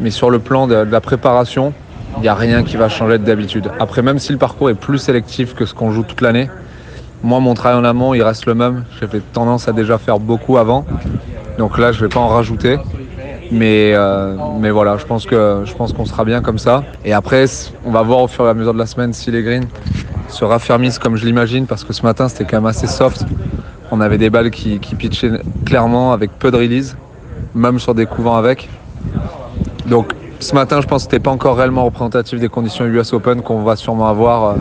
Mais 0.00 0.10
sur 0.10 0.30
le 0.30 0.38
plan 0.38 0.66
de 0.66 0.74
la 0.74 1.00
préparation, 1.02 1.74
il 2.16 2.22
n'y 2.22 2.28
a 2.28 2.34
rien 2.34 2.62
qui 2.62 2.76
va 2.76 2.88
changer 2.88 3.18
d'habitude. 3.18 3.70
Après, 3.78 4.02
même 4.02 4.18
si 4.18 4.32
le 4.32 4.38
parcours 4.38 4.70
est 4.70 4.74
plus 4.74 4.98
sélectif 4.98 5.54
que 5.54 5.64
ce 5.64 5.74
qu'on 5.74 5.90
joue 5.90 6.02
toute 6.02 6.20
l'année, 6.20 6.50
moi, 7.22 7.38
mon 7.40 7.54
travail 7.54 7.78
en 7.78 7.84
amont, 7.84 8.14
il 8.14 8.22
reste 8.22 8.46
le 8.46 8.54
même. 8.54 8.84
J'avais 8.98 9.20
tendance 9.20 9.68
à 9.68 9.72
déjà 9.72 9.98
faire 9.98 10.18
beaucoup 10.18 10.56
avant. 10.56 10.86
Donc 11.58 11.78
là, 11.78 11.92
je 11.92 11.98
ne 11.98 12.06
vais 12.06 12.08
pas 12.08 12.20
en 12.20 12.28
rajouter. 12.28 12.78
Mais, 13.52 13.92
euh, 13.94 14.36
mais 14.58 14.70
voilà, 14.70 14.96
je 14.96 15.04
pense 15.04 15.26
que 15.26 15.62
je 15.64 15.74
pense 15.74 15.92
qu'on 15.92 16.06
sera 16.06 16.24
bien 16.24 16.40
comme 16.40 16.58
ça. 16.58 16.84
Et 17.04 17.12
après, 17.12 17.44
on 17.84 17.90
va 17.90 18.02
voir 18.02 18.20
au 18.20 18.28
fur 18.28 18.46
et 18.46 18.48
à 18.48 18.54
mesure 18.54 18.72
de 18.72 18.78
la 18.78 18.86
semaine 18.86 19.12
si 19.12 19.30
les 19.30 19.42
greens 19.42 19.66
se 20.28 20.44
raffermissent 20.44 20.98
comme 20.98 21.16
je 21.16 21.26
l'imagine, 21.26 21.66
parce 21.66 21.84
que 21.84 21.92
ce 21.92 22.02
matin, 22.02 22.28
c'était 22.28 22.44
quand 22.44 22.58
même 22.58 22.66
assez 22.66 22.86
soft. 22.86 23.24
On 23.90 24.00
avait 24.00 24.18
des 24.18 24.30
balles 24.30 24.50
qui, 24.50 24.78
qui 24.78 24.94
pitchaient 24.94 25.32
clairement 25.66 26.12
avec 26.12 26.30
peu 26.38 26.50
de 26.52 26.56
release, 26.56 26.96
même 27.54 27.80
sur 27.80 27.94
des 27.94 28.06
couvents 28.06 28.36
avec. 28.36 28.68
Donc 29.86 30.14
ce 30.40 30.54
matin, 30.54 30.80
je 30.80 30.86
pense 30.86 31.04
que 31.04 31.10
c'était 31.10 31.22
pas 31.22 31.30
encore 31.30 31.56
réellement 31.56 31.84
représentatif 31.84 32.40
des 32.40 32.48
conditions 32.48 32.86
US 32.86 33.12
Open 33.12 33.42
qu'on 33.42 33.62
va 33.62 33.76
sûrement 33.76 34.08
avoir 34.08 34.44
euh, 34.44 34.54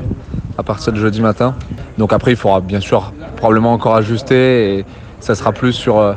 à 0.58 0.64
partir 0.64 0.92
de 0.92 1.00
jeudi 1.00 1.22
matin. 1.22 1.56
Donc 1.98 2.12
après, 2.12 2.32
il 2.32 2.38
faudra 2.38 2.60
bien 2.60 2.82
sûr 2.82 3.14
probablement 3.38 3.74
encore 3.74 3.96
ajuster 3.96 4.80
et 4.80 4.86
ça 5.22 5.36
sera 5.36 5.54
plus 5.54 5.72
sur 5.72 5.98
euh, 5.98 6.14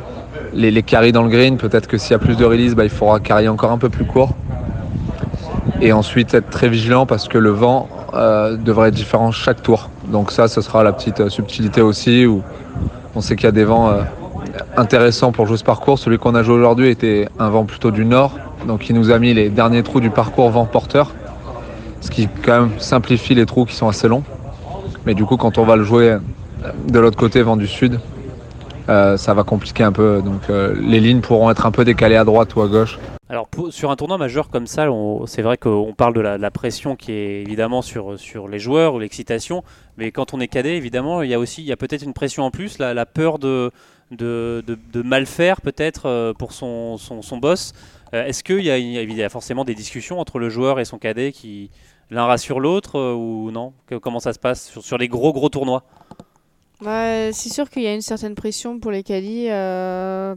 les, 0.53 0.69
les 0.69 1.11
dans 1.13 1.23
le 1.23 1.29
green. 1.29 1.57
Peut-être 1.57 1.87
que 1.87 1.97
s'il 1.97 2.11
y 2.11 2.15
a 2.15 2.19
plus 2.19 2.35
de 2.35 2.43
release, 2.43 2.75
bah, 2.75 2.83
il 2.83 2.89
faudra 2.89 3.21
carry 3.21 3.47
encore 3.47 3.71
un 3.71 3.77
peu 3.77 3.89
plus 3.89 4.05
court. 4.05 4.31
Et 5.79 5.93
ensuite 5.93 6.33
être 6.33 6.49
très 6.49 6.67
vigilant 6.67 7.05
parce 7.05 7.29
que 7.29 7.37
le 7.37 7.49
vent 7.49 7.87
euh, 8.13 8.57
devrait 8.57 8.89
être 8.89 8.95
différent 8.95 9.31
chaque 9.31 9.63
tour. 9.63 9.89
Donc 10.07 10.31
ça, 10.31 10.49
ce 10.49 10.59
sera 10.59 10.83
la 10.83 10.91
petite 10.91 11.29
subtilité 11.29 11.81
aussi 11.81 12.25
où 12.25 12.41
on 13.15 13.21
sait 13.21 13.37
qu'il 13.37 13.45
y 13.45 13.49
a 13.49 13.53
des 13.53 13.63
vents 13.63 13.93
intéressants 14.75 15.31
pour 15.31 15.47
jouer 15.47 15.57
ce 15.57 15.63
parcours. 15.63 15.99
Celui 15.99 16.17
qu'on 16.17 16.35
a 16.35 16.43
joué 16.43 16.55
aujourd'hui 16.55 16.89
était 16.89 17.29
un 17.39 17.49
vent 17.49 17.63
plutôt 17.63 17.91
du 17.91 18.05
nord 18.05 18.33
donc 18.67 18.89
il 18.89 18.95
nous 18.95 19.11
a 19.11 19.19
mis 19.19 19.33
les 19.33 19.49
derniers 19.49 19.83
trous 19.83 19.99
du 19.99 20.09
parcours 20.09 20.49
vent 20.49 20.65
porteur, 20.65 21.11
ce 22.01 22.09
qui 22.09 22.27
quand 22.43 22.61
même 22.61 22.79
simplifie 22.79 23.35
les 23.35 23.45
trous 23.45 23.65
qui 23.65 23.75
sont 23.75 23.87
assez 23.87 24.07
longs. 24.07 24.23
Mais 25.05 25.13
du 25.13 25.25
coup 25.25 25.37
quand 25.37 25.57
on 25.57 25.63
va 25.63 25.75
le 25.75 25.83
jouer 25.83 26.17
de 26.87 26.99
l'autre 26.99 27.17
côté 27.17 27.41
vent 27.41 27.57
du 27.57 27.67
sud, 27.67 27.99
euh, 28.89 29.15
ça 29.15 29.33
va 29.33 29.43
compliquer 29.43 29.83
un 29.83 29.91
peu. 29.91 30.21
Donc 30.23 30.49
euh, 30.49 30.75
les 30.81 30.99
lignes 30.99 31.21
pourront 31.21 31.49
être 31.49 31.65
un 31.65 31.71
peu 31.71 31.85
décalées 31.85 32.17
à 32.17 32.25
droite 32.25 32.55
ou 32.55 32.61
à 32.61 32.67
gauche. 32.67 32.99
Alors 33.29 33.47
sur 33.71 33.89
un 33.89 33.95
tournoi 33.95 34.17
majeur 34.17 34.49
comme 34.49 34.67
ça, 34.67 34.87
c'est 35.25 35.41
vrai 35.41 35.57
qu'on 35.57 35.93
parle 35.97 36.13
de 36.13 36.21
la, 36.21 36.51
pression 36.51 36.95
qui 36.95 37.13
est 37.13 37.41
évidemment 37.41 37.81
sur, 37.81 38.15
les 38.47 38.59
joueurs 38.59 38.93
ou 38.93 38.99
l'excitation, 38.99 39.63
mais 39.97 40.11
quand 40.11 40.33
on 40.33 40.39
est 40.39 40.47
cadet, 40.47 40.77
évidemment, 40.77 41.23
il 41.23 41.31
y 41.31 41.33
a 41.33 41.39
aussi 41.39 41.61
il 41.61 41.67
y 41.67 41.71
a 41.71 41.77
peut-être 41.77 42.03
une 42.03 42.13
pression 42.13 42.43
en 42.43 42.51
plus, 42.51 42.77
la, 42.77 43.05
peur 43.05 43.39
de, 43.39 43.71
mal 44.93 45.25
faire 45.25 45.61
peut-être 45.61 46.05
euh, 46.05 46.33
pour 46.33 46.51
son 46.51 46.99
boss. 47.41 47.73
Euh, 48.13 48.25
est-ce 48.25 48.43
qu'il 48.43 48.59
y, 48.59 48.67
y, 48.67 49.23
a 49.23 49.29
forcément 49.29 49.65
des 49.65 49.73
discussions 49.73 50.19
entre 50.19 50.37
le 50.37 50.49
joueur 50.49 50.79
et 50.79 50.85
son 50.85 50.99
cadet 50.99 51.31
qui 51.31 51.71
l'un 52.11 52.25
rassure 52.25 52.59
l'autre 52.59 52.97
euh, 52.97 53.13
ou 53.13 53.49
non? 53.51 53.73
Comment 54.01 54.19
ça 54.19 54.33
se 54.33 54.39
passe 54.39 54.79
sur, 54.79 54.97
les 54.97 55.07
gros 55.07 55.33
gros 55.33 55.49
tournois? 55.49 55.83
Bah, 56.81 57.31
C'est 57.31 57.49
sûr 57.49 57.69
qu'il 57.69 57.81
y 57.81 57.87
a 57.87 57.93
une 57.93 58.01
certaine 58.01 58.35
pression 58.35 58.79
pour 58.79 58.91
les 58.91 59.03
caddies. 59.03 59.47
Euh, 59.49 60.35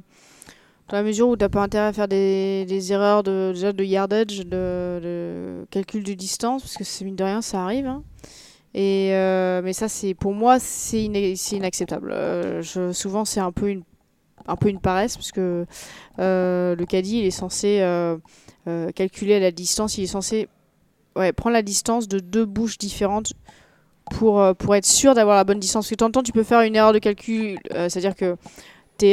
dans 0.88 0.96
la 0.96 1.02
mesure 1.02 1.28
où 1.28 1.36
tu 1.36 1.42
n'as 1.42 1.48
pas 1.48 1.62
intérêt 1.62 1.86
à 1.86 1.92
faire 1.92 2.08
des, 2.08 2.92
erreurs 2.92 3.22
de, 3.22 3.50
déjà 3.52 3.72
de 3.72 3.84
yardage, 3.84 4.46
de, 4.46 5.66
calcul 5.70 6.04
de 6.04 6.14
distance, 6.14 6.62
parce 6.62 6.76
que 6.76 6.84
c'est 6.84 7.04
mine 7.04 7.16
de 7.16 7.24
rien, 7.24 7.42
ça 7.42 7.62
arrive. 7.62 7.86
Hein. 7.86 8.04
Et, 8.72 9.10
mais 9.64 9.72
ça, 9.72 9.88
c'est 9.88 10.14
pour 10.14 10.32
moi, 10.32 10.60
c'est 10.60 11.02
inacceptable. 11.02 12.12
je, 12.62 12.92
souvent, 12.92 13.24
c'est 13.24 13.40
un 13.40 13.50
peu 13.50 13.68
une 13.68 13.82
un 14.48 14.56
peu 14.56 14.68
une 14.68 14.80
paresse 14.80 15.16
parce 15.16 15.32
que 15.32 15.66
euh, 16.18 16.76
le 16.76 16.86
caddie 16.86 17.20
il 17.20 17.26
est 17.26 17.30
censé 17.30 17.78
euh, 17.80 18.16
euh, 18.68 18.90
calculer 18.92 19.40
la 19.40 19.50
distance, 19.50 19.98
il 19.98 20.04
est 20.04 20.08
censé 20.08 20.48
ouais, 21.16 21.32
prendre 21.32 21.54
la 21.54 21.62
distance 21.62 22.08
de 22.08 22.18
deux 22.18 22.44
bouches 22.44 22.78
différentes 22.78 23.32
pour, 24.12 24.42
pour 24.56 24.76
être 24.76 24.86
sûr 24.86 25.14
d'avoir 25.14 25.36
la 25.36 25.44
bonne 25.44 25.58
distance. 25.58 25.86
Parce 25.86 25.90
que 25.96 26.04
de 26.04 26.10
temps 26.10 26.22
tu 26.22 26.32
peux 26.32 26.44
faire 26.44 26.60
une 26.60 26.76
erreur 26.76 26.92
de 26.92 26.98
calcul, 26.98 27.58
c'est-à-dire 27.88 28.14
que 28.14 28.36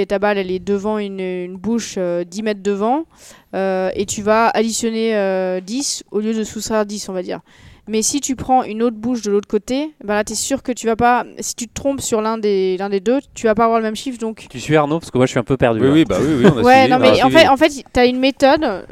ta 0.06 0.20
balle 0.20 0.38
elle 0.38 0.52
est 0.52 0.60
devant 0.60 0.98
une, 0.98 1.20
une 1.20 1.58
bouche 1.58 1.98
10 1.98 2.44
mètres 2.44 2.62
devant 2.62 3.06
et 3.54 4.06
tu 4.08 4.22
vas 4.22 4.50
additionner 4.50 5.60
10 5.62 6.04
au 6.12 6.20
lieu 6.20 6.34
de 6.34 6.44
soustraire 6.44 6.86
10 6.86 7.10
on 7.10 7.14
va 7.14 7.24
dire. 7.24 7.42
Mais 7.88 8.02
si 8.02 8.22
tu 8.22 8.38
prends 8.38 8.64
une 8.64 8.82
autre 8.82 8.96
bouche 8.96 9.22
de 9.24 9.32
l'autre 9.32 9.48
côté, 9.48 9.92
bah 10.04 10.14
là, 10.14 10.24
tu 10.24 10.34
es 10.34 10.36
sûr 10.36 10.64
que 10.64 10.72
tu 10.72 10.88
vas 10.88 10.96
pas. 10.96 11.26
Si 11.40 11.54
tu 11.54 11.68
te 11.68 11.74
trompes 11.74 12.00
sur 12.00 12.22
l'un 12.22 12.38
des, 12.38 12.78
l'un 12.78 12.90
des 12.90 13.02
deux, 13.02 13.20
tu 13.34 13.48
vas 13.48 13.56
pas 13.56 13.66
avoir 13.66 13.80
le 13.80 13.84
même 13.84 13.96
chiffre. 13.96 14.18
Donc... 14.20 14.48
Tu 14.50 14.60
suis 14.60 14.76
Arnaud 14.78 15.00
Parce 15.00 15.12
que 15.12 15.18
moi, 15.18 15.26
je 15.26 15.32
suis 15.32 15.40
un 15.40 15.44
peu 15.44 15.58
perdu. 15.58 15.82
Oui, 15.82 15.90
oui, 15.90 16.06
bah 16.06 16.18
oui, 16.22 16.36
oui 16.40 16.46
on 16.46 16.58
a 16.60 16.62
Ouais, 16.64 16.88
non, 16.88 16.98
mais 16.98 17.22
en 17.22 17.30
fait, 17.30 17.48
en 17.48 17.58
fait 17.58 17.70
tu 17.70 18.00
as 18.00 18.06
une 18.06 18.20
méthode 18.20 18.86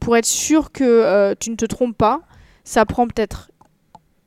pour 0.00 0.16
être 0.16 0.26
sûr 0.26 0.70
que 0.70 0.84
euh, 0.84 1.34
tu 1.38 1.50
ne 1.50 1.56
te 1.56 1.64
trompes 1.64 1.96
pas. 1.96 2.20
Ça 2.62 2.84
prend 2.84 3.08
peut-être, 3.08 3.50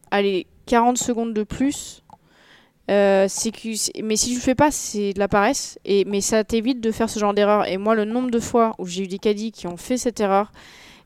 allez, 0.09 0.45
40 0.65 0.97
secondes 0.97 1.33
de 1.33 1.43
plus. 1.43 2.03
Euh, 2.89 3.27
que, 3.27 4.01
mais 4.03 4.17
si 4.17 4.29
tu 4.29 4.35
le 4.35 4.41
fais 4.41 4.55
pas, 4.55 4.71
c'est 4.71 5.13
de 5.13 5.19
la 5.19 5.29
paresse. 5.29 5.79
Et, 5.85 6.03
mais 6.03 6.19
ça 6.19 6.43
t'évite 6.43 6.81
de 6.81 6.91
faire 6.91 7.09
ce 7.09 7.19
genre 7.19 7.33
d'erreur. 7.33 7.65
Et 7.67 7.77
moi, 7.77 7.95
le 7.95 8.03
nombre 8.03 8.29
de 8.29 8.39
fois 8.39 8.75
où 8.77 8.85
j'ai 8.85 9.03
eu 9.03 9.07
des 9.07 9.19
caddies 9.19 9.53
qui 9.53 9.67
ont 9.67 9.77
fait 9.77 9.97
cette 9.97 10.19
erreur, 10.19 10.51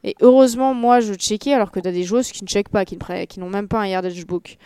et 0.05 0.15
heureusement, 0.21 0.75
moi, 0.75 0.99
je 0.99 1.15
checkais 1.15 1.51
alors 1.51 1.71
que 1.71 1.79
tu 1.79 1.87
as 1.87 1.91
des 1.91 2.03
joueuses 2.03 2.31
qui 2.31 2.43
ne 2.43 2.47
checkent 2.47 2.69
pas, 2.69 2.85
qui, 2.85 2.97
n'ont 3.39 3.49
même 3.49 3.67
pas 3.67 3.79
un 3.79 3.87
yardage 3.87 4.23
book. 4.27 4.57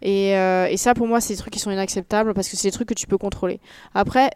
Et, 0.00 0.36
euh, 0.36 0.66
et 0.66 0.76
ça, 0.76 0.94
pour 0.94 1.08
moi, 1.08 1.20
c'est 1.20 1.34
des 1.34 1.38
trucs 1.38 1.52
qui 1.52 1.58
sont 1.58 1.72
inacceptables 1.72 2.34
parce 2.34 2.48
que 2.48 2.56
c'est 2.56 2.68
des 2.68 2.72
trucs 2.72 2.88
que 2.88 2.94
tu 2.94 3.08
peux 3.08 3.18
contrôler. 3.18 3.58
Après, 3.94 4.30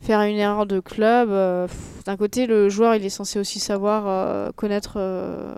faire 0.00 0.20
une 0.22 0.36
erreur 0.36 0.66
de 0.66 0.80
club. 0.80 1.30
Euh, 1.30 1.66
d'un 2.06 2.16
côté, 2.16 2.46
le 2.46 2.68
joueur, 2.68 2.94
il 2.94 3.04
est 3.04 3.10
censé 3.10 3.38
aussi 3.38 3.58
savoir 3.58 4.04
euh, 4.06 4.50
connaître. 4.54 4.94
Euh, 4.96 5.54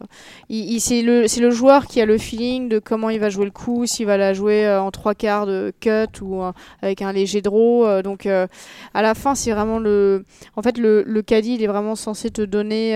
il, 0.49 0.81
c'est 0.81 1.03
le, 1.03 1.27
le 1.41 1.51
joueur 1.51 1.87
qui 1.87 2.01
a 2.01 2.07
le 2.07 2.19
feeling 2.19 2.69
de 2.69 2.79
comment 2.79 3.11
il 3.11 3.21
va 3.21 3.29
jouer 3.31 3.45
le 3.45 3.51
coup, 3.51 3.87
s'il 3.87 4.07
va 4.07 4.17
la 4.17 4.33
jouer 4.33 4.69
en 4.69 4.91
trois 4.91 5.15
quarts 5.15 5.47
de 5.47 5.73
cut 5.81 6.23
ou 6.23 6.43
avec 6.83 7.03
un 7.03 7.13
léger 7.13 7.43
draw. 7.43 8.03
donc, 8.03 8.27
à 8.27 8.49
la 8.95 9.15
fin, 9.15 9.35
c'est 9.35 9.53
vraiment 9.53 9.79
le. 9.79 10.25
En 10.57 10.63
fait, 10.63 10.79
le, 10.79 11.03
le 11.07 11.23
caddie, 11.23 11.55
il 11.55 11.63
est 11.63 11.69
vraiment 11.69 11.95
censé 11.95 12.31
te 12.31 12.43
donner 12.43 12.95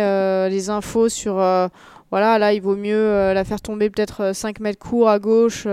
les 0.50 0.70
infos 0.70 1.09
sur. 1.09 1.35
voilà, 2.11 2.38
là, 2.38 2.52
il 2.52 2.62
vaut 2.62 2.76
mieux 2.76 3.33
la 3.33 3.44
faire 3.44 3.61
tomber 3.61 3.90
peut-être 3.90 4.35
5 4.35 4.61
mètres 4.61 4.78
court 4.78 5.09
à 5.09 5.18
gauche. 5.18 5.66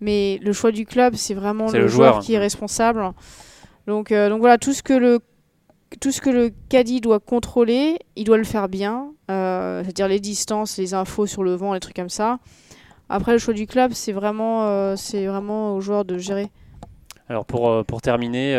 mais 0.00 0.40
le 0.42 0.52
choix 0.52 0.72
du 0.72 0.86
club, 0.86 1.14
c'est 1.14 1.34
vraiment 1.34 1.70
le, 1.70 1.86
joueur 1.86 2.20
qui 2.20 2.34
est 2.34 2.38
responsable. 2.38 3.12
Donc, 3.86 4.10
euh, 4.12 4.28
donc 4.28 4.40
voilà, 4.40 4.58
tout 4.58 4.72
ce 4.72 4.82
que 4.82 4.92
le 4.92 5.20
tout 6.00 6.10
ce 6.10 6.20
que 6.20 6.30
le 6.30 6.50
caddie 6.68 7.00
doit 7.00 7.20
contrôler, 7.20 7.96
il 8.16 8.24
doit 8.24 8.38
le 8.38 8.44
faire 8.44 8.68
bien, 8.68 9.12
euh, 9.30 9.82
c'est-à-dire 9.84 10.08
les 10.08 10.18
distances, 10.18 10.76
les 10.78 10.94
infos 10.94 11.26
sur 11.26 11.44
le 11.44 11.54
vent, 11.54 11.72
les 11.72 11.80
trucs 11.80 11.94
comme 11.94 12.08
ça. 12.08 12.38
Après, 13.08 13.32
le 13.32 13.38
choix 13.38 13.54
du 13.54 13.68
club, 13.68 13.92
c'est 13.92 14.10
vraiment, 14.10 14.64
euh, 14.64 14.96
vraiment 15.12 15.76
aux 15.76 15.80
joueurs 15.80 16.04
de 16.04 16.18
gérer. 16.18 16.50
Alors 17.28 17.44
pour, 17.44 17.84
pour 17.86 18.02
terminer, 18.02 18.54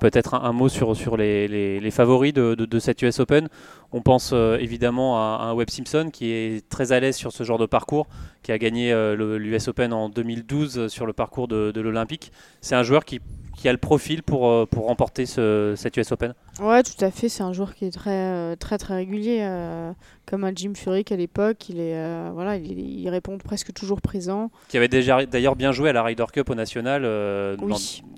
peut-être 0.00 0.34
un, 0.34 0.52
mot 0.52 0.68
sur, 0.68 0.96
sur 0.96 1.16
les, 1.16 1.46
les, 1.46 1.90
favoris 1.90 2.32
de, 2.32 2.54
de, 2.54 2.78
cette 2.78 3.00
US 3.02 3.20
Open. 3.20 3.48
On 3.92 4.00
pense 4.00 4.32
évidemment 4.32 5.18
à, 5.18 5.44
un 5.44 5.54
Webb 5.54 5.70
Simpson 5.70 6.10
qui 6.12 6.32
est 6.32 6.68
très 6.68 6.90
à 6.90 6.98
l'aise 6.98 7.16
sur 7.16 7.30
ce 7.30 7.44
genre 7.44 7.58
de 7.58 7.66
parcours, 7.66 8.08
qui 8.42 8.50
a 8.50 8.58
gagné 8.58 8.92
l'US 9.16 9.68
Open 9.68 9.92
en 9.92 10.08
2012 10.08 10.88
sur 10.88 11.06
le 11.06 11.12
parcours 11.12 11.46
de, 11.46 11.70
de 11.70 11.80
l'Olympique. 11.80 12.32
C'est 12.60 12.74
un 12.74 12.82
joueur 12.82 13.04
qui 13.04 13.20
qui 13.58 13.68
a 13.68 13.72
le 13.72 13.78
profil 13.78 14.22
pour, 14.22 14.48
euh, 14.48 14.66
pour 14.66 14.86
remporter 14.86 15.26
ce, 15.26 15.74
cette 15.76 15.96
US 15.96 16.12
Open 16.12 16.32
Ouais, 16.60 16.82
tout 16.84 17.04
à 17.04 17.10
fait. 17.10 17.28
C'est 17.28 17.42
un 17.42 17.52
joueur 17.52 17.74
qui 17.74 17.86
est 17.86 17.90
très, 17.90 18.10
euh, 18.10 18.56
très, 18.56 18.78
très 18.78 18.94
régulier. 18.94 19.40
Euh, 19.40 19.92
comme 20.26 20.44
un 20.44 20.52
Jim 20.54 20.72
Furyk 20.76 21.10
à 21.10 21.16
l'époque, 21.16 21.68
il, 21.68 21.80
est, 21.80 22.30
voilà, 22.30 22.56
il, 22.56 23.08
répond 23.08 23.36
presque 23.38 23.72
toujours 23.72 24.00
présent. 24.00 24.50
Qui 24.68 24.76
avait 24.76 24.88
déjà 24.88 25.26
d'ailleurs 25.26 25.56
bien 25.56 25.72
joué 25.72 25.90
à 25.90 25.92
la 25.92 26.04
Ryder 26.04 26.26
Cup 26.32 26.48
au 26.50 26.54
national, 26.54 27.02
dans 27.02 27.76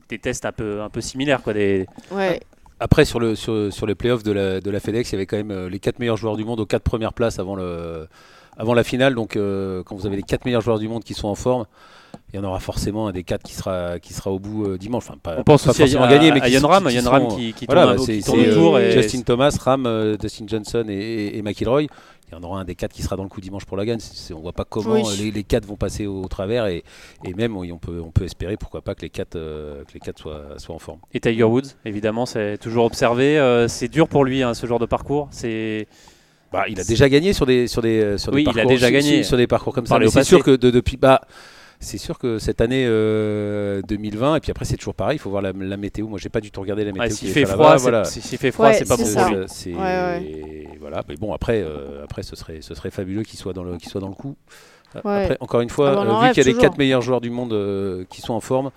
des 0.08 0.18
tests 0.18 0.44
un 0.44 0.52
peu, 0.52 0.82
un 0.82 0.90
peu 0.90 1.00
similaires. 1.00 1.42
Quoi, 1.42 1.54
des... 1.54 1.86
Ouais. 2.10 2.40
Après, 2.78 3.04
sur, 3.04 3.20
le, 3.20 3.34
sur, 3.34 3.72
sur 3.72 3.86
les 3.86 3.94
playoffs 3.94 4.24
de 4.24 4.32
la, 4.32 4.60
de 4.60 4.70
la 4.70 4.80
FedEx, 4.80 5.10
il 5.10 5.12
y 5.12 5.16
avait 5.16 5.26
quand 5.26 5.36
même 5.36 5.68
les 5.68 5.78
quatre 5.78 6.00
meilleurs 6.00 6.16
joueurs 6.16 6.36
du 6.36 6.44
monde 6.44 6.60
aux 6.60 6.66
quatre 6.66 6.82
premières 6.82 7.14
places 7.14 7.38
avant 7.38 7.54
le 7.54 8.08
avant 8.56 8.74
la 8.74 8.84
finale, 8.84 9.14
donc 9.14 9.34
quand 9.36 9.96
vous 9.96 10.06
avez 10.06 10.16
les 10.16 10.22
quatre 10.22 10.44
meilleurs 10.44 10.62
joueurs 10.62 10.78
du 10.78 10.88
monde 10.88 11.04
qui 11.04 11.14
sont 11.14 11.28
en 11.28 11.34
forme, 11.34 11.66
il 12.32 12.36
y 12.36 12.38
en 12.38 12.44
aura 12.44 12.60
forcément 12.60 13.08
un 13.08 13.12
des 13.12 13.24
quatre 13.24 13.42
qui 13.42 13.54
sera, 13.54 13.98
qui 13.98 14.14
sera 14.14 14.30
au 14.30 14.38
bout 14.38 14.64
euh, 14.64 14.78
dimanche. 14.78 15.04
Enfin, 15.08 15.18
pas, 15.20 15.36
On 15.38 15.42
pense 15.42 15.64
pas 15.64 15.70
aussi 15.70 15.80
forcément 15.80 16.04
à, 16.04 16.08
gagner, 16.10 16.30
mais 16.30 16.40
à 16.40 16.46
qui, 16.46 16.52
Yann 16.52 16.64
Ram, 16.64 16.86
qui 16.86 16.94
Yann 16.94 17.08
Ram 17.08 17.28
qui, 17.28 17.52
qui 17.52 17.66
voilà, 17.66 17.94
tourne, 17.94 18.06
bah, 18.06 18.12
qui 18.12 18.22
tourne 18.22 18.76
euh, 18.76 18.88
et 18.88 18.92
Justin 18.92 19.22
Thomas, 19.22 19.56
Ram, 19.60 19.86
euh, 19.86 20.16
Dustin 20.16 20.44
Johnson 20.46 20.84
et, 20.88 21.36
et 21.36 21.42
McIlroy. 21.42 21.82
Il 21.82 22.36
y 22.36 22.38
en 22.38 22.44
aura 22.44 22.60
un 22.60 22.64
des 22.64 22.76
quatre 22.76 22.92
qui 22.92 23.02
sera 23.02 23.16
dans 23.16 23.24
le 23.24 23.28
coup 23.28 23.40
dimanche 23.40 23.64
pour 23.64 23.76
la 23.76 23.84
gagne. 23.84 23.98
On 24.32 24.38
voit 24.40 24.52
pas 24.52 24.64
comment 24.64 24.92
Oui. 24.92 25.02
euh, 25.04 25.16
les, 25.24 25.32
les 25.32 25.42
quatre 25.42 25.66
vont 25.66 25.76
passer 25.76 26.06
au, 26.06 26.24
travers 26.28 26.66
et, 26.66 26.84
et 27.24 27.34
même 27.34 27.56
oui, 27.56 27.72
on 27.72 27.78
peut, 27.78 28.00
on 28.00 28.12
peut 28.12 28.24
espérer 28.24 28.56
pourquoi 28.56 28.82
pas 28.82 28.94
que 28.94 29.02
les 29.02 29.10
quatre, 29.10 29.34
euh, 29.34 29.82
que 29.84 29.94
les 29.94 30.00
quatre 30.00 30.20
soient, 30.20 30.58
soient 30.58 30.76
en 30.76 30.78
forme. 30.78 31.00
Et 31.12 31.18
Tiger 31.18 31.42
Woods, 31.42 31.74
évidemment, 31.84 32.26
c'est 32.26 32.58
toujours 32.58 32.84
observé. 32.84 33.36
Euh, 33.38 33.66
c'est 33.66 33.88
dur 33.88 34.06
pour 34.06 34.24
lui, 34.24 34.44
hein, 34.44 34.54
ce 34.54 34.66
genre 34.66 34.78
de 34.78 34.86
parcours. 34.86 35.26
C'est 35.32 35.88
Bah, 36.52 36.64
il 36.68 36.80
a 36.80 36.84
déjà 36.84 37.08
gagné 37.08 37.32
sur 37.32 37.46
des 37.46 37.66
sur 37.68 37.80
des 37.82 38.18
sur 38.18 38.32
Oui, 38.32 38.42
des 38.44 38.50
il 38.50 38.50
a 38.50 38.52
parcours 38.54 38.70
déjà 38.72 38.86
sur- 38.86 38.92
gagné. 38.92 39.16
sur, 39.18 39.24
sur 39.26 39.36
des 39.36 39.46
parcours 39.46 39.74
comme 39.74 39.86
ça. 39.86 39.98
C'est 40.08 40.24
sûr 40.24 40.42
que 40.42 40.56
de- 40.56 40.70
depuis 40.70 40.96
bah 40.96 41.20
c'est 41.82 41.96
sûr 41.96 42.18
que 42.18 42.38
cette 42.38 42.60
année 42.60 42.84
euh, 42.86 43.80
2020 43.88 44.36
et 44.36 44.40
puis 44.40 44.50
après 44.50 44.64
c'est 44.64 44.76
toujours 44.76 44.94
pareil. 44.94 45.16
Il 45.16 45.18
faut 45.20 45.30
voir 45.30 45.42
la, 45.42 45.52
la 45.52 45.76
météo. 45.76 46.08
Moi 46.08 46.18
j'ai 46.20 46.28
pas 46.28 46.40
du 46.40 46.50
tout 46.50 46.60
regardé 46.60 46.84
la 46.84 46.92
météo. 46.92 47.08
s'il 47.08 47.30
fait 47.30 47.46
froid, 47.46 47.76
voilà. 47.76 48.04
si- 48.04 48.20
s'il 48.20 48.38
fait 48.38 48.50
froid, 48.50 48.66
Ouais, 48.66 48.74
c'est 48.74 48.88
pas 48.88 48.96
bon 48.96 49.04
ça. 49.06 49.24
pour 49.26 49.36
lui. 49.36 49.44
C'est- 49.48 49.74
Ouais, 49.74 50.66
voilà. 50.80 51.02
Mais 51.08 51.16
bon 51.16 51.32
après 51.32 51.62
euh, 51.62 52.04
après 52.04 52.22
ce 52.22 52.36
serait 52.36 52.58
ce 52.60 52.74
serait 52.74 52.90
fabuleux 52.90 53.22
qu'il 53.22 53.38
soit 53.38 53.52
dans 53.52 53.62
le 53.64 53.76
qu'il 53.78 53.88
soit 53.88 54.00
dans 54.00 54.08
le 54.08 54.14
coup. 54.14 54.36
Ouais. 55.04 55.22
Après 55.24 55.36
encore 55.40 55.60
une 55.60 55.70
fois 55.70 55.90
Ah 55.90 55.94
bah, 55.94 56.04
on 56.06 56.22
euh, 56.22 56.26
vu 56.26 56.32
qu'il 56.34 56.44
y 56.44 56.48
a 56.48 56.52
les 56.52 56.58
quatre 56.58 56.76
meilleurs 56.76 57.00
joueurs 57.02 57.20
du 57.20 57.30
monde 57.30 57.52
euh, 57.52 58.04
qui 58.10 58.20
sont 58.20 58.34
en 58.34 58.40
forme. 58.40 58.70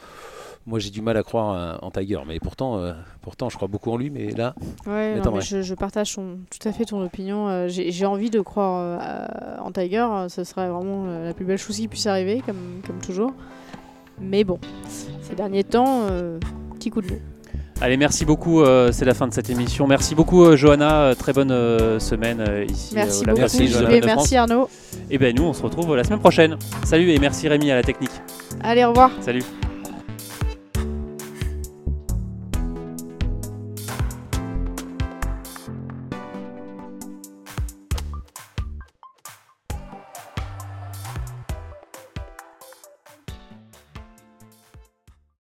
Moi 0.66 0.80
j'ai 0.80 0.92
du 0.92 1.02
mal 1.02 1.18
à 1.18 1.24
croire 1.24 1.78
en 1.84 1.92
Tiger, 1.92 2.20
mais 2.26 2.40
pourtant, 2.40 2.78
euh, 2.78 2.94
pourtant 3.22 3.50
je 3.50 3.58
crois 3.58 3.68
beaucoup 3.68 3.92
en 3.92 3.98
lui. 3.98 4.10
Mais 4.10 4.32
là, 4.32 4.56
Ouais, 4.88 5.16
Mais 5.16 5.20
non, 5.22 5.32
mais 5.32 5.38
ouais. 5.40 5.42
je, 5.42 5.62
je 5.62 5.74
partage 5.76 6.16
ton- 6.16 6.38
tout 6.50 6.68
à 6.68 6.72
fait 6.72 6.86
ton 6.86 7.04
opinion. 7.04 7.50
Euh, 7.50 7.68
J'ai 7.68 8.06
envie 8.06 8.30
de 8.30 8.40
croire 8.40 8.80
euh, 9.02 9.58
en 9.62 9.72
Tiger. 9.72 10.08
Ce 10.30 10.44
serait 10.46 10.70
vraiment 10.70 11.06
la 11.06 11.34
plus 11.34 11.44
belle 11.46 11.58
chose 11.58 11.76
qui 11.76 11.88
puisse 11.90 12.08
arriver, 12.08 12.42
comme, 12.46 12.82
comme 12.88 13.00
toujours. 13.00 13.34
Mais 14.22 14.44
bon, 14.46 14.58
ces 15.22 15.36
derniers 15.36 15.64
temps, 15.66 16.08
euh, 16.10 16.40
petit 16.76 16.90
coup 16.92 17.02
de 17.02 17.08
mou. 17.12 17.20
Allez, 17.82 17.98
merci 17.98 18.24
beaucoup. 18.24 18.62
euh, 18.62 18.92
c'est 18.94 19.04
la 19.04 19.14
fin 19.16 19.28
de 19.28 19.34
cette 19.34 19.50
émission. 19.50 19.86
Merci 19.88 20.16
beaucoup, 20.16 20.46
euh, 20.46 20.56
Johanna. 20.56 21.14
très 21.18 21.34
bonne 21.34 21.52
euh, 21.52 22.00
semaine 22.00 22.40
euh, 22.40 22.64
ici. 22.64 22.94
Merci 22.96 23.24
euh, 23.24 23.26
beaucoup, 23.28 23.40
Merci, 23.40 23.68
Johanna 23.68 23.90
de 23.90 23.96
France. 23.98 24.06
merci 24.06 24.38
Arnaud. 24.38 24.70
Et 25.10 25.18
ben 25.18 25.36
nous, 25.36 25.44
on 25.44 25.52
se 25.54 25.62
retrouve 25.64 25.94
la 25.96 26.06
semaine 26.06 26.20
prochaine. 26.20 26.56
Salut 26.86 27.10
et 27.10 27.20
merci 27.20 27.50
Rémi 27.50 27.70
à 27.72 27.76
la 27.76 27.84
technique. 27.84 28.12
Allez, 28.64 28.86
au 28.86 28.90
revoir. 28.90 29.12
Salut. 29.20 29.44